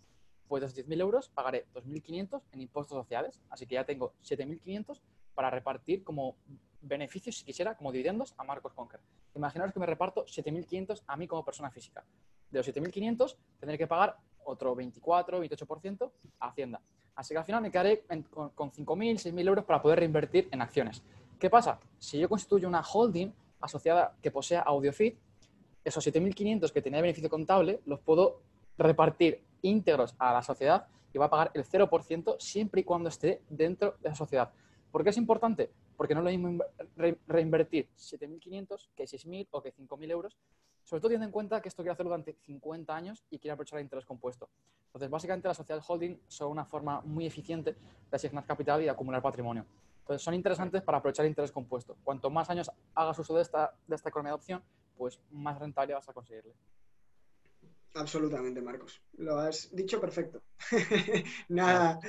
Pues 0.51 0.59
de 0.59 0.67
esos 0.67 0.85
10.000 0.85 0.99
euros 0.99 1.29
pagaré 1.29 1.65
2.500 1.73 2.41
en 2.51 2.59
impuestos 2.59 2.97
sociales, 2.97 3.39
así 3.49 3.65
que 3.65 3.75
ya 3.75 3.85
tengo 3.85 4.11
7.500 4.21 4.99
para 5.33 5.49
repartir 5.49 6.03
como 6.03 6.35
beneficios, 6.81 7.37
si 7.37 7.45
quisiera, 7.45 7.77
como 7.77 7.89
dividendos 7.89 8.35
a 8.37 8.43
Marcos 8.43 8.73
Conker. 8.73 8.99
Imaginaos 9.33 9.71
que 9.71 9.79
me 9.79 9.85
reparto 9.85 10.25
7.500 10.25 11.03
a 11.07 11.15
mí 11.15 11.25
como 11.25 11.45
persona 11.45 11.71
física. 11.71 12.03
De 12.49 12.59
los 12.59 12.67
7.500 12.67 13.37
tendré 13.61 13.77
que 13.77 13.87
pagar 13.87 14.17
otro 14.43 14.75
24, 14.75 15.41
28% 15.41 16.11
a 16.41 16.49
Hacienda. 16.49 16.81
Así 17.15 17.33
que 17.33 17.37
al 17.37 17.45
final 17.45 17.61
me 17.61 17.71
quedaré 17.71 18.03
con, 18.29 18.49
con 18.49 18.73
5.000, 18.73 19.31
6.000 19.31 19.47
euros 19.47 19.63
para 19.63 19.81
poder 19.81 19.99
reinvertir 19.99 20.49
en 20.51 20.61
acciones. 20.61 21.01
¿Qué 21.39 21.49
pasa? 21.49 21.79
Si 21.97 22.19
yo 22.19 22.27
constituyo 22.27 22.67
una 22.67 22.81
holding 22.81 23.31
asociada 23.61 24.17
que 24.21 24.31
posea 24.31 24.59
AudioFit, 24.63 25.17
esos 25.85 26.05
7.500 26.05 26.73
que 26.73 26.81
tenía 26.81 26.99
beneficio 26.99 27.29
contable 27.29 27.79
los 27.85 28.01
puedo 28.01 28.41
repartir 28.77 29.49
íntegros 29.61 30.15
a 30.17 30.33
la 30.33 30.41
sociedad 30.41 30.87
y 31.13 31.17
va 31.17 31.25
a 31.25 31.29
pagar 31.29 31.51
el 31.53 31.65
0% 31.65 32.35
siempre 32.39 32.81
y 32.81 32.83
cuando 32.83 33.09
esté 33.09 33.41
dentro 33.49 33.95
de 34.01 34.09
la 34.09 34.15
sociedad. 34.15 34.51
¿Por 34.91 35.03
qué 35.03 35.09
es 35.09 35.17
importante? 35.17 35.71
Porque 35.97 36.15
no 36.15 36.21
lo 36.21 36.29
mismo 36.29 36.63
reinvertir 37.27 37.89
7.500 37.95 38.89
que 38.95 39.03
6.000 39.03 39.47
o 39.51 39.61
que 39.61 39.73
5.000 39.73 40.11
euros, 40.11 40.37
sobre 40.83 40.99
todo 40.99 41.09
teniendo 41.09 41.27
en 41.27 41.31
cuenta 41.31 41.61
que 41.61 41.69
esto 41.69 41.83
quiere 41.83 41.93
hacerlo 41.93 42.09
durante 42.09 42.33
50 42.33 42.95
años 42.95 43.23
y 43.29 43.39
quiere 43.39 43.53
aprovechar 43.53 43.79
el 43.79 43.83
interés 43.83 44.05
compuesto. 44.05 44.49
Entonces, 44.87 45.09
básicamente 45.09 45.47
las 45.47 45.57
sociedades 45.57 45.85
holding 45.87 46.19
son 46.27 46.51
una 46.51 46.65
forma 46.65 47.01
muy 47.01 47.25
eficiente 47.25 47.71
de 47.71 48.15
asignar 48.15 48.45
capital 48.45 48.81
y 48.81 48.85
de 48.85 48.89
acumular 48.89 49.21
patrimonio. 49.21 49.65
Entonces, 49.99 50.23
son 50.23 50.33
interesantes 50.33 50.81
para 50.81 50.97
aprovechar 50.97 51.25
el 51.25 51.29
interés 51.29 51.51
compuesto. 51.51 51.95
Cuanto 52.03 52.29
más 52.29 52.49
años 52.49 52.69
hagas 52.95 53.17
uso 53.19 53.35
de 53.35 53.43
esta, 53.43 53.73
de 53.87 53.95
esta 53.95 54.09
economía 54.09 54.31
de 54.31 54.35
opción, 54.35 54.63
pues 54.97 55.19
más 55.29 55.57
rentable 55.59 55.93
vas 55.93 56.09
a 56.09 56.13
conseguirle. 56.13 56.53
Absolutamente, 57.93 58.61
Marcos. 58.61 59.01
Lo 59.17 59.37
has 59.37 59.73
dicho 59.75 59.99
perfecto. 59.99 60.43
nada, 61.49 61.99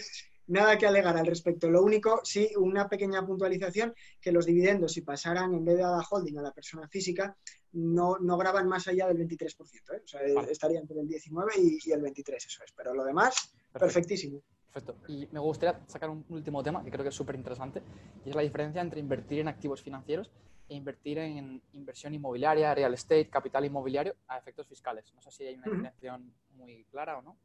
nada 0.47 0.79
que 0.79 0.87
alegar 0.87 1.17
al 1.17 1.27
respecto. 1.27 1.69
Lo 1.69 1.83
único, 1.83 2.21
sí, 2.25 2.51
una 2.57 2.89
pequeña 2.89 3.27
puntualización, 3.27 3.95
que 4.21 4.33
los 4.33 4.47
dividendos, 4.47 4.93
si 4.93 5.01
pasaran 5.01 5.55
en 5.55 5.65
vez 5.65 5.77
de 5.77 5.85
a 5.85 5.91
la 5.91 6.07
holding 6.09 6.39
a 6.39 6.43
la 6.43 6.53
persona 6.53 6.87
física, 6.89 7.37
no, 7.73 8.19
no 8.19 8.37
graban 8.37 8.69
más 8.69 8.87
allá 8.87 9.09
del 9.09 9.19
23%. 9.19 9.57
¿eh? 9.95 10.03
O 10.05 10.07
sea, 10.07 10.21
estaría 10.51 10.79
entre 10.79 11.01
el 11.01 11.09
19 11.09 11.53
y, 11.57 11.91
el 11.91 12.03
23, 12.03 12.47
eso 12.47 12.63
es. 12.65 12.73
Pero 12.77 12.95
lo 12.95 13.05
demás, 13.05 13.53
perfectísimo. 13.73 14.43
Perfecto. 14.73 14.97
Y 15.09 15.27
me 15.33 15.41
gustaría 15.41 15.81
sacar 15.87 16.11
un 16.11 16.25
último 16.29 16.63
tema 16.63 16.83
que 16.85 16.91
creo 16.91 17.03
que 17.03 17.11
es 17.11 17.15
súper 17.15 17.35
interesante, 17.35 17.83
y 18.25 18.31
es 18.31 18.37
la 18.37 18.43
diferencia 18.43 18.81
entre 18.81 19.01
invertir 19.01 19.41
en 19.41 19.49
activos 19.49 19.83
financieros 19.83 20.31
e 20.69 20.75
invertir 20.75 21.19
en 21.19 21.63
inversión 21.73 22.15
inmobiliaria, 22.15 22.75
real 22.75 22.95
estate, 22.95 23.29
capital 23.29 23.65
inmobiliario 23.65 24.17
a 24.29 24.39
efectos 24.39 24.67
fiscales. 24.67 25.13
No 25.15 25.23
sé 25.23 25.31
si 25.31 25.45
hay 25.45 25.55
una 25.57 25.67
definición 25.67 26.35
muy 26.51 26.85
clara 26.85 27.19
o 27.19 27.23
no. 27.23 27.39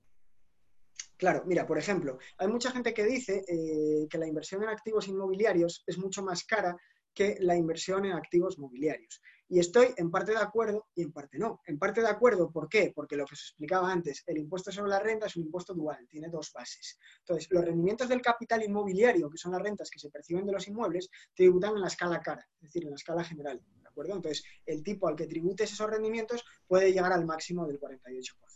Claro, 1.17 1.43
mira, 1.45 1.65
por 1.65 1.79
ejemplo, 1.79 2.19
hay 2.37 2.47
mucha 2.47 2.71
gente 2.71 2.93
que 2.93 3.03
dice 3.03 3.43
eh, 3.47 4.07
que 4.07 4.17
la 4.19 4.27
inversión 4.27 4.61
en 4.63 4.69
activos 4.69 5.07
inmobiliarios 5.07 5.83
es 5.87 5.97
mucho 5.97 6.23
más 6.23 6.45
cara 6.45 6.77
que 7.13 7.37
la 7.39 7.55
inversión 7.55 8.05
en 8.05 8.13
activos 8.13 8.59
mobiliarios. 8.59 9.19
Y 9.49 9.59
estoy 9.59 9.93
en 9.95 10.11
parte 10.11 10.31
de 10.31 10.39
acuerdo 10.39 10.87
y 10.93 11.03
en 11.03 11.11
parte 11.11 11.37
no. 11.37 11.61
En 11.65 11.79
parte 11.79 12.01
de 12.01 12.07
acuerdo, 12.07 12.51
¿por 12.51 12.67
qué? 12.67 12.91
Porque 12.93 13.15
lo 13.15 13.25
que 13.25 13.33
os 13.33 13.41
explicaba 13.41 13.91
antes, 13.91 14.23
el 14.27 14.37
impuesto 14.37 14.71
sobre 14.71 14.89
la 14.89 14.99
renta 14.99 15.27
es 15.27 15.35
un 15.37 15.43
impuesto 15.43 15.73
dual, 15.73 16.05
tiene 16.09 16.29
dos 16.29 16.51
bases. 16.53 16.99
Entonces, 17.19 17.47
los 17.51 17.63
rendimientos 17.63 18.09
del 18.09 18.21
capital 18.21 18.63
inmobiliario, 18.63 19.29
que 19.29 19.37
son 19.37 19.53
las 19.53 19.61
rentas 19.61 19.89
que 19.89 19.99
se 19.99 20.09
perciben 20.09 20.45
de 20.45 20.51
los 20.51 20.67
inmuebles, 20.67 21.09
tributan 21.33 21.75
en 21.75 21.81
la 21.81 21.87
escala 21.87 22.21
cara, 22.21 22.45
es 22.57 22.63
decir, 22.63 22.83
en 22.83 22.89
la 22.89 22.95
escala 22.95 23.23
general. 23.23 23.61
¿De 23.81 23.87
acuerdo? 23.87 24.15
Entonces, 24.15 24.43
el 24.65 24.83
tipo 24.83 25.07
al 25.07 25.15
que 25.15 25.27
tributes 25.27 25.71
esos 25.71 25.89
rendimientos 25.89 26.43
puede 26.67 26.91
llegar 26.91 27.13
al 27.13 27.25
máximo 27.25 27.65
del 27.65 27.79
48%. 27.79 28.46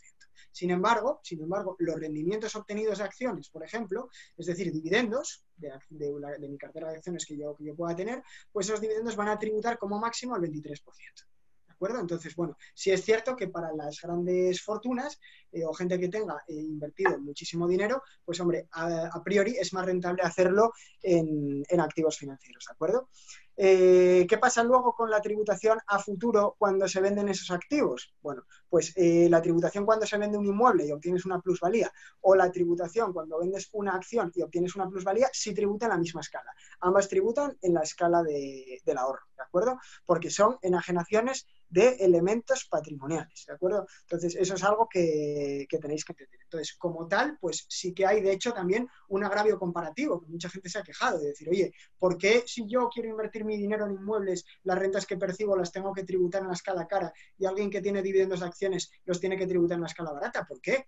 Sin 0.52 0.70
embargo, 0.70 1.20
sin 1.22 1.40
embargo, 1.40 1.76
los 1.78 1.98
rendimientos 1.98 2.54
obtenidos 2.54 2.98
de 2.98 3.04
acciones, 3.04 3.48
por 3.48 3.64
ejemplo, 3.64 4.10
es 4.36 4.46
decir, 4.46 4.70
dividendos 4.70 5.44
de, 5.56 5.72
mi 6.48 6.58
cartera 6.58 6.90
de 6.90 6.96
acciones 6.96 7.24
que 7.24 7.36
yo, 7.36 7.54
que 7.56 7.64
yo 7.64 7.74
pueda 7.74 7.96
tener, 7.96 8.22
pues 8.52 8.66
esos 8.66 8.80
dividendos 8.80 9.16
van 9.16 9.28
a 9.28 9.38
tributar 9.38 9.78
como 9.78 9.98
máximo 9.98 10.34
al 10.34 10.42
23%. 10.42 10.82
¿De 11.66 11.72
acuerdo? 11.72 12.00
Entonces, 12.00 12.36
bueno, 12.36 12.56
sí 12.74 12.90
es 12.90 13.02
cierto 13.02 13.34
que 13.34 13.48
para 13.48 13.72
las 13.72 14.00
grandes 14.00 14.62
fortunas 14.62 15.18
eh, 15.52 15.64
o 15.64 15.72
gente 15.72 15.98
que 15.98 16.08
tenga 16.08 16.42
eh, 16.48 16.54
invertido 16.54 17.18
muchísimo 17.18 17.68
dinero, 17.68 18.02
pues 18.24 18.40
hombre, 18.40 18.68
a, 18.72 19.22
priori 19.22 19.56
es 19.58 19.72
más 19.72 19.86
rentable 19.86 20.22
hacerlo 20.22 20.72
en, 21.02 21.62
en 21.68 21.80
activos 21.80 22.18
financieros, 22.18 22.64
¿de 22.66 22.72
acuerdo? 22.72 23.08
Eh, 23.56 24.26
¿Qué 24.28 24.38
pasa 24.38 24.64
luego 24.64 24.94
con 24.94 25.10
la 25.10 25.20
tributación 25.20 25.78
a 25.86 25.98
futuro 25.98 26.56
cuando 26.58 26.88
se 26.88 27.00
venden 27.00 27.28
esos 27.28 27.50
activos? 27.50 28.14
Bueno, 28.22 28.44
pues 28.68 28.92
eh, 28.96 29.28
la 29.28 29.42
tributación 29.42 29.84
cuando 29.84 30.06
se 30.06 30.16
vende 30.16 30.38
un 30.38 30.46
inmueble 30.46 30.86
y 30.86 30.92
obtienes 30.92 31.26
una 31.26 31.40
plusvalía 31.40 31.92
o 32.22 32.34
la 32.34 32.50
tributación 32.50 33.12
cuando 33.12 33.38
vendes 33.38 33.68
una 33.72 33.94
acción 33.94 34.32
y 34.34 34.42
obtienes 34.42 34.74
una 34.74 34.88
plusvalía, 34.88 35.28
sí 35.32 35.54
tributan 35.54 35.90
en 35.90 35.96
la 35.96 35.98
misma 35.98 36.22
escala. 36.22 36.50
Ambas 36.80 37.08
tributan 37.08 37.56
en 37.60 37.74
la 37.74 37.82
escala 37.82 38.22
de, 38.22 38.80
del 38.84 38.98
ahorro, 38.98 39.26
¿de 39.36 39.42
acuerdo? 39.42 39.78
Porque 40.06 40.30
son 40.30 40.56
enajenaciones 40.62 41.46
de 41.68 41.96
elementos 42.00 42.66
patrimoniales, 42.70 43.44
¿de 43.46 43.54
acuerdo? 43.54 43.86
Entonces, 44.02 44.34
eso 44.34 44.54
es 44.54 44.64
algo 44.64 44.88
que, 44.90 45.41
que, 45.68 45.78
tenéis 45.78 46.04
que 46.04 46.12
entender. 46.12 46.40
Entonces, 46.42 46.74
como 46.76 47.06
tal, 47.06 47.38
pues 47.40 47.66
sí 47.68 47.92
que 47.92 48.06
hay, 48.06 48.20
de 48.20 48.32
hecho, 48.32 48.52
también 48.52 48.88
un 49.08 49.24
agravio 49.24 49.58
comparativo, 49.58 50.20
que 50.20 50.26
mucha 50.26 50.48
gente 50.48 50.68
se 50.68 50.78
ha 50.78 50.82
quejado 50.82 51.18
de 51.18 51.28
decir, 51.28 51.48
oye, 51.48 51.72
¿por 51.98 52.16
qué 52.18 52.44
si 52.46 52.66
yo 52.66 52.88
quiero 52.88 53.08
invertir 53.08 53.44
mi 53.44 53.56
dinero 53.56 53.86
en 53.86 53.92
inmuebles, 53.92 54.44
las 54.64 54.78
rentas 54.78 55.06
que 55.06 55.16
percibo 55.16 55.56
las 55.56 55.72
tengo 55.72 55.92
que 55.92 56.04
tributar 56.04 56.42
en 56.42 56.48
la 56.48 56.54
escala 56.54 56.86
cara 56.86 57.12
y 57.38 57.46
alguien 57.46 57.70
que 57.70 57.80
tiene 57.80 58.02
dividendos 58.02 58.40
de 58.40 58.46
acciones 58.46 58.90
los 59.04 59.20
tiene 59.20 59.36
que 59.36 59.46
tributar 59.46 59.76
en 59.76 59.82
la 59.82 59.88
escala 59.88 60.12
barata? 60.12 60.44
¿Por 60.44 60.60
qué? 60.60 60.86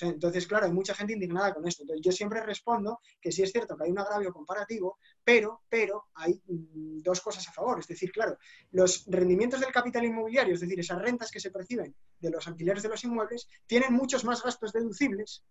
Entonces, 0.00 0.46
claro, 0.46 0.66
hay 0.66 0.72
mucha 0.72 0.94
gente 0.94 1.12
indignada 1.12 1.54
con 1.54 1.66
esto. 1.66 1.82
Entonces, 1.82 2.04
yo 2.04 2.12
siempre 2.12 2.40
respondo 2.44 3.00
que 3.20 3.30
sí 3.30 3.42
es 3.42 3.52
cierto 3.52 3.76
que 3.76 3.84
hay 3.84 3.90
un 3.90 3.98
agravio 3.98 4.32
comparativo, 4.32 4.98
pero, 5.22 5.62
pero 5.68 6.06
hay 6.14 6.34
mm, 6.46 7.02
dos 7.02 7.20
cosas 7.20 7.48
a 7.48 7.52
favor. 7.52 7.78
Es 7.78 7.86
decir, 7.86 8.10
claro, 8.10 8.36
los 8.72 9.04
rendimientos 9.06 9.60
del 9.60 9.72
capital 9.72 10.04
inmobiliario, 10.04 10.54
es 10.54 10.60
decir, 10.60 10.78
esas 10.80 11.00
rentas 11.00 11.30
que 11.30 11.40
se 11.40 11.50
perciben 11.50 11.94
de 12.18 12.30
los 12.30 12.46
alquileres 12.46 12.82
de 12.82 12.88
los 12.88 13.04
inmuebles, 13.04 13.48
tienen 13.66 13.92
muchos 13.92 14.24
más 14.24 14.42
gastos 14.42 14.72
deducibles 14.72 15.44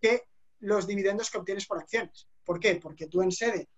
que 0.00 0.22
los 0.60 0.86
dividendos 0.86 1.30
que 1.30 1.38
obtienes 1.38 1.66
por 1.66 1.78
acciones. 1.78 2.28
¿Por 2.44 2.58
qué? 2.60 2.76
Porque 2.76 3.08
tú 3.08 3.22
en 3.22 3.32
sede 3.32 3.68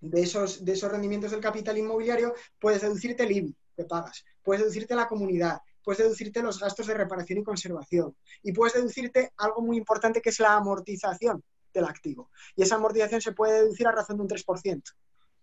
de 0.00 0.22
esos, 0.22 0.64
de 0.64 0.72
esos 0.72 0.90
rendimientos 0.90 1.30
del 1.30 1.40
capital 1.40 1.76
inmobiliario 1.76 2.34
puedes 2.58 2.82
deducirte 2.82 3.24
el 3.24 3.32
IBI 3.32 3.56
que 3.76 3.84
pagas, 3.84 4.24
puedes 4.42 4.62
deducirte 4.62 4.94
la 4.94 5.08
comunidad, 5.08 5.60
puedes 5.84 5.98
deducirte 5.98 6.42
los 6.42 6.60
gastos 6.60 6.86
de 6.86 6.94
reparación 6.94 7.38
y 7.38 7.44
conservación 7.44 8.16
y 8.42 8.52
puedes 8.52 8.74
deducirte 8.74 9.32
algo 9.36 9.62
muy 9.62 9.76
importante 9.76 10.20
que 10.20 10.30
es 10.30 10.40
la 10.40 10.54
amortización 10.54 11.42
del 11.72 11.84
activo. 11.84 12.30
Y 12.56 12.62
esa 12.62 12.76
amortización 12.76 13.20
se 13.20 13.32
puede 13.32 13.62
deducir 13.62 13.86
a 13.86 13.92
razón 13.92 14.16
de 14.16 14.22
un 14.22 14.28
3%. 14.28 14.82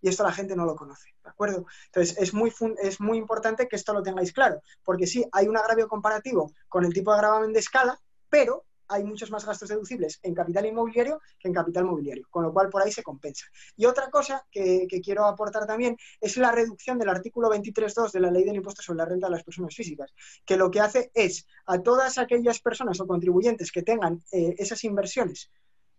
Y 0.00 0.08
esto 0.08 0.22
la 0.22 0.32
gente 0.32 0.54
no 0.54 0.64
lo 0.64 0.76
conoce, 0.76 1.08
¿de 1.24 1.30
acuerdo? 1.30 1.66
Entonces, 1.86 2.16
es 2.18 2.32
muy, 2.32 2.52
es 2.80 3.00
muy 3.00 3.18
importante 3.18 3.66
que 3.66 3.74
esto 3.74 3.92
lo 3.92 4.02
tengáis 4.02 4.32
claro, 4.32 4.62
porque 4.84 5.08
sí, 5.08 5.26
hay 5.32 5.48
un 5.48 5.56
agravio 5.56 5.88
comparativo 5.88 6.52
con 6.68 6.84
el 6.84 6.92
tipo 6.92 7.12
de 7.12 7.18
gravamen 7.18 7.52
de 7.52 7.58
escala, 7.58 8.00
pero 8.28 8.64
hay 8.88 9.04
muchos 9.04 9.30
más 9.30 9.44
gastos 9.44 9.68
deducibles 9.68 10.18
en 10.22 10.34
capital 10.34 10.66
inmobiliario 10.66 11.20
que 11.38 11.48
en 11.48 11.54
capital 11.54 11.84
mobiliario, 11.84 12.26
con 12.30 12.42
lo 12.42 12.52
cual 12.52 12.68
por 12.68 12.82
ahí 12.82 12.90
se 12.90 13.02
compensa. 13.02 13.46
Y 13.76 13.86
otra 13.86 14.10
cosa 14.10 14.46
que, 14.50 14.86
quiero 15.04 15.26
aportar 15.26 15.66
también 15.66 15.96
es 16.20 16.36
la 16.36 16.50
reducción 16.50 16.98
del 16.98 17.08
artículo 17.08 17.50
23.2 17.50 18.12
de 18.12 18.20
la 18.20 18.30
Ley 18.30 18.44
del 18.44 18.56
Impuesto 18.56 18.82
sobre 18.82 18.98
la 18.98 19.04
Renta 19.04 19.26
de 19.26 19.32
las 19.32 19.44
Personas 19.44 19.74
Físicas, 19.74 20.12
que 20.44 20.56
lo 20.56 20.70
que 20.70 20.80
hace 20.80 21.10
es 21.14 21.46
a 21.66 21.78
todas 21.78 22.18
aquellas 22.18 22.60
personas 22.60 23.00
o 23.00 23.06
contribuyentes 23.06 23.70
que 23.70 23.82
tengan 23.82 24.22
eh, 24.32 24.54
esas 24.58 24.82
inversiones 24.84 25.50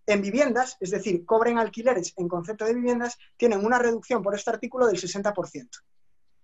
en 0.10 0.22
viviendas, 0.22 0.76
es 0.80 0.90
decir, 0.90 1.24
cobren 1.24 1.60
alquileres 1.60 2.14
en 2.18 2.28
concepto 2.28 2.66
de 2.66 2.74
viviendas, 2.74 3.18
tienen 3.38 3.64
una 3.64 3.78
reducción 3.78 4.24
por 4.24 4.34
este 4.34 4.50
artículo 4.50 4.88
del 4.88 5.00
60%. 5.00 5.70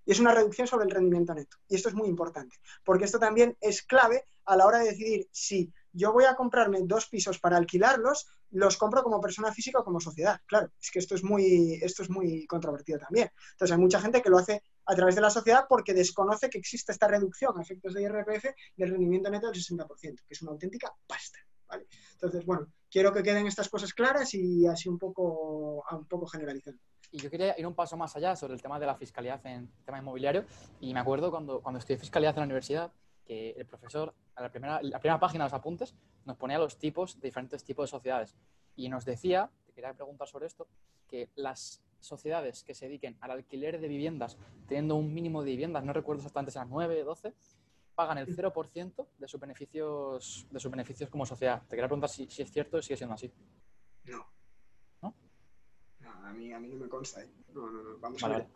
Y 0.05 0.11
es 0.11 0.19
una 0.19 0.33
reducción 0.33 0.67
sobre 0.67 0.85
el 0.85 0.91
rendimiento 0.91 1.33
neto. 1.33 1.57
Y 1.67 1.75
esto 1.75 1.89
es 1.89 1.95
muy 1.95 2.07
importante, 2.07 2.57
porque 2.83 3.05
esto 3.05 3.17
también 3.17 3.57
es 3.59 3.81
clave 3.81 4.27
a 4.45 4.55
la 4.55 4.67
hora 4.67 4.79
de 4.79 4.85
decidir 4.85 5.27
si 5.31 5.73
yo 5.95 6.11
voy 6.11 6.25
a 6.25 6.35
comprarme 6.35 6.79
dos 6.83 7.07
pisos 7.07 7.39
para 7.39 7.57
alquilarlos, 7.57 8.27
los 8.51 8.77
compro 8.77 9.01
como 9.01 9.21
persona 9.21 9.51
física 9.51 9.79
o 9.79 9.83
como 9.83 9.99
sociedad. 9.99 10.39
Claro, 10.45 10.71
es 10.79 10.91
que 10.91 10.99
esto 10.99 11.15
es 11.15 11.23
muy, 11.23 11.79
esto 11.81 12.03
es 12.03 12.09
muy 12.09 12.45
controvertido 12.47 12.99
también. 12.99 13.29
Entonces 13.51 13.73
hay 13.73 13.81
mucha 13.81 14.01
gente 14.01 14.21
que 14.21 14.29
lo 14.29 14.37
hace 14.37 14.61
a 14.85 14.95
través 14.95 15.15
de 15.15 15.21
la 15.21 15.29
sociedad 15.29 15.65
porque 15.67 15.93
desconoce 15.93 16.49
que 16.49 16.57
existe 16.57 16.91
esta 16.91 17.07
reducción 17.07 17.57
a 17.57 17.61
efectos 17.61 17.93
de 17.93 18.03
IRPF 18.03 18.45
del 18.75 18.89
rendimiento 18.89 19.29
neto 19.29 19.49
del 19.49 19.59
60%, 19.59 19.87
que 19.99 20.21
es 20.29 20.41
una 20.41 20.51
auténtica 20.51 20.93
pasta. 21.07 21.39
Entonces, 22.13 22.45
bueno, 22.45 22.67
quiero 22.89 23.11
que 23.11 23.23
queden 23.23 23.47
estas 23.47 23.69
cosas 23.69 23.93
claras 23.93 24.33
y 24.33 24.67
así 24.67 24.89
un 24.89 24.99
poco, 24.99 25.83
un 25.91 26.05
poco 26.07 26.27
generalizando. 26.27 26.81
Y 27.11 27.19
yo 27.19 27.29
quería 27.29 27.57
ir 27.57 27.65
un 27.65 27.75
paso 27.75 27.95
más 27.95 28.15
allá 28.15 28.35
sobre 28.35 28.53
el 28.53 28.61
tema 28.61 28.79
de 28.79 28.85
la 28.85 28.95
fiscalidad 28.95 29.45
en 29.45 29.71
tema 29.85 29.99
inmobiliario. 29.99 30.45
Y 30.81 30.93
me 30.93 30.99
acuerdo 30.99 31.31
cuando, 31.31 31.61
cuando 31.61 31.79
estudié 31.79 31.97
fiscalidad 31.97 32.33
en 32.33 32.41
la 32.41 32.45
universidad, 32.45 32.91
que 33.25 33.51
el 33.51 33.65
profesor, 33.65 34.13
a 34.35 34.41
la 34.41 34.49
primera, 34.49 34.81
la 34.81 34.99
primera 34.99 35.19
página 35.19 35.43
de 35.43 35.49
los 35.49 35.59
apuntes, 35.59 35.95
nos 36.25 36.37
ponía 36.37 36.57
los 36.57 36.77
tipos 36.77 37.19
de 37.19 37.27
diferentes 37.27 37.63
tipos 37.63 37.89
de 37.89 37.97
sociedades. 37.97 38.35
Y 38.75 38.89
nos 38.89 39.05
decía, 39.05 39.49
te 39.65 39.73
quería 39.73 39.93
preguntar 39.93 40.27
sobre 40.27 40.47
esto, 40.47 40.67
que 41.07 41.29
las 41.35 41.81
sociedades 41.99 42.63
que 42.63 42.73
se 42.73 42.85
dediquen 42.85 43.17
al 43.21 43.31
alquiler 43.31 43.79
de 43.79 43.87
viviendas, 43.87 44.37
teniendo 44.67 44.95
un 44.95 45.13
mínimo 45.13 45.43
de 45.43 45.51
viviendas, 45.51 45.83
no 45.83 45.93
recuerdo 45.93 46.21
exactamente 46.21 46.51
si 46.51 46.57
eran 46.57 46.69
9, 46.69 47.03
12, 47.03 47.33
pagan 47.95 48.17
el 48.17 48.27
0% 48.27 49.07
de 49.17 49.27
sus 49.27 49.39
beneficios, 49.39 50.47
de 50.51 50.59
sus 50.59 50.69
beneficios 50.69 51.09
como 51.09 51.25
sociedad. 51.25 51.61
Te 51.63 51.75
quería 51.75 51.87
preguntar 51.87 52.09
si, 52.09 52.27
si 52.27 52.41
es 52.41 52.51
cierto 52.51 52.77
y 52.77 52.83
sigue 52.83 52.97
siendo 52.97 53.15
así. 53.15 53.31
No. 54.03 54.25
¿No? 55.01 55.15
a, 56.23 56.33
mí, 56.33 56.51
a 56.51 56.59
mí 56.59 56.67
no 56.67 56.75
me 56.75 56.89
consta. 56.89 57.23
¿eh? 57.23 57.29
No, 57.53 57.69
no, 57.71 57.81
no. 57.81 57.97
Vamos 57.99 58.21
a 58.23 58.27
ver. 58.27 58.47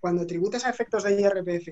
Cuando 0.00 0.26
tributas 0.26 0.64
a 0.64 0.70
efectos 0.70 1.02
de 1.02 1.20
IRPF 1.20 1.68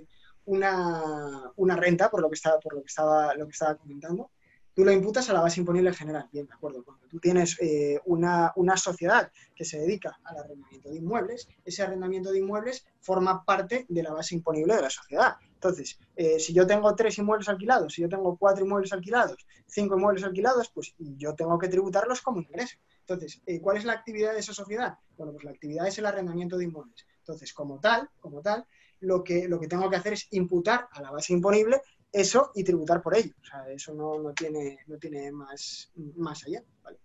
una, 0.47 1.53
una, 1.57 1.77
renta, 1.77 2.11
por 2.11 2.21
lo 2.21 2.29
que 2.29 2.35
estaba, 2.35 2.59
por 2.61 2.75
lo 2.75 2.83
que 2.83 2.89
estaba, 2.89 3.35
lo 3.35 3.47
que 3.47 3.53
estaba 3.53 3.77
comentando, 3.77 4.31
tú 4.75 4.85
lo 4.85 4.93
imputas 4.93 5.29
a 5.31 5.33
la 5.33 5.41
base 5.41 5.61
imponible 5.61 5.93
general. 5.93 6.29
Bien, 6.33 6.47
de 6.47 6.55
acuerdo. 6.55 6.85
Cuando 6.85 7.07
tú 7.09 7.19
tienes 7.19 7.57
eh, 7.61 8.01
una, 8.07 8.53
una, 8.57 8.77
sociedad 8.77 9.31
que 9.55 9.65
se 9.65 9.79
dedica 9.79 10.19
al 10.25 10.39
arrendamiento 10.39 10.91
de 10.91 10.97
inmuebles, 10.97 11.49
ese 11.65 11.83
arrendamiento 11.83 12.33
de 12.33 12.39
inmuebles 12.39 12.87
forma 13.01 13.45
parte 13.45 13.87
de 13.89 14.03
la 14.03 14.13
base 14.13 14.35
imponible 14.35 14.75
de 14.75 14.83
la 14.83 14.91
sociedad. 14.91 15.37
Entonces, 15.63 15.97
eh, 16.17 16.41
si 16.41 16.53
yo 16.53 16.67
tengo 16.67 16.95
tres 16.97 17.17
inmuebles 17.19 17.49
alquilados, 17.49 17.95
si 17.95 18.03
yo 18.03 18.09
tengo 18.09 18.37
cuatro 18.37 18.65
inmuebles 18.65 18.93
alquilados, 18.93 19.47
cinco 19.67 19.97
inmuebles 19.97 20.25
alquilados, 20.25 20.71
pues 20.75 20.95
yo 20.99 21.35
tengo 21.37 21.57
que 21.57 21.69
tributarlos 21.69 22.21
como 22.21 22.41
ingreso. 22.41 22.79
Entonces, 23.01 23.41
eh, 23.47 23.61
¿cuál 23.61 23.77
es 23.77 23.85
la 23.85 23.93
actividad 23.93 24.33
de 24.33 24.41
esa 24.41 24.55
sociedad? 24.55 24.99
Bueno, 25.17 25.33
pues 25.33 25.45
la 25.45 25.53
actividad 25.53 25.87
es 25.87 25.99
el 25.99 26.07
arrendamiento 26.07 26.57
de 26.57 26.65
inmuebles. 26.65 27.07
Entonces, 27.19 27.53
como 27.53 27.79
tal, 27.79 28.11
como 28.19 28.43
tal, 28.43 28.67
lo 29.03 29.23
que, 29.23 29.49
lo 29.49 29.61
que 29.61 29.69
tengo 29.69 29.89
que 29.91 29.97
hacer 29.97 30.15
es 30.15 30.29
imputar 30.31 30.89
a 30.91 31.03
la 31.03 31.11
base 31.11 31.33
imponible 31.33 31.81
eso 32.13 32.53
y 32.55 32.63
tributar 32.63 33.03
por 33.03 33.17
ello. 33.17 33.33
O 33.41 33.45
sea, 33.45 33.69
eso 33.71 33.95
no, 33.95 34.19
no 34.21 34.33
tiene, 34.33 34.79
no 34.87 34.99
tiene 34.99 35.33
más, 35.33 35.91
más 36.17 36.45
allá. 36.47 36.63
Vale. 36.83 36.99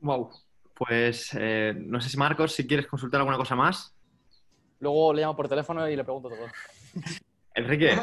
Wow. 0.00 0.30
Pues 0.74 1.30
eh, 1.34 1.74
no 1.76 2.00
sé 2.00 2.08
si 2.08 2.16
Marcos, 2.16 2.54
si 2.54 2.66
quieres 2.66 2.86
consultar 2.86 3.20
alguna 3.20 3.36
cosa 3.36 3.54
más. 3.54 3.94
Luego 4.78 5.12
le 5.12 5.20
llamo 5.20 5.36
por 5.36 5.48
teléfono 5.48 5.86
y 5.88 5.94
le 5.94 6.04
pregunto 6.04 6.30
todo. 6.30 6.46
Enrique, 7.54 7.94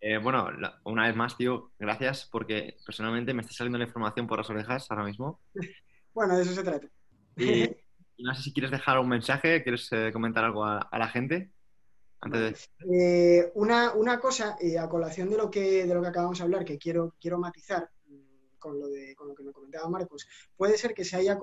eh, 0.00 0.16
bueno, 0.16 0.48
una 0.84 1.06
vez 1.06 1.14
más, 1.14 1.36
tío, 1.36 1.72
gracias 1.78 2.26
porque 2.32 2.78
personalmente 2.86 3.34
me 3.34 3.42
está 3.42 3.52
saliendo 3.52 3.78
la 3.78 3.84
información 3.84 4.26
por 4.26 4.38
las 4.38 4.48
orejas 4.48 4.90
ahora 4.90 5.04
mismo. 5.04 5.40
Bueno, 6.14 6.36
de 6.36 6.42
eso 6.42 6.54
se 6.54 6.64
trata. 6.64 6.86
Y, 7.36 7.68
no 8.18 8.34
sé 8.34 8.42
si 8.42 8.52
quieres 8.54 8.70
dejar 8.70 8.98
un 8.98 9.08
mensaje, 9.10 9.62
quieres 9.62 9.92
eh, 9.92 10.10
comentar 10.12 10.44
algo 10.44 10.64
a 10.64 10.98
la 10.98 11.08
gente. 11.08 11.50
Eh, 12.90 13.50
una, 13.54 13.92
una, 13.94 14.18
cosa, 14.18 14.56
a 14.80 14.88
colación 14.88 15.30
de 15.30 15.36
lo, 15.36 15.50
que, 15.50 15.86
de 15.86 15.94
lo 15.94 16.02
que 16.02 16.08
acabamos 16.08 16.38
de 16.38 16.44
hablar, 16.44 16.64
que 16.64 16.78
quiero, 16.78 17.14
quiero 17.20 17.38
matizar 17.38 17.90
mm, 18.06 18.58
con 18.58 18.78
lo, 18.78 18.88
de, 18.88 19.14
con 19.14 19.28
lo 19.28 19.34
que 19.34 19.42
me 19.42 19.52
comentaba 19.52 19.88
Marcos, 19.88 20.26
puede 20.56 20.78
ser 20.78 20.94
que 20.94 21.04
se 21.04 21.16
haya, 21.16 21.38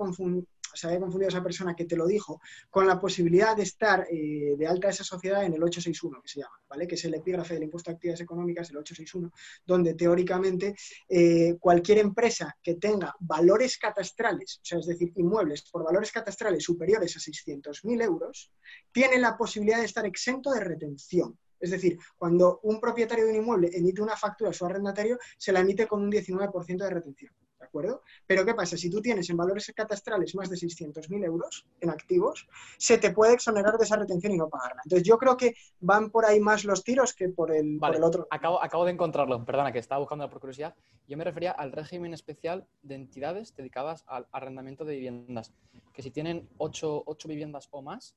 se 0.74 0.88
haya 0.88 1.00
confundido 1.00 1.28
esa 1.28 1.42
persona 1.42 1.74
que 1.74 1.84
te 1.84 1.96
lo 1.96 2.06
dijo 2.06 2.40
con 2.70 2.86
la 2.86 3.00
posibilidad 3.00 3.56
de 3.56 3.62
estar 3.62 4.06
eh, 4.10 4.54
de 4.56 4.66
alta 4.66 4.88
esa 4.88 5.04
sociedad 5.04 5.44
en 5.44 5.54
el 5.54 5.62
861, 5.62 6.20
que 6.22 6.28
se 6.28 6.40
llama, 6.40 6.60
¿vale? 6.68 6.86
Que 6.86 6.94
es 6.94 7.04
el 7.04 7.14
epígrafe 7.14 7.54
del 7.54 7.64
impuesto 7.64 7.90
a 7.90 7.94
actividades 7.94 8.20
económicas, 8.20 8.70
el 8.70 8.76
861, 8.78 9.32
donde 9.64 9.94
teóricamente 9.94 10.74
eh, 11.08 11.56
cualquier 11.58 11.98
empresa 11.98 12.56
que 12.62 12.74
tenga 12.74 13.14
valores 13.20 13.78
catastrales, 13.78 14.58
o 14.62 14.64
sea, 14.64 14.78
es 14.78 14.86
decir, 14.86 15.12
inmuebles 15.16 15.62
por 15.70 15.84
valores 15.84 16.12
catastrales 16.12 16.62
superiores 16.62 17.16
a 17.16 17.20
600.000 17.20 18.02
euros, 18.02 18.50
tiene 18.92 19.18
la 19.18 19.36
posibilidad 19.36 19.78
de 19.78 19.86
estar 19.86 20.06
exento 20.06 20.50
de 20.50 20.60
retención. 20.60 21.38
Es 21.60 21.70
decir, 21.70 21.98
cuando 22.16 22.60
un 22.62 22.80
propietario 22.80 23.24
de 23.24 23.30
un 23.30 23.36
inmueble 23.36 23.70
emite 23.72 24.02
una 24.02 24.16
factura 24.16 24.50
a 24.50 24.52
su 24.52 24.66
arrendatario, 24.66 25.18
se 25.38 25.52
la 25.52 25.60
emite 25.60 25.86
con 25.86 26.02
un 26.02 26.12
19% 26.12 26.76
de 26.76 26.90
retención. 26.90 27.32
¿De 27.64 27.68
acuerdo? 27.68 28.02
Pero 28.26 28.44
¿qué 28.44 28.54
pasa? 28.54 28.76
Si 28.76 28.90
tú 28.90 29.00
tienes 29.00 29.30
en 29.30 29.38
valores 29.38 29.72
catastrales 29.74 30.34
más 30.34 30.50
de 30.50 30.56
600.000 30.56 31.24
euros 31.24 31.66
en 31.80 31.88
activos, 31.88 32.46
se 32.76 32.98
te 32.98 33.10
puede 33.10 33.32
exonerar 33.32 33.78
de 33.78 33.84
esa 33.84 33.96
retención 33.96 34.34
y 34.34 34.36
no 34.36 34.50
pagarla. 34.50 34.82
Entonces 34.84 35.08
yo 35.08 35.16
creo 35.16 35.34
que 35.36 35.54
van 35.80 36.10
por 36.10 36.26
ahí 36.26 36.40
más 36.40 36.64
los 36.64 36.84
tiros 36.84 37.14
que 37.14 37.30
por 37.30 37.54
el, 37.54 37.78
por 37.78 37.88
Vale, 37.88 37.96
el 37.96 38.04
otro. 38.04 38.26
Acabo, 38.30 38.62
acabo 38.62 38.84
de 38.84 38.92
encontrarlo, 38.92 39.42
perdona, 39.46 39.72
que 39.72 39.78
estaba 39.78 39.98
buscando 39.98 40.28
por 40.28 40.40
curiosidad. 40.40 40.74
Yo 41.08 41.16
me 41.16 41.24
refería 41.24 41.52
al 41.52 41.72
régimen 41.72 42.12
especial 42.12 42.66
de 42.82 42.96
entidades 42.96 43.56
dedicadas 43.56 44.04
al 44.06 44.26
arrendamiento 44.30 44.84
de 44.84 44.94
viviendas, 44.96 45.54
que 45.94 46.02
si 46.02 46.10
tienen 46.10 46.50
ocho, 46.58 47.02
ocho 47.06 47.28
viviendas 47.28 47.68
o 47.70 47.80
más 47.80 48.14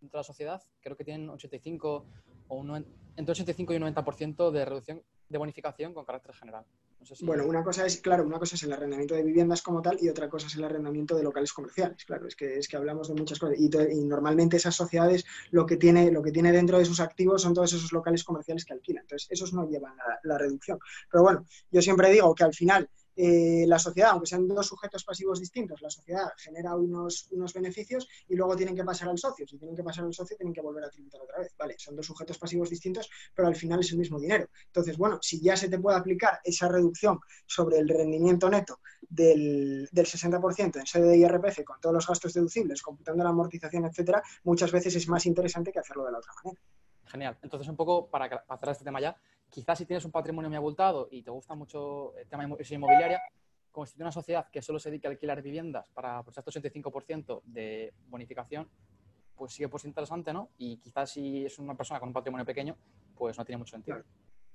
dentro 0.00 0.18
de 0.18 0.20
la 0.20 0.24
sociedad, 0.24 0.62
creo 0.80 0.96
que 0.96 1.04
tienen 1.04 1.28
85 1.28 2.06
o 2.48 2.56
un, 2.56 2.86
entre 3.16 3.32
85 3.32 3.72
y 3.72 3.76
un 3.76 3.82
90% 3.82 4.50
de 4.52 4.64
reducción 4.64 5.02
de 5.28 5.38
bonificación 5.38 5.92
con 5.92 6.04
carácter 6.04 6.34
general. 6.34 6.64
No 7.00 7.06
sé 7.06 7.14
si- 7.16 7.26
Bueno, 7.26 7.46
una 7.46 7.62
cosa 7.62 7.84
es, 7.86 8.00
claro, 8.00 8.24
una 8.24 8.38
cosa 8.38 8.56
es 8.56 8.62
el 8.62 8.72
arrendamiento 8.72 9.14
de 9.14 9.22
viviendas 9.22 9.62
como 9.62 9.82
tal 9.82 9.98
y 10.00 10.08
otra 10.08 10.28
cosa 10.28 10.46
es 10.46 10.56
el 10.56 10.64
arrendamiento 10.64 11.14
de 11.16 11.22
locales 11.22 11.52
comerciales. 11.52 12.04
Claro, 12.04 12.26
es 12.26 12.36
que, 12.36 12.58
es 12.58 12.68
que 12.68 12.76
hablamos 12.76 13.08
de 13.08 13.14
muchas 13.14 13.38
cosas. 13.38 13.56
Y 13.58 13.68
normalmente 14.04 14.56
esas 14.56 14.74
sociedades 14.74 15.24
lo 15.50 15.66
que, 15.66 15.76
tiene, 15.76 16.10
lo 16.10 16.22
que 16.22 16.32
tiene 16.32 16.52
dentro 16.52 16.78
de 16.78 16.84
sus 16.84 17.00
activos 17.00 17.42
son 17.42 17.54
todos 17.54 17.72
esos 17.72 17.92
locales 17.92 18.24
comerciales 18.24 18.64
que 18.64 18.72
alquilan. 18.74 19.02
Entonces, 19.04 19.28
esos 19.30 19.52
no 19.52 19.68
llevan 19.68 19.96
la, 19.96 20.18
la 20.22 20.38
reducción. 20.38 20.78
Pero 21.10 21.22
bueno, 21.22 21.44
yo 21.70 21.82
siempre 21.82 22.10
digo 22.10 22.34
que 22.34 22.44
al 22.44 22.54
final 22.54 22.88
eh, 23.16 23.64
la 23.66 23.78
sociedad, 23.78 24.10
aunque 24.10 24.26
sean 24.26 24.46
dos 24.46 24.66
sujetos 24.66 25.02
pasivos 25.02 25.40
distintos, 25.40 25.80
la 25.80 25.88
sociedad 25.88 26.32
genera 26.36 26.76
unos, 26.76 27.28
unos 27.30 27.54
beneficios 27.54 28.06
y 28.28 28.36
luego 28.36 28.54
tienen 28.54 28.76
que 28.76 28.84
pasar 28.84 29.08
al 29.08 29.18
socio. 29.18 29.46
Si 29.46 29.56
tienen 29.56 29.74
que 29.74 29.82
pasar 29.82 30.04
al 30.04 30.12
socio, 30.12 30.36
tienen 30.36 30.52
que 30.52 30.60
volver 30.60 30.84
a 30.84 30.90
tributar 30.90 31.22
otra 31.22 31.38
vez. 31.38 31.54
Vale, 31.58 31.76
son 31.78 31.96
dos 31.96 32.04
sujetos 32.04 32.38
pasivos 32.38 32.68
distintos, 32.68 33.08
pero 33.34 33.48
al 33.48 33.56
final 33.56 33.80
es 33.80 33.90
el 33.92 33.98
mismo 33.98 34.20
dinero. 34.20 34.48
Entonces, 34.66 34.98
bueno, 34.98 35.18
si 35.22 35.40
ya 35.40 35.56
se 35.56 35.70
te 35.70 35.78
puede 35.78 35.96
aplicar 35.96 36.40
esa 36.44 36.68
reducción 36.68 37.18
sobre 37.46 37.78
el 37.78 37.88
rendimiento 37.88 38.50
neto 38.50 38.80
del, 39.08 39.88
del 39.90 40.06
60% 40.06 40.78
en 40.78 40.86
sede 40.86 41.08
de 41.08 41.16
IRPF 41.18 41.64
con 41.64 41.80
todos 41.80 41.94
los 41.94 42.06
gastos 42.06 42.34
deducibles, 42.34 42.82
computando 42.82 43.24
la 43.24 43.30
amortización, 43.30 43.86
etcétera, 43.86 44.22
muchas 44.44 44.70
veces 44.70 44.94
es 44.94 45.08
más 45.08 45.24
interesante 45.24 45.72
que 45.72 45.78
hacerlo 45.78 46.04
de 46.04 46.12
la 46.12 46.18
otra 46.18 46.32
manera. 46.44 46.60
Genial. 47.06 47.38
Entonces, 47.40 47.68
un 47.68 47.76
poco 47.76 48.10
para, 48.10 48.28
para 48.28 48.60
cerrar 48.60 48.72
este 48.72 48.84
tema 48.84 49.00
ya, 49.00 49.16
quizás 49.50 49.78
si 49.78 49.86
tienes 49.86 50.04
un 50.04 50.10
patrimonio 50.12 50.48
muy 50.48 50.56
abultado 50.56 51.08
y 51.10 51.22
te 51.22 51.30
gusta 51.30 51.54
mucho 51.54 52.16
el 52.16 52.28
tema 52.28 52.44
de 52.44 52.50
inmo- 52.50 52.72
inmobiliaria, 52.74 53.20
constituir 53.70 54.04
una 54.04 54.12
sociedad 54.12 54.48
que 54.50 54.62
solo 54.62 54.78
se 54.78 54.90
dedique 54.90 55.06
a 55.06 55.10
alquilar 55.10 55.42
viviendas 55.42 55.90
para 55.90 56.22
pues, 56.22 56.38
hasta 56.38 56.50
85% 56.50 57.42
de 57.44 57.92
bonificación, 58.08 58.68
pues 59.34 59.52
sigue 59.52 59.68
ser 59.78 59.88
interesante, 59.88 60.32
¿no? 60.32 60.50
Y 60.56 60.78
quizás 60.78 61.10
si 61.10 61.44
es 61.44 61.58
una 61.58 61.76
persona 61.76 62.00
con 62.00 62.08
un 62.08 62.14
patrimonio 62.14 62.46
pequeño, 62.46 62.76
pues 63.14 63.36
no 63.36 63.44
tiene 63.44 63.58
mucho 63.58 63.72
sentido. 63.72 64.02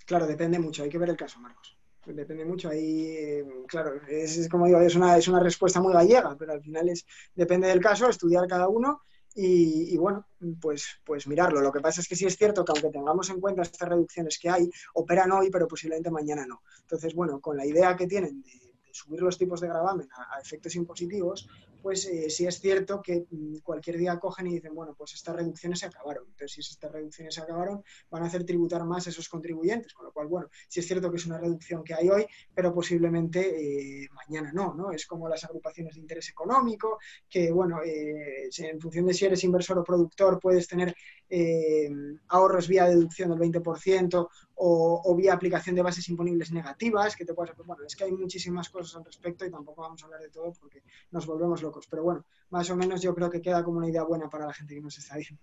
Claro, 0.05 0.25
depende 0.25 0.57
mucho, 0.57 0.83
hay 0.83 0.89
que 0.89 0.97
ver 0.97 1.09
el 1.09 1.17
caso, 1.17 1.39
Marcos. 1.39 1.77
Depende 2.03 2.45
mucho, 2.45 2.69
ahí, 2.69 3.15
eh, 3.15 3.45
claro, 3.67 3.93
es, 4.07 4.35
es 4.35 4.49
como 4.49 4.65
digo, 4.65 4.79
es 4.81 4.95
una, 4.95 5.17
es 5.17 5.27
una 5.27 5.39
respuesta 5.39 5.79
muy 5.79 5.93
gallega, 5.93 6.35
pero 6.35 6.53
al 6.53 6.61
final 6.61 6.89
es, 6.89 7.05
depende 7.35 7.67
del 7.67 7.79
caso, 7.79 8.09
estudiar 8.09 8.47
cada 8.47 8.67
uno 8.67 9.01
y, 9.35 9.93
y 9.93 9.97
bueno, 9.97 10.27
pues, 10.59 10.99
pues 11.05 11.27
mirarlo. 11.27 11.61
Lo 11.61 11.71
que 11.71 11.79
pasa 11.79 12.01
es 12.01 12.07
que 12.07 12.15
sí 12.15 12.25
es 12.25 12.37
cierto 12.37 12.65
que 12.65 12.71
aunque 12.73 12.89
tengamos 12.89 13.29
en 13.29 13.39
cuenta 13.39 13.61
estas 13.61 13.89
reducciones 13.89 14.37
que 14.39 14.49
hay, 14.49 14.69
operan 14.93 15.31
hoy, 15.31 15.49
pero 15.49 15.67
posiblemente 15.67 16.11
mañana 16.11 16.45
no. 16.45 16.61
Entonces, 16.81 17.13
bueno, 17.13 17.39
con 17.39 17.57
la 17.57 17.65
idea 17.65 17.95
que 17.95 18.07
tienen 18.07 18.41
de, 18.41 18.51
de 18.51 18.93
subir 18.93 19.21
los 19.21 19.37
tipos 19.37 19.61
de 19.61 19.67
gravamen 19.67 20.07
a, 20.15 20.35
a 20.35 20.39
efectos 20.41 20.75
impositivos, 20.75 21.47
pues 21.81 22.05
eh, 22.05 22.29
sí 22.29 22.45
es 22.45 22.59
cierto 22.59 23.01
que 23.01 23.25
mm, 23.29 23.57
cualquier 23.63 23.97
día 23.97 24.19
cogen 24.19 24.47
y 24.47 24.53
dicen, 24.55 24.73
bueno, 24.73 24.93
pues 24.97 25.13
estas 25.13 25.35
reducciones 25.35 25.79
se 25.79 25.87
acabaron. 25.87 26.25
Entonces, 26.27 26.53
si 26.53 26.73
estas 26.73 26.91
reducciones 26.91 27.35
se 27.35 27.41
acabaron, 27.41 27.83
van 28.09 28.23
a 28.23 28.27
hacer 28.27 28.43
tributar 28.43 28.83
más 28.85 29.07
a 29.07 29.09
esos 29.09 29.29
contribuyentes, 29.29 29.93
con 29.93 30.05
lo 30.05 30.11
cual, 30.11 30.27
bueno, 30.27 30.49
sí 30.67 30.79
es 30.79 30.87
cierto 30.87 31.09
que 31.09 31.17
es 31.17 31.25
una 31.25 31.37
reducción 31.37 31.83
que 31.83 31.93
hay 31.93 32.09
hoy, 32.09 32.25
pero 32.53 32.73
posiblemente 32.73 34.03
eh, 34.03 34.09
mañana 34.13 34.51
no, 34.53 34.73
¿no? 34.73 34.91
Es 34.91 35.05
como 35.05 35.27
las 35.27 35.43
agrupaciones 35.43 35.95
de 35.95 36.01
interés 36.01 36.29
económico, 36.29 36.99
que, 37.29 37.51
bueno, 37.51 37.81
eh, 37.83 38.49
en 38.57 38.79
función 38.79 39.05
de 39.05 39.13
si 39.13 39.25
eres 39.25 39.43
inversor 39.43 39.79
o 39.79 39.83
productor, 39.83 40.39
puedes 40.39 40.67
tener 40.67 40.95
eh, 41.29 41.89
ahorros 42.27 42.67
vía 42.67 42.85
deducción 42.85 43.29
del 43.29 43.39
20% 43.39 44.27
o, 44.63 45.01
o 45.03 45.15
vía 45.15 45.33
aplicación 45.33 45.75
de 45.75 45.81
bases 45.81 46.07
imponibles 46.09 46.51
negativas, 46.51 47.15
que 47.15 47.25
te 47.25 47.33
puedas... 47.33 47.57
Bueno, 47.65 47.83
es 47.83 47.95
que 47.95 48.03
hay 48.03 48.11
muchísimas 48.11 48.69
cosas 48.69 48.95
al 48.95 49.03
respecto 49.03 49.43
y 49.43 49.49
tampoco 49.49 49.81
vamos 49.81 50.03
a 50.03 50.05
hablar 50.05 50.21
de 50.21 50.29
todo 50.29 50.53
porque 50.53 50.83
nos 51.09 51.25
volvemos 51.25 51.63
locos, 51.63 51.87
pero 51.89 52.03
bueno, 52.03 52.25
más 52.51 52.69
o 52.69 52.75
menos 52.75 53.01
yo 53.01 53.15
creo 53.15 53.29
que 53.31 53.41
queda 53.41 53.63
como 53.63 53.79
una 53.79 53.89
idea 53.89 54.03
buena 54.03 54.29
para 54.29 54.45
la 54.45 54.53
gente 54.53 54.75
que 54.75 54.81
nos 54.81 54.95
está 54.99 55.17
viendo. 55.17 55.41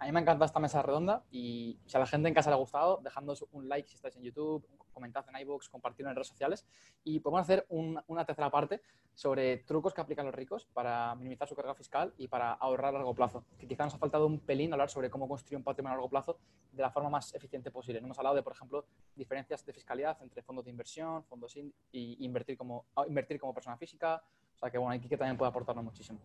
A 0.00 0.06
mí 0.06 0.12
me 0.12 0.20
encanta 0.20 0.44
esta 0.44 0.60
mesa 0.60 0.80
redonda 0.82 1.24
y 1.30 1.78
si 1.86 1.96
a 1.96 2.00
la 2.00 2.06
gente 2.06 2.28
en 2.28 2.34
casa 2.34 2.50
le 2.50 2.54
ha 2.54 2.58
gustado, 2.58 3.00
dejadnos 3.02 3.44
un 3.50 3.68
like 3.68 3.88
si 3.88 3.96
estáis 3.96 4.14
en 4.16 4.22
YouTube, 4.22 4.64
comentad 4.92 5.24
en 5.28 5.40
iVoox, 5.40 5.68
compartirlo 5.68 6.10
en 6.10 6.16
redes 6.16 6.28
sociales 6.28 6.66
y 7.04 7.20
podemos 7.20 7.42
hacer 7.42 7.66
un- 7.68 8.00
una 8.06 8.24
tercera 8.24 8.50
parte 8.50 8.80
sobre 9.14 9.58
trucos 9.58 9.92
que 9.94 10.00
aplican 10.00 10.26
los 10.26 10.34
ricos 10.34 10.66
para 10.72 11.14
minimizar 11.16 11.48
su 11.48 11.56
carga 11.56 11.74
fiscal 11.74 12.14
y 12.16 12.28
para 12.28 12.52
ahorrar 12.52 12.90
a 12.94 12.98
largo 12.98 13.12
plazo. 13.14 13.44
Que 13.58 13.66
quizá 13.66 13.84
nos 13.84 13.94
ha 13.94 13.98
faltado 13.98 14.26
un 14.26 14.38
pelín 14.38 14.72
hablar 14.72 14.88
sobre 14.90 15.10
cómo 15.10 15.26
construir 15.28 15.56
un 15.56 15.64
patrimonio 15.64 15.94
a 15.94 15.96
largo 15.96 16.08
plazo 16.08 16.38
de 16.70 16.82
la 16.82 16.90
forma 16.90 17.10
más 17.10 17.34
eficiente 17.34 17.72
posible. 17.72 18.00
No 18.00 18.06
hemos 18.06 18.18
hablado 18.18 18.36
de, 18.36 18.42
por 18.44 18.52
ejemplo, 18.52 18.86
diferencias 19.16 19.64
de 19.66 19.72
fiscalidad 19.72 20.16
entre 20.22 20.42
fondos 20.42 20.64
de 20.64 20.70
inversión, 20.70 21.24
fondos 21.24 21.56
in- 21.56 21.74
y 21.90 22.24
invertir 22.24 22.56
como, 22.56 22.86
invertir 23.08 23.40
como 23.40 23.52
persona 23.52 23.76
física. 23.76 24.22
O 24.54 24.58
sea 24.58 24.70
que 24.70 24.78
bueno, 24.78 24.94
aquí 24.94 25.08
que 25.08 25.16
también 25.16 25.36
puede 25.36 25.48
aportarnos 25.50 25.84
muchísimo. 25.84 26.20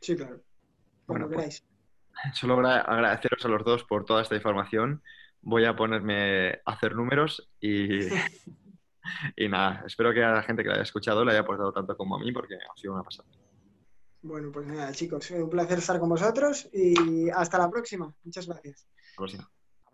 Sí, 0.00 0.16
claro. 0.16 0.40
Bueno, 1.06 1.26
Cuando 1.26 1.26
pues- 1.28 1.60
queráis. 1.60 1.69
Solo 2.34 2.54
agra- 2.54 2.80
agradeceros 2.82 3.44
a 3.44 3.48
los 3.48 3.64
dos 3.64 3.84
por 3.84 4.04
toda 4.04 4.22
esta 4.22 4.34
información. 4.36 5.02
Voy 5.42 5.64
a 5.64 5.74
ponerme 5.74 6.60
a 6.66 6.72
hacer 6.72 6.94
números 6.94 7.50
y, 7.60 8.08
y 9.36 9.48
nada, 9.48 9.82
espero 9.86 10.12
que 10.12 10.22
a 10.22 10.32
la 10.32 10.42
gente 10.42 10.62
que 10.62 10.68
la 10.68 10.74
haya 10.74 10.82
escuchado 10.82 11.24
le 11.24 11.32
haya 11.32 11.40
aportado 11.40 11.72
tanto 11.72 11.96
como 11.96 12.16
a 12.16 12.20
mí 12.20 12.30
porque 12.32 12.56
ha 12.56 12.76
sido 12.76 12.94
una 12.94 13.02
pasada. 13.02 13.28
Bueno, 14.22 14.50
pues 14.52 14.66
nada, 14.66 14.92
chicos, 14.92 15.30
un 15.30 15.48
placer 15.48 15.78
estar 15.78 15.98
con 15.98 16.10
vosotros 16.10 16.68
y 16.74 17.30
hasta 17.30 17.56
la 17.56 17.70
próxima. 17.70 18.14
Muchas 18.22 18.46
gracias. 18.46 18.86
Hasta 18.86 19.10
la 19.12 19.16
próxima. 19.16 19.50